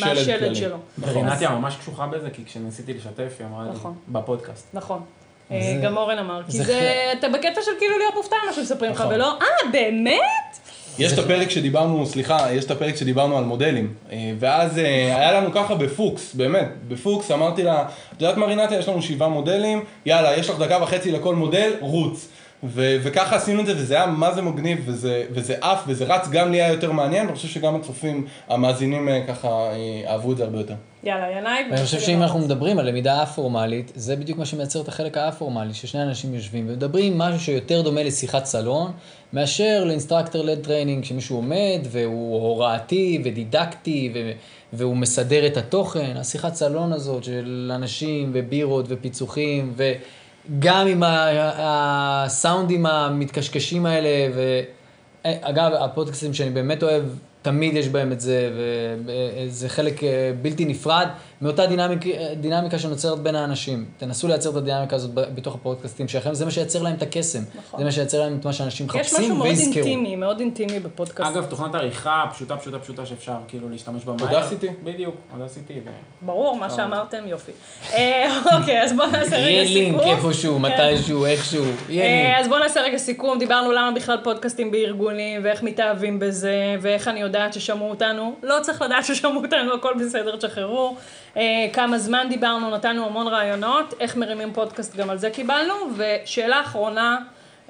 שלד 0.07 0.17
השלד. 0.19 0.55
שלו. 0.55 0.77
ורינתיה 1.01 1.51
ממש 1.51 1.77
קשוחה 1.77 2.07
בזה, 2.07 2.31
כי 2.31 2.45
כשניסיתי 2.45 2.95
לשתף, 2.95 3.37
היא 3.39 3.47
אמרה 3.47 3.65
לי, 3.65 3.71
נכון. 3.71 3.95
בפודקאסט. 4.09 4.67
נכון. 4.75 5.03
אה, 5.51 5.81
גם 5.83 5.97
אורן 5.97 6.19
אמר, 6.19 6.41
כי 6.51 6.59
זה 6.65 7.13
אתה 7.19 7.29
בקטע 7.29 7.63
של 7.63 7.71
כאילו 7.79 7.99
להיות 7.99 8.15
מופתע 8.17 8.37
ממה 8.45 8.53
שמספרים 8.53 8.93
לך, 8.93 9.01
נכון. 9.01 9.15
ולא, 9.15 9.27
אה, 9.27 9.71
באמת? 9.73 10.59
יש 10.99 11.13
את 11.13 11.19
הפרק 11.19 11.51
שדיברנו, 11.51 12.07
סליחה, 12.07 12.53
יש 12.53 12.65
את 12.65 12.71
הפרק 12.71 12.97
שדיברנו 12.97 13.39
על 13.39 13.45
מודלים, 13.45 13.95
אה, 14.13 14.33
ואז 14.39 14.79
אה, 14.79 14.85
היה 15.19 15.33
לנו 15.33 15.53
ככה 15.53 15.75
בפוקס, 15.75 16.35
באמת, 16.35 16.69
בפוקס 16.89 17.31
אמרתי 17.31 17.63
לה, 17.63 17.83
את 18.17 18.23
יודעת 18.23 18.37
מה 18.37 18.47
רינתיה, 18.47 18.79
יש 18.79 18.89
לנו 18.89 19.03
שבעה 19.03 19.29
מודלים, 19.29 19.85
יאללה, 20.07 20.37
יש 20.37 20.51
לך 20.51 20.59
דקה 20.59 20.83
וחצי 20.83 21.13
לכל 21.13 21.35
מודל, 21.35 21.73
רוץ. 21.81 22.29
ו- 22.65 22.97
וככה 23.03 23.37
עשינו 23.37 23.61
את 23.61 23.67
זה, 23.67 23.73
וזה 23.77 23.95
היה 23.95 24.07
מה 24.07 24.35
זה 24.35 24.43
מגניב, 24.43 24.83
וזה, 24.87 25.25
וזה 25.31 25.57
עף, 25.61 25.85
וזה 25.87 26.05
רץ, 26.05 26.29
גם 26.29 26.53
לי 26.53 26.63
היה 26.63 26.73
יותר 26.73 26.93
מעניין, 26.93 27.27
ואני 27.27 27.37
חושב 27.37 27.49
שגם 27.49 27.77
הצופים, 27.77 28.27
המאזינים 28.49 29.09
אה, 29.09 29.23
ככה 29.29 29.49
אה, 29.49 30.03
אהבו 30.07 30.33
את 30.33 30.37
זה 30.37 30.45
הרבה 30.45 30.59
יותר. 30.59 30.75
יאללה, 31.05 31.39
ינאי. 31.39 31.63
ואני 31.71 31.85
חושב 31.85 32.01
שאם 32.01 32.23
אנחנו 32.23 32.39
מדברים 32.39 32.79
על 32.79 32.89
למידה 32.89 33.23
א-פורמלית, 33.23 33.93
זה 33.95 34.17
בדיוק 34.17 34.39
מה 34.39 34.45
שמייצר 34.47 34.81
את 34.81 34.89
החלק 34.89 35.17
האפורמלי, 35.17 35.75
ששני 35.75 36.03
אנשים 36.03 36.35
יושבים 36.35 36.67
ומדברים 36.69 37.19
משהו 37.19 37.41
שיותר 37.41 37.83
דומה 37.83 38.03
לשיחת 38.03 38.45
סלון, 38.45 38.93
מאשר 39.33 39.85
ל 39.85 39.90
instructor 39.90 40.45
led 40.45 40.65
training, 40.65 41.05
שמישהו 41.05 41.37
עומד 41.37 41.81
והוא 41.91 42.43
הוראתי 42.43 43.23
ודידקטי 43.25 44.13
ו- 44.15 44.31
והוא 44.73 44.97
מסדר 44.97 45.47
את 45.47 45.57
התוכן. 45.57 46.17
השיחת 46.17 46.55
סלון 46.55 46.93
הזאת 46.93 47.25
של 47.25 47.73
אנשים 47.75 48.31
ובירות 48.35 48.85
ופיצוחים, 48.89 49.73
וגם 50.51 50.87
עם 50.87 51.03
הסאונדים 51.07 52.87
המתקשקשים 52.87 53.87
האלה, 53.87 54.35
ו... 54.35 54.61
אגב, 55.23 55.73
הפודקאסטים 55.73 56.35
שאני 56.35 56.51
באמת 56.51 56.83
אוהב, 56.83 57.05
תמיד 57.43 57.77
יש 57.77 57.89
בהם 57.89 58.13
את 58.13 58.21
זה, 58.21 58.51
וזה 59.05 59.69
חלק 59.69 60.05
אה, 60.05 60.33
בלתי 60.43 60.65
נפרד 60.65 61.09
מאותה 61.43 61.67
דינמיק, 61.67 61.99
דינמיקה 62.41 62.79
שנוצרת 62.79 63.19
בין 63.19 63.35
האנשים. 63.35 63.85
תנסו 63.99 64.29
לייצר 64.29 64.51
את 64.51 64.57
הדינמיקה 64.57 64.97
הזאת 64.97 65.11
בתוך 65.15 65.55
הפודקאסטים 65.55 66.09
שלכם, 66.09 66.35
זה 66.35 66.45
מה 66.45 66.51
שייצר 66.51 66.83
להם 66.83 66.95
את 66.95 67.03
הקסם. 67.03 67.39
נכון. 67.55 67.79
זה 67.79 67.85
מה 67.85 67.93
שייצר 67.93 68.21
להם 68.21 68.37
את 68.41 68.47
מה 68.47 68.53
שאנשים 68.53 68.87
יש 68.95 69.15
משהו 69.15 69.35
מאוד 69.35 69.47
ויזכרו. 69.47 69.75
אינטימי, 69.75 70.17
מאוד 70.17 70.41
אינטימי 70.41 70.81
בפודקאסט. 70.81 71.31
אגב, 71.31 71.47
תוכנת 71.47 71.75
עריכה 71.75 72.25
פשוטה, 72.35 72.57
פשוטה, 72.57 72.79
פשוטה, 72.79 73.07
שאפשר 73.07 73.37
כאילו 73.49 73.69
להשתמש 73.69 74.05
בה 74.05 74.13
מהר. 74.21 74.43
אודסיטי? 74.43 74.69
בדיוק, 74.85 75.15
אודסיטי. 75.41 75.81
ברור, 76.23 76.57
מה 76.57 76.71
שאמרתם, 76.71 77.27
יופי. 77.27 77.53
אה, 77.95 78.39
אוקיי, 78.59 78.83
אז 78.83 78.93
בואו 78.93 79.11
נעשה 79.11 79.37
רגע 79.37 79.49
יהיה 79.49 79.67
סיכום. 79.67 80.01
לינק 80.01 80.19
איפשהו, 80.19 80.59
מתישהו, 80.59 81.27
איכשהו, 81.27 81.65
יהיה 81.89 82.05
אה. 82.05 82.41
אז 82.41 82.49
בואו 82.49 82.61
נעשה 82.61 82.81
רגע 82.81 82.99
סיכום, 82.99 83.39
דיברנו 83.39 83.73
למה 83.73 83.93
בכלל 83.97 84.19
פודקאסטים 84.25 84.71
בארגונים, 84.71 85.41
ואיך 85.45 85.63
מתאהבים 85.63 86.19
בזה, 86.19 86.77
ואיך 86.81 87.09
אני 87.09 87.21
יודעת 87.21 87.55
ששמעו 87.55 87.91
אותנו. 87.91 88.35
לא 88.43 88.57
צריך 88.63 88.83
לדעת 88.83 89.05
ששמעו 89.05 89.43
אותנו, 89.43 89.75
הכל 89.75 89.95
בסדר, 90.01 90.37
תשחררו. 90.37 90.97
אה, 91.39 91.67
כמה 91.73 91.99
זמן 91.99 92.27
דיברנו, 92.29 92.71
נתנו 92.71 93.07
המון 93.07 93.27
רעיונות, 93.27 93.95
איך 94.01 94.17
מרימים 94.17 94.53
פודקאסט, 94.53 94.97
גם 94.97 95.11
על 95.11 95.19
זה 95.19 95.31
קיבלנו. 95.31 95.75
ושאלה 95.97 96.61
אחרונה 96.61 97.19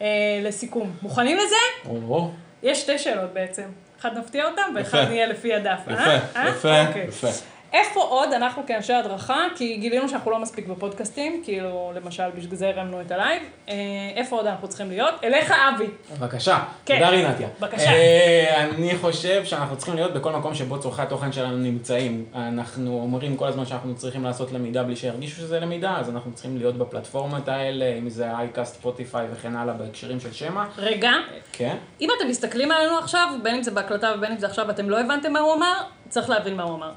אה, 0.00 0.06
לסיכום. 0.42 0.92
מוכנים 1.02 1.36
לזה? 1.36 1.88
או, 1.88 2.30
יש 2.62 2.80
שתי 2.80 2.98
שאלות 2.98 3.32
בעצם. 3.32 3.62
אחד 4.00 4.18
נפתיע 4.18 4.44
אותם, 4.44 4.62
ואחד 4.74 4.98
יפה. 4.98 5.08
נהיה 5.08 5.26
לפי 5.26 5.54
הדף. 5.54 5.80
אה? 5.88 5.94
יפה, 5.94 6.38
אה? 6.40 6.48
יפה, 6.48 6.86
אוקיי. 6.86 7.06
יפה. 7.08 7.28
איפה 7.72 8.00
עוד 8.00 8.32
אנחנו 8.32 8.62
כאנשי 8.66 8.92
הדרכה, 8.92 9.46
כי 9.56 9.76
גילינו 9.76 10.08
שאנחנו 10.08 10.30
לא 10.30 10.38
מספיק 10.38 10.66
בפודקאסטים, 10.66 11.42
כאילו, 11.44 11.92
למשל, 11.94 12.30
בשביל 12.36 12.56
זה 12.56 12.68
הרמנו 12.68 13.00
את 13.00 13.10
הלייב, 13.10 13.42
אה, 13.68 13.74
איפה 14.14 14.36
עוד 14.36 14.46
אנחנו 14.46 14.68
צריכים 14.68 14.88
להיות? 14.88 15.14
אליך, 15.24 15.54
אבי. 15.74 15.86
בבקשה, 16.12 16.58
כן. 16.86 16.94
תודה 16.94 17.08
רינתיה. 17.08 17.48
בבקשה. 17.60 17.90
אה, 17.90 18.64
אני 18.64 18.98
חושב 18.98 19.44
שאנחנו 19.44 19.76
צריכים 19.76 19.94
להיות 19.94 20.14
בכל 20.14 20.32
מקום 20.32 20.54
שבו 20.54 20.80
צורכי 20.80 21.02
התוכן 21.02 21.32
שלנו 21.32 21.56
נמצאים. 21.56 22.24
אנחנו 22.34 23.00
אומרים 23.02 23.36
כל 23.36 23.46
הזמן 23.46 23.66
שאנחנו 23.66 23.96
צריכים 23.96 24.24
לעשות 24.24 24.52
למידה 24.52 24.82
בלי 24.82 24.96
שירגישו 24.96 25.36
שזה 25.36 25.60
למידה, 25.60 25.96
אז 25.98 26.10
אנחנו 26.10 26.32
צריכים 26.32 26.56
להיות 26.56 26.78
בפלטפורמות 26.78 27.48
האלה, 27.48 27.94
אם 27.98 28.08
זה 28.08 28.30
אייקאסט, 28.30 28.74
ספוטיפיי 28.74 29.26
וכן 29.32 29.56
הלאה, 29.56 29.74
בהקשרים 29.74 30.20
של 30.20 30.32
שמע. 30.32 30.64
רגע, 30.78 31.10
כן. 31.52 31.76
אם 32.00 32.08
אתם 32.18 32.28
מסתכלים 32.28 32.72
עלינו 32.72 32.98
עכשיו, 32.98 33.28
בין 33.42 33.54
אם 33.54 33.62
זה 33.62 33.70
בהקלטה 33.70 34.12
ובין 34.16 34.32
אם 34.32 34.38
זה 34.38 34.46
עכשיו, 34.46 34.64
ואתם 34.68 34.90
לא 34.90 35.00
הבנתם 35.00 35.32
מה 35.32 35.40
הוא 35.40 35.54
אמר, 35.54 35.74
צריך 36.08 36.30
להבין 36.30 36.56
מה 36.56 36.62
הוא 36.62 36.74
אמר. 36.74 36.90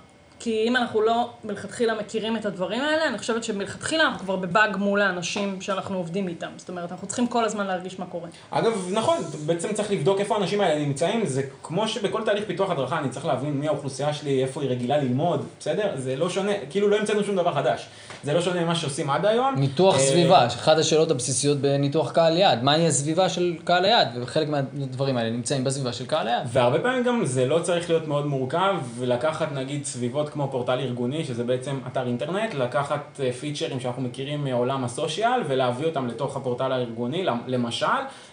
כי 0.43 0.63
אם 0.67 0.75
אנחנו 0.75 1.01
לא 1.01 1.29
מלכתחילה 1.43 1.93
מכירים 1.93 2.37
את 2.37 2.45
הדברים 2.45 2.81
האלה, 2.81 3.07
אני 3.07 3.17
חושבת 3.17 3.43
שמלכתחילה 3.43 4.03
אנחנו 4.03 4.19
כבר 4.19 4.35
בבאג 4.35 4.77
מול 4.77 5.01
האנשים 5.01 5.61
שאנחנו 5.61 5.97
עובדים 5.97 6.27
איתם. 6.27 6.47
זאת 6.57 6.69
אומרת, 6.69 6.91
אנחנו 6.91 7.07
צריכים 7.07 7.27
כל 7.27 7.45
הזמן 7.45 7.67
להרגיש 7.67 7.99
מה 7.99 8.05
קורה. 8.05 8.29
אגב, 8.51 8.87
נכון, 8.91 9.17
בעצם 9.45 9.73
צריך 9.73 9.91
לבדוק 9.91 10.19
איפה 10.19 10.35
האנשים 10.35 10.61
האלה 10.61 10.85
נמצאים, 10.85 11.25
זה 11.25 11.43
כמו 11.63 11.87
שבכל 11.87 12.21
תהליך 12.25 12.43
פיתוח 12.47 12.69
הדרכה 12.69 12.99
אני 12.99 13.09
צריך 13.09 13.25
להבין 13.25 13.53
מי 13.53 13.67
האוכלוסייה 13.67 14.13
שלי, 14.13 14.43
איפה 14.43 14.61
היא 14.61 14.69
רגילה 14.69 14.97
ללמוד, 14.97 15.45
בסדר? 15.59 15.91
זה 15.95 16.15
לא 16.15 16.29
שונה, 16.29 16.51
כאילו 16.69 16.87
לא 16.87 16.97
המצאנו 16.97 17.23
שום 17.23 17.35
דבר 17.35 17.53
חדש. 17.53 17.87
זה 18.23 18.33
לא 18.33 18.41
שונה 18.41 18.63
ממה 18.63 18.75
שעושים 18.75 19.09
עד 19.09 19.25
היום. 19.25 19.55
ניתוח 19.57 19.95
אה, 19.95 19.99
סביבה, 19.99 20.45
אחת 20.45 20.77
השאלות 20.77 21.11
הבסיסיות 21.11 21.57
בניתוח 21.57 22.11
קהל 22.11 22.37
יעד, 22.37 22.63
מהי 22.63 22.87
הסביבה 22.87 23.29
של 23.29 23.55
קהל 23.63 23.85
היעד, 23.85 24.07
וחלק 24.21 24.49
מהדברים 24.49 25.17
האלה 25.17 25.29
נמצאים 25.29 25.63
בסביבה 25.63 25.93
של 25.93 26.05
קהל 26.05 26.27
היעד. 26.27 26.47
והרבה 26.51 26.79
פעמים 26.79 27.03
גם 27.03 27.25
זה 27.25 27.45
לא 27.45 27.59
צריך 27.59 27.89
להיות 27.89 28.07
מאוד 28.07 28.25
מורכב, 28.25 28.75
ולקחת 28.97 29.51
נגיד 29.51 29.85
סביבות 29.85 30.29
כמו 30.29 30.47
פורטל 30.51 30.79
ארגוני, 30.79 31.25
שזה 31.25 31.43
בעצם 31.43 31.79
אתר 31.87 32.07
אינטרנט, 32.07 32.53
לקחת 32.53 33.19
אה, 33.23 33.31
פיצ'רים 33.33 33.79
שאנחנו 33.79 34.01
מכירים 34.01 34.43
מעולם 34.43 34.83
הסושיאל, 34.83 35.41
ולהביא 35.47 35.85
אותם 35.85 36.07
לתוך 36.07 36.37
הפורטל 36.37 36.71
הארגוני, 36.71 37.23
למ- 37.23 37.41
למשל, 37.47 37.85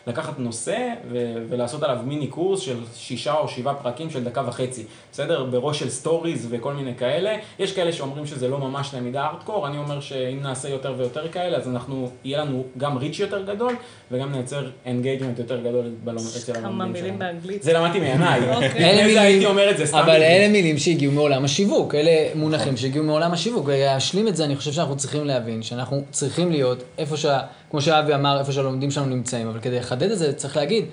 לקחת 0.06 0.38
נושא 0.38 0.76
ו- 1.10 1.16
ולעשות 1.48 1.82
עליו 1.82 1.98
מיני 2.04 2.26
קורס 2.26 2.60
של 2.60 2.76
שישה 2.94 3.34
או 3.34 3.48
שבעה 3.48 3.74
פרקים 3.74 4.10
של 4.10 4.24
דקה 4.24 4.42
וחצי, 4.46 4.84
בסדר? 5.12 5.44
בראש 5.44 5.78
של 5.78 5.90
סטוריז 5.90 6.46
וכל 6.50 6.72
מיני 6.72 6.94
כאלה. 6.96 7.36
יש 7.58 7.72
כאלה 7.72 7.92
שאומרים 7.92 8.26
שזה 8.26 8.48
לא 8.48 8.58
ממש 8.58 8.94
למידה 8.94 9.26
ארטקור, 9.26 9.66
אני 9.66 9.77
אומר 9.78 10.00
שאם 10.00 10.38
נעשה 10.42 10.68
יותר 10.68 10.94
ויותר 10.98 11.28
כאלה, 11.28 11.56
אז 11.56 11.68
אנחנו, 11.68 12.10
יהיה 12.24 12.38
לנו 12.38 12.64
גם 12.78 12.96
reach 12.96 13.18
יותר 13.18 13.42
גדול, 13.42 13.76
וגם 14.12 14.32
נייצר 14.32 14.70
engagement 14.86 15.38
יותר 15.38 15.60
גדול 15.60 15.90
בלומד 16.04 16.26
אצל 16.36 16.54
כמה 16.54 16.66
הלומדים 16.68 16.92
מילים 16.92 17.04
שלנו. 17.06 17.18
באנגלית. 17.18 17.62
זה 17.62 17.72
למדתי 17.72 18.00
מינאי. 18.00 18.40
אוקיי. 18.54 18.68
לפני 18.68 19.12
זה 19.12 19.20
הייתי 19.20 19.46
אומר 19.46 19.70
את 19.70 19.76
זה 19.76 19.86
סתם. 19.86 19.98
אבל. 19.98 20.22
אלה 20.22 20.48
מילים 20.48 20.78
שהגיעו 20.78 21.12
מעולם 21.12 21.44
השיווק, 21.44 21.94
אלה 21.94 22.10
מונחים 22.34 22.76
שהגיעו 22.76 23.04
מעולם 23.04 23.32
השיווק. 23.32 23.64
ולהשלים 23.66 24.28
את 24.28 24.36
זה, 24.36 24.44
אני 24.44 24.56
חושב 24.56 24.72
שאנחנו 24.72 24.96
צריכים 24.96 25.24
להבין 25.24 25.62
שאנחנו 25.62 26.02
צריכים 26.10 26.50
להיות 26.50 26.82
איפה 26.98 27.16
שה... 27.16 27.40
כמו 27.70 27.80
שאבי 27.80 28.14
אמר, 28.14 28.38
איפה 28.40 28.52
שהלומדים 28.52 28.90
שלנו 28.90 29.06
נמצאים, 29.06 29.48
אבל 29.48 29.60
כדי 29.60 29.76
לחדד 29.78 30.10
את 30.10 30.18
זה, 30.18 30.32
צריך 30.32 30.56
להגיד, 30.56 30.84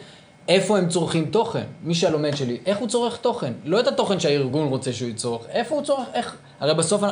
איפה 0.48 0.78
הם 0.78 0.88
צורכים 0.90 1.26
תוכן. 1.26 1.64
מי 1.84 1.96
שהלומד 1.96 2.36
שלי, 2.36 2.58
איך 2.66 2.78
הוא 2.78 2.88
צורך 2.88 3.18
תוכן. 3.18 3.54
לא 3.66 3.80
את 3.80 3.88
התוכן 3.88 4.20
שהארגון 4.20 4.68
רוצה 4.68 4.94
שהוא 4.94 5.10
יצורך, 5.10 5.42
איפה 5.50 5.76
הוא 5.76 5.84
צורך, 5.84 6.08
איך... 6.14 6.36
הרי 6.60 6.74
בסוף 6.74 7.04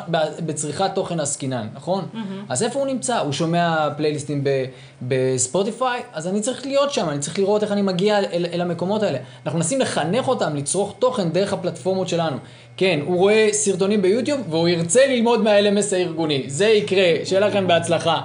בצריכת 0.46 0.92
תוכן 0.96 1.20
עסקינן, 1.20 1.68
נכון? 1.74 2.06
אז 2.50 2.64
איפה 2.64 2.80
הוא 2.80 2.88
נמצא? 2.88 3.20
הוא 3.20 3.32
שומע 3.32 3.90
פלייליסטים 3.98 4.44
ב- 4.44 4.66
בספוטיפיי? 5.02 6.02
אז 6.14 6.28
אני 6.28 6.42
צריך 6.42 6.66
להיות 6.66 6.94
שם, 6.94 7.10
אני 7.10 7.20
צריך 7.20 7.40
לראות 7.40 7.64
איך 7.64 7.72
אני 7.72 7.82
מגיע 7.82 8.20
אל, 8.20 8.46
אל 8.54 8.62
המקומות 8.62 9.04
האלה. 9.04 9.18
אנחנו 9.46 9.60
מנסים 9.60 9.80
לחנך 9.80 10.28
אותם 10.28 10.56
לצרוך 10.56 10.96
תוכן 11.00 11.30
דרך 11.30 11.54
הפלטפורמות 11.54 12.10
שלנו. 12.10 12.38
כן, 12.78 13.00
הוא 13.06 13.18
רואה 13.18 13.48
סרטונים 13.52 14.02
ביוטיוב 14.02 14.40
והוא 14.50 14.68
ירצה 14.68 15.02
ללמוד 15.08 15.42
מה-LMS 15.44 15.96
הארגוני. 15.96 16.44
זה 16.48 16.66
יקרה, 16.66 17.04
שיהיה 17.26 17.48
לכם 17.48 17.68
בהצלחה. 17.68 18.22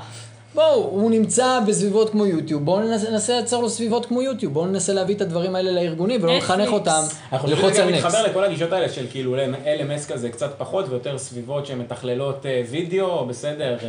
בואו, 0.59 0.75
הוא 0.75 1.11
נמצא 1.11 1.61
בסביבות 1.67 2.11
כמו 2.11 2.27
יוטיוב, 2.27 2.65
בואו 2.65 2.81
ננסה, 2.81 3.11
ננסה 3.11 3.33
לייצר 3.33 3.61
לו 3.61 3.71
סביבות 3.71 4.07
כמו 4.07 4.23
יוטיוב, 4.23 4.53
בואו 4.55 4.67
ננסה 4.67 4.93
להביא 4.93 5.15
את 5.15 5.21
הדברים 5.21 5.55
האלה 5.55 5.71
לארגונים 5.71 6.23
ולא 6.23 6.37
לחנך. 6.37 6.73
אותם 6.73 7.01
אני 7.33 7.39
חושב 7.39 7.55
ללחוץ 7.55 7.79
על 7.79 7.85
גם 7.85 7.89
נקסט. 7.89 8.07
מתחבר 8.07 8.27
לכל 8.27 8.45
הגישות 8.45 8.73
האלה 8.73 8.89
של 8.89 9.07
כאילו 9.11 9.37
LMS 9.37 10.13
כזה 10.13 10.31
קצת 10.31 10.55
פחות 10.59 10.89
ויותר 10.89 11.19
סביבות 11.19 11.67
שמתכללות 11.67 12.47
אה, 12.47 12.63
וידאו, 12.71 13.27
בסדר, 13.27 13.77
אה, 13.83 13.89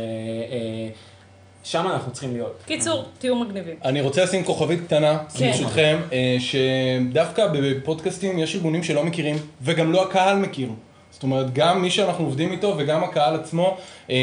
אה, 0.52 0.88
שם 1.62 1.86
אנחנו 1.86 2.12
צריכים 2.12 2.32
להיות. 2.32 2.62
קיצור, 2.66 3.04
תהיו 3.18 3.36
מגניבים. 3.36 3.74
אני 3.84 4.00
רוצה 4.00 4.24
לשים 4.24 4.44
כוכבית 4.44 4.80
קטנה, 4.86 5.18
כן. 5.38 5.46
ברשותכם, 5.46 5.98
אה, 6.12 6.36
שדווקא 6.38 7.46
בפודקאסטים 7.52 8.38
יש 8.38 8.54
ארגונים 8.54 8.82
שלא 8.82 9.04
מכירים, 9.04 9.36
וגם 9.62 9.92
לא 9.92 10.02
הקהל 10.02 10.36
מכיר. 10.36 10.68
זאת 11.20 11.22
אומרת, 11.22 11.54
גם 11.54 11.82
מי 11.82 11.90
שאנחנו 11.90 12.24
עובדים 12.24 12.52
איתו 12.52 12.74
וגם 12.78 13.04
הקהל 13.04 13.34
עצמו, 13.34 13.76
אה, 14.10 14.16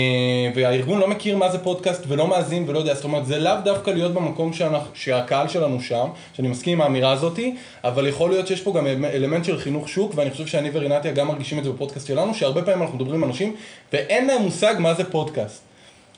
והארגון 0.56 1.00
לא 1.00 1.08
מכיר 1.08 1.38
מה 1.38 1.50
זה 1.50 1.58
פודקאסט 1.58 2.04
ולא 2.08 2.28
מאזין 2.28 2.64
ולא 2.68 2.80
יודע, 2.80 2.93
זאת 2.93 3.04
אומרת, 3.04 3.26
זה 3.26 3.39
לאו 3.39 3.54
דווקא 3.64 3.91
להיות 3.91 4.14
במקום 4.14 4.54
שאנחנו, 4.54 4.91
שהקהל 4.93 5.48
שלנו 5.48 5.82
שם, 5.82 6.08
שאני 6.34 6.48
מסכים 6.48 6.74
עם 6.74 6.82
האמירה 6.82 7.12
הזאתי, 7.12 7.56
אבל 7.84 8.08
יכול 8.08 8.30
להיות 8.30 8.48
שיש 8.48 8.62
פה 8.62 8.74
גם 8.74 8.88
אלמנט 8.88 9.45
של 9.45 9.60
חינוך 9.60 9.89
שוק, 9.89 10.12
ואני 10.16 10.32
חושב 10.32 10.48
שאני 10.48 10.70
ורינתיה 10.74 11.12
גם 11.12 11.28
מרגישים 11.28 11.60
את 11.60 11.64
זה 11.64 11.70
בפודקאסט 11.72 12.08
שלנו, 12.08 12.34
שהרבה 12.34 12.62
פעמים 12.62 12.82
אנחנו 12.82 12.95
מדברים 12.95 13.24
עם 13.24 13.30
אנשים 13.30 13.56
ואין 13.93 14.28
להם 14.28 14.41
מושג 14.41 14.76
מה 14.80 14.93
זה 14.93 15.04
פודקאסט. 15.04 15.62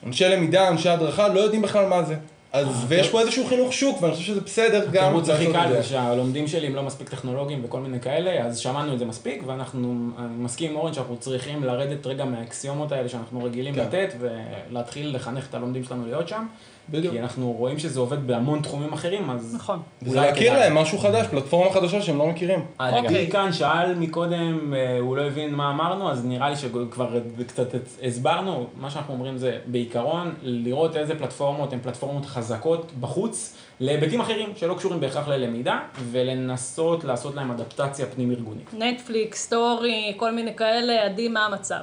אנשי 0.05 0.25
למידה, 0.25 0.67
אנשי 0.67 0.89
הדרכה, 0.89 1.27
לא 1.27 1.39
יודעים 1.39 1.61
בכלל 1.61 1.85
מה 1.85 2.03
זה. 2.03 2.15
אז, 2.53 2.67
ויש 2.87 3.09
פה 3.09 3.21
איזשהו 3.21 3.45
חינוך 3.45 3.73
שוק, 3.73 4.01
ואני 4.01 4.13
חושב 4.13 4.25
שזה 4.25 4.41
בסדר 4.41 4.85
גם 4.91 5.05
התירוץ 5.05 5.29
הכי 5.29 5.53
קל 5.53 5.69
זה. 5.69 5.81
זה 5.81 5.83
שהלומדים 5.83 6.47
שלי 6.47 6.67
הם 6.67 6.75
לא 6.75 6.83
מספיק 6.83 7.09
טכנולוגיים 7.09 7.65
וכל 7.65 7.79
מיני 7.79 7.99
כאלה, 7.99 8.45
אז 8.45 8.57
שמענו 8.57 8.93
את 8.93 8.99
זה 8.99 9.05
מספיק, 9.05 9.43
ואנחנו, 9.45 10.11
אני 10.17 10.27
מסכים 10.37 10.71
עם 10.71 10.77
אורן 10.77 10.93
שאנחנו 10.93 11.17
צריכים 11.17 11.63
לרדת 11.63 12.07
רגע 12.07 12.25
מהאקסיומות 12.25 12.91
האלה 12.91 13.09
שאנחנו 13.09 13.43
רגילים 13.43 13.75
כן. 13.75 13.81
לתת, 13.81 14.13
ולהתחיל 14.19 15.15
לחנך 15.15 15.47
את 15.49 15.53
הלומדים 15.53 15.83
שלנו 15.83 16.05
להיות 16.05 16.27
שם, 16.27 16.45
בדיוק. 16.91 17.13
כי 17.13 17.19
אנחנו 17.19 17.51
רואים 17.51 17.79
שזה 17.79 17.99
עובד 17.99 18.27
בהמון 18.27 18.61
תחומים 18.61 18.93
אחרים, 18.93 19.29
אז... 19.29 19.55
נכון. 19.55 19.79
אולי 20.07 20.27
להכיר. 20.27 20.53
להם 20.53 20.75
משהו 20.75 20.97
חדש, 20.97 21.27
פלטפורמה 21.27 21.73
חדשה 21.73 22.01
שהם 22.01 22.17
לא 22.17 22.27
מכירים. 22.27 22.65
אוקיי. 22.79 23.31
כאן 23.31 23.53
שאל 23.53 23.95
מקודם, 23.95 24.73
אה, 24.73 24.99
הוא 24.99 25.17
לא 25.17 25.21
הבין 25.21 25.55
מה 25.55 25.71
אמרנו, 25.71 26.11
אז 26.11 26.25
נראה 26.25 26.49
לי 26.49 26.55
שכבר 26.55 27.19
קצת 27.47 27.67
הסברנו. 28.03 28.67
מה 28.77 28.91
שאנחנו 28.91 29.13
אומרים 29.13 29.37
זה, 29.37 29.57
בעיקרון, 29.65 30.33
לראות 30.41 30.95
איזה 30.95 31.15
פלטפורמות 31.15 31.73
הן 31.73 31.79
פלטפורמות 31.79 32.25
חזקות 32.25 32.91
בחוץ, 32.99 33.55
להיבטים 33.79 34.21
אחרים 34.21 34.53
שלא 34.55 34.73
קשורים 34.73 34.99
בהכרח 34.99 35.27
ללמידה, 35.27 35.79
ולנסות 36.11 37.03
לעשות 37.03 37.35
להם 37.35 37.51
אדפטציה 37.51 38.05
פנים-ארגונית. 38.05 38.73
נטפליקס, 38.73 39.43
סטורי, 39.43 40.13
כל 40.17 40.31
מיני 40.31 40.55
כאלה, 40.55 41.05
עדי, 41.05 41.27
מה 41.27 41.45
המצב? 41.45 41.79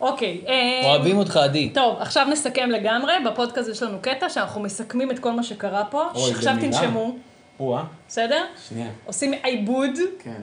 אוקיי. 0.00 0.40
אה, 0.48 0.80
אוהבים 0.84 1.18
אותך, 1.18 1.36
עדי. 1.36 1.70
טוב, 1.70 1.96
עכשיו 2.00 2.26
נסכם 2.30 2.70
לגמרי. 2.70 3.12
בפודקאסט 3.26 3.68
יש 3.68 3.82
לנו 3.82 3.98
קטע 4.00 4.28
שאנחנו 4.28 4.60
מסכמים 4.60 5.10
את 5.10 5.18
כל 5.18 5.32
מה 5.32 5.42
שקרה 5.42 5.84
פה. 5.84 6.04
אוי, 6.14 6.30
עכשיו. 6.30 6.54
תנשמו, 6.60 7.16
או-אה, 7.60 7.82
בסדר? 8.08 8.44
שנייה. 8.68 8.90
עושים 9.04 9.32
עיבוד, 9.42 9.98
כן. 10.18 10.40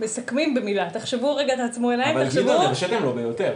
מסכמים 0.00 0.54
במילה. 0.54 0.90
תחשבו 0.90 1.36
רגע, 1.36 1.56
תעצמו 1.56 1.90
עיניים, 1.90 2.16
אבל 2.16 2.26
תחשבו. 2.26 2.42
גדעון, 2.42 2.66
הרשיתם 2.66 3.02
לו 3.02 3.12
ביותר. 3.12 3.52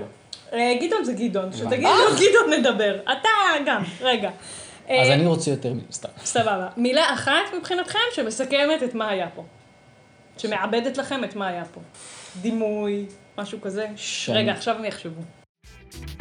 אה, 0.53 0.75
גדעון 0.81 1.05
זה 1.05 1.13
גדעון, 1.13 1.53
שתגיד 1.53 1.87
אה. 1.87 1.95
לו 1.99 2.17
גדעון 2.17 2.59
נדבר. 2.59 2.97
אתה 3.05 3.29
גם, 3.67 3.83
רגע. 4.01 4.31
אז 4.91 5.09
אה, 5.09 5.15
אני 5.15 5.27
רוצה 5.27 5.51
יותר 5.51 5.73
סתם. 5.93 6.09
סבבה. 6.25 6.69
מילה 6.77 7.15
אחת 7.15 7.33
מבחינתכם 7.59 7.99
שמסכמת 8.15 8.83
את 8.85 8.95
מה 8.95 9.09
היה 9.09 9.29
פה. 9.35 9.45
שמעבדת 10.39 10.97
לכם 10.97 11.25
את 11.25 11.37
מה 11.37 11.47
היה 11.49 11.65
פה. 11.65 11.81
דימוי, 12.41 13.07
משהו 13.39 13.61
כזה. 13.61 13.87
שאני- 13.97 14.39
רגע, 14.39 14.53
עכשיו 14.53 14.77
הם 14.77 14.85
יחשבו. 14.85 15.21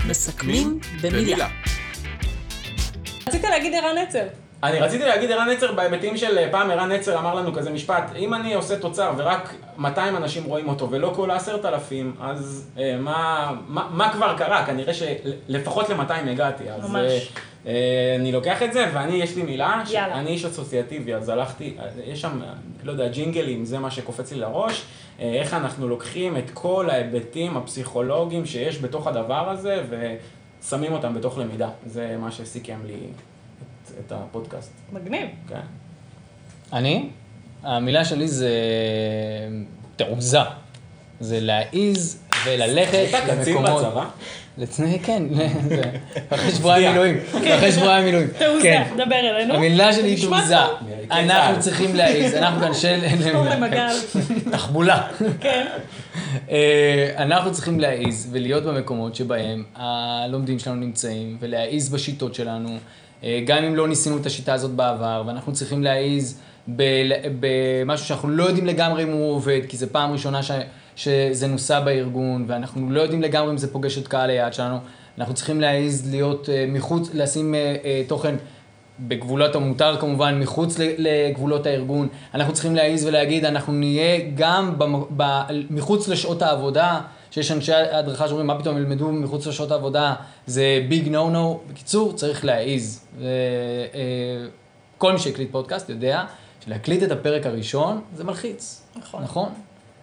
מסכמים 0.07 0.79
במילה. 1.01 1.47
רצית 3.27 3.43
להגיד 3.43 3.73
ערן 3.73 3.97
נצר. 3.97 4.27
אני 4.63 4.79
רציתי 4.79 5.05
להגיד 5.05 5.31
ערן 5.31 5.49
נצר 5.49 5.71
בהיבטים 5.71 6.17
של 6.17 6.37
אה, 6.37 6.47
פעם 6.51 6.71
ערן 6.71 6.91
נצר 6.91 7.19
אמר 7.19 7.35
לנו 7.35 7.53
כזה 7.53 7.69
משפט, 7.69 8.03
אם 8.15 8.33
אני 8.33 8.53
עושה 8.53 8.79
תוצר 8.79 9.11
ורק 9.17 9.53
200 9.77 10.15
אנשים 10.15 10.43
רואים 10.43 10.69
אותו 10.69 10.91
ולא 10.91 11.11
כל 11.15 11.31
העשרת 11.31 11.65
אלפים, 11.65 12.15
אז 12.21 12.69
אה, 12.77 12.97
מה, 12.99 13.51
מה, 13.67 13.87
מה 13.91 14.13
כבר 14.13 14.37
קרה? 14.37 14.65
כנראה 14.65 14.93
שלפחות 14.93 15.89
ל-200 15.89 16.29
הגעתי. 16.29 16.71
אז 16.71 16.89
ממש. 16.89 16.95
אה, 16.95 17.19
אה, 17.67 18.15
אני 18.19 18.31
לוקח 18.31 18.63
את 18.63 18.73
זה 18.73 18.89
ואני, 18.93 19.15
יש 19.15 19.35
לי 19.35 19.43
מילה, 19.43 19.83
יאללה. 19.89 20.15
שאני 20.15 20.29
איש 20.29 20.45
אסוציאטיבי, 20.45 21.13
אז 21.13 21.29
הלכתי, 21.29 21.75
אה, 21.79 21.85
יש 22.05 22.21
שם, 22.21 22.41
לא 22.83 22.91
יודע, 22.91 23.07
ג'ינגלים, 23.07 23.65
זה 23.65 23.79
מה 23.79 23.91
שקופץ 23.91 24.31
לי 24.31 24.39
לראש, 24.39 24.85
אה, 25.19 25.33
איך 25.33 25.53
אנחנו 25.53 25.87
לוקחים 25.87 26.37
את 26.37 26.49
כל 26.53 26.89
ההיבטים 26.89 27.57
הפסיכולוגיים 27.57 28.45
שיש 28.45 28.81
בתוך 28.81 29.07
הדבר 29.07 29.49
הזה 29.49 29.83
ושמים 29.89 30.93
אותם 30.93 31.13
בתוך 31.13 31.37
למידה. 31.37 31.69
זה 31.85 32.15
מה 32.19 32.31
שסיכם 32.31 32.79
לי 32.85 32.97
את, 34.07 34.11
הפודקאסט. 34.15 34.71
מגניב. 34.93 35.27
כן. 35.49 35.59
אני? 36.73 37.09
המילה 37.63 38.05
שלי 38.05 38.27
זה 38.27 38.49
תעוזה. 39.95 40.39
זה 41.19 41.39
להעיז 41.39 42.19
וללכת 42.45 43.05
קצין 43.39 43.57
למקומות. 43.57 43.85
בצבא? 43.85 44.05
לפני, 44.57 44.99
כן, 45.05 45.23
זה- 45.69 45.81
אחרי 46.29 46.51
שבועיים 46.51 46.91
מילואים. 46.91 47.17
אחרי 47.55 47.71
שבועיים 47.71 48.05
מילואים. 48.05 48.27
תעוזה, 48.39 48.61
כן. 48.63 48.83
דבר 48.97 49.15
אלינו. 49.19 49.53
המילה 49.53 49.93
שלי 49.93 50.07
היא 50.09 50.21
תעוזה. 50.29 50.55
כן, 51.09 51.29
אנחנו 51.29 51.53
צה"ל. 51.53 51.61
צריכים 51.61 51.95
להעיז, 51.95 52.33
אנחנו 52.35 52.59
כאן 52.61 52.73
של... 52.73 52.99
טוב 53.31 53.45
למגל. 53.47 53.87
תחבולה. 54.51 55.07
כן. 55.39 55.65
אה, 56.49 57.13
אנחנו 57.17 57.51
צריכים 57.51 57.79
להעיז 57.79 58.27
ולהיות 58.31 58.63
במקומות 58.63 59.15
שבהם 59.15 59.63
הלומדים 59.75 60.59
שלנו 60.59 60.75
נמצאים 60.75 61.37
ולהעיז 61.39 61.89
בשיטות 61.89 62.35
שלנו, 62.35 62.77
גם 63.45 63.63
אם 63.63 63.75
לא 63.75 63.87
ניסינו 63.87 64.17
את 64.17 64.25
השיטה 64.25 64.53
הזאת 64.53 64.71
בעבר, 64.71 65.23
ואנחנו 65.27 65.53
צריכים 65.53 65.83
להעיז 65.83 66.39
במשהו 67.39 68.07
שאנחנו 68.07 68.29
לא 68.29 68.43
יודעים 68.43 68.65
לגמרי 68.65 69.03
אם 69.03 69.11
הוא 69.11 69.31
עובד, 69.33 69.61
כי 69.67 69.77
זו 69.77 69.85
פעם 69.91 70.11
ראשונה 70.11 70.43
ש, 70.43 70.51
שזה 70.95 71.47
נוסע 71.47 71.79
בארגון, 71.79 72.45
ואנחנו 72.47 72.91
לא 72.91 73.01
יודעים 73.01 73.21
לגמרי 73.21 73.51
אם 73.51 73.57
זה 73.57 73.73
פוגש 73.73 73.97
את 73.97 74.07
קהל 74.07 74.29
היעד 74.29 74.53
שלנו. 74.53 74.77
אנחנו 75.17 75.33
צריכים 75.33 75.61
להעיז 75.61 76.11
להיות 76.11 76.49
אה, 76.49 76.65
מחוץ, 76.67 77.09
לשים 77.13 77.55
אה, 77.55 77.75
אה, 77.85 78.01
תוכן 78.07 78.35
בגבולות 78.99 79.55
המותר 79.55 79.97
כמובן, 79.99 80.39
מחוץ 80.39 80.75
לגבולות 80.97 81.65
הארגון. 81.65 82.07
אנחנו 82.33 82.53
צריכים 82.53 82.75
להעיז 82.75 83.05
ולהגיד, 83.05 83.45
אנחנו 83.45 83.73
נהיה 83.73 84.19
גם 84.35 84.73
במ- 84.77 85.17
ב- 85.17 85.41
מחוץ 85.69 86.07
לשעות 86.07 86.41
העבודה, 86.41 87.01
שיש 87.31 87.51
אנשי 87.51 87.73
הדרכה 87.73 88.27
שאומרים, 88.27 88.47
מה 88.47 88.59
פתאום 88.59 88.77
ילמדו 88.77 89.11
מחוץ 89.11 89.47
לשעות 89.47 89.71
העבודה, 89.71 90.15
זה 90.47 90.85
ביג 90.89 91.07
נו 91.07 91.29
נו. 91.29 91.59
בקיצור, 91.69 92.13
צריך 92.13 92.45
להעיז. 92.45 93.05
אה, 93.21 93.27
כל 94.97 95.13
מי 95.13 95.19
שהקליט 95.19 95.51
פודקאסט 95.51 95.89
יודע 95.89 96.23
שלהקליט 96.65 97.03
את 97.03 97.11
הפרק 97.11 97.45
הראשון 97.45 98.01
זה 98.15 98.23
מלחיץ. 98.23 98.81
נכון. 98.95 99.23
נכון? 99.23 99.49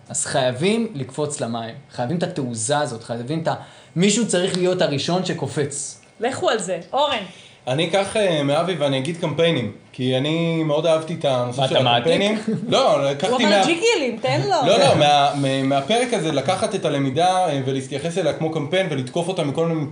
אז 0.09 0.27
חייבים 0.27 0.93
לקפוץ 0.95 1.41
למים, 1.41 1.75
חייבים 1.91 2.19
את 2.19 2.23
התעוזה 2.23 2.79
הזאת, 2.79 3.03
חייבים 3.05 3.43
את 3.43 3.49
ה... 3.49 3.55
מישהו 3.97 4.29
צריך 4.29 4.57
להיות 4.57 4.83
הראשון 4.83 5.25
שקופץ. 5.25 6.01
לכו 6.21 6.51
על 6.51 6.59
זה. 6.59 6.81
אורן. 6.93 7.23
אני 7.69 7.89
אקח 7.89 8.17
אה, 8.17 8.43
מאבי 8.43 8.75
ואני 8.75 8.99
אגיד 8.99 9.17
קמפיינים, 9.21 9.73
כי 9.93 10.17
אני 10.17 10.63
מאוד 10.63 10.87
אהבתי 10.87 11.15
את 11.15 11.25
הנושא 11.25 11.67
של? 11.67 11.77
הקמפיינים. 11.87 12.39
לא, 12.69 12.93
הוא 12.97 13.11
לקחתי 13.11 13.47
אמר 13.47 13.59
מה... 13.59 13.67
ג'יגילים, 13.67 14.19
תן 14.23 14.41
לו. 14.41 14.49
לא, 14.67 14.79
לא, 14.79 14.95
מה- 14.99 15.31
מה- 15.35 15.63
מהפרק 15.63 16.15
הזה 16.15 16.33
לקחת 16.33 16.75
את 16.75 16.85
הלמידה 16.85 17.49
אה, 17.49 17.61
ולהתייחס 17.67 18.19
אליה 18.19 18.33
כמו 18.33 18.51
קמפיין 18.53 18.87
ולתקוף 18.91 19.29
אותה 19.29 19.45
מכל 19.45 19.67
מיני 19.67 19.87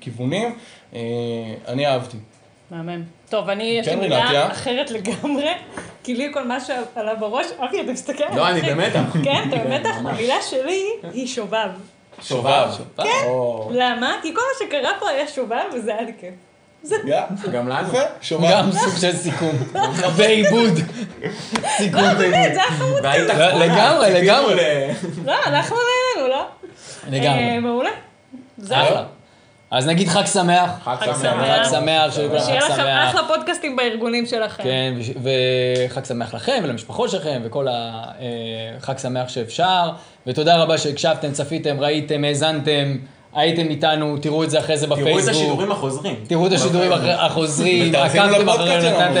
כיוונים, 0.00 0.54
אה, 0.94 1.00
אני 1.68 1.86
אהבתי. 1.86 2.16
מהמם. 2.70 3.02
טוב, 3.28 3.48
אני, 3.48 3.64
יש 3.64 3.86
לי 3.88 3.92
כן, 3.94 4.00
מילה? 4.00 4.52
אחרת 4.52 4.90
לגמרי, 4.90 5.50
כי 6.04 6.14
לי 6.14 6.30
כל 6.32 6.44
מה 6.44 6.58
שעלה 6.60 7.14
בראש, 7.14 7.46
אבי, 7.58 7.80
אתה 7.80 7.92
מסתכל 7.92 8.24
עליי. 8.24 8.36
לא, 8.36 8.48
אני. 8.48 8.60
במתח. 8.74 9.00
כן, 9.24 9.44
אתה 9.48 9.56
במתח? 9.56 9.96
המילה 10.04 10.36
שלי 10.50 10.84
היא 11.12 11.26
שובב. 11.26 11.68
שובב. 12.22 12.68
כן. 12.96 13.26
למה? 13.70 14.12
כי 14.22 14.34
כל 14.34 14.40
מה 14.40 14.66
שקרה 14.68 14.90
פה 15.00 15.08
היה 15.08 15.28
שובב, 15.28 15.56
וזה 15.74 15.92
היה 15.92 16.02
לי 16.02 16.12
כיף. 16.20 16.34
גם 17.52 17.68
לנו. 17.68 17.88
גם 18.50 18.72
סוג 18.72 18.96
של 19.00 19.12
סיכום. 19.12 19.56
ועיבוד. 20.16 20.78
סיכום 21.76 22.02
לא, 22.02 22.14
באמת, 22.14 22.56
ועיבוד. 22.56 23.02
זה 23.02 23.10
היה 23.12 23.24
חמוד. 23.24 23.58
לא, 23.58 23.66
לגמרי, 23.66 24.10
לגמרי. 24.22 24.54
לא, 25.24 25.34
אנחנו 25.46 25.76
נהנינו, 25.76 26.28
לא? 26.30 26.40
אה, 26.40 27.10
לגמרי. 27.10 27.58
מעולה. 27.58 27.90
זהו. 28.58 28.76
אחלה. 28.76 29.04
אז 29.70 29.86
נגיד 29.86 30.08
חג 30.08 30.26
שמח. 30.26 30.70
חג 30.84 30.96
חג 31.00 31.06
שמח. 31.06 31.20
שמח. 31.22 31.66
חג 31.66 31.70
שמח, 31.70 32.14
שיהיה 32.44 32.58
לכם 32.58 32.74
שמח. 32.74 33.10
אחלה 33.10 33.20
פודקאסטים 33.28 33.76
בארגונים 33.76 34.26
שלכם. 34.26 34.62
כן, 34.62 34.94
וחג 35.88 36.04
שמח 36.04 36.34
לכם 36.34 36.60
ולמשפחות 36.64 37.10
שלכם 37.10 37.40
וכל 37.44 37.66
החג 37.70 38.98
שמח 38.98 39.28
שאפשר. 39.28 39.90
ותודה 40.26 40.56
רבה 40.56 40.78
שהקשבתם, 40.78 41.32
צפיתם, 41.32 41.80
ראיתם, 41.80 42.24
האזנתם, 42.24 42.96
הייתם 43.34 43.68
איתנו, 43.68 44.16
תראו 44.20 44.44
את 44.44 44.50
זה 44.50 44.58
אחרי 44.58 44.78
זה 44.78 44.86
בפייסבוק. 44.86 45.12
תראו 45.12 45.24
את 45.24 45.28
השידורים 45.28 45.72
החוזרים. 45.72 46.14
תראו 46.26 46.46
את 46.46 46.52
השידורים 46.52 46.92
החוזרים, 47.18 47.94
עקבתם 47.94 48.48
אחרינו, 48.48 48.90
נתתם. 48.90 49.14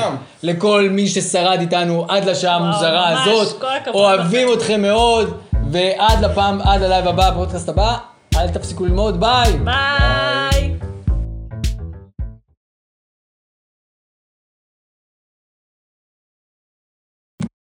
שם. 0.00 0.14
לכל 0.42 0.88
מי 0.90 1.08
ששרד 1.08 1.60
איתנו 1.60 2.06
עד 2.08 2.24
לשעה 2.24 2.56
המוזרה 2.56 3.22
הזאת, 3.22 3.62
אוהבים. 3.94 4.48
אתכם 4.52 4.82
מאוד, 4.82 5.34
ועד 5.70 6.24
לפעם, 6.24 6.60
עד 6.62 6.82
הלייב 6.82 7.08
הבא, 7.08 7.28
הפודקאסט 7.28 7.68
הבא, 7.68 7.96
אל 8.36 8.48
תפסיקו 8.48 8.84
ללמוד, 8.84 9.20
ביי. 9.20 9.52
ביי. 9.64 10.53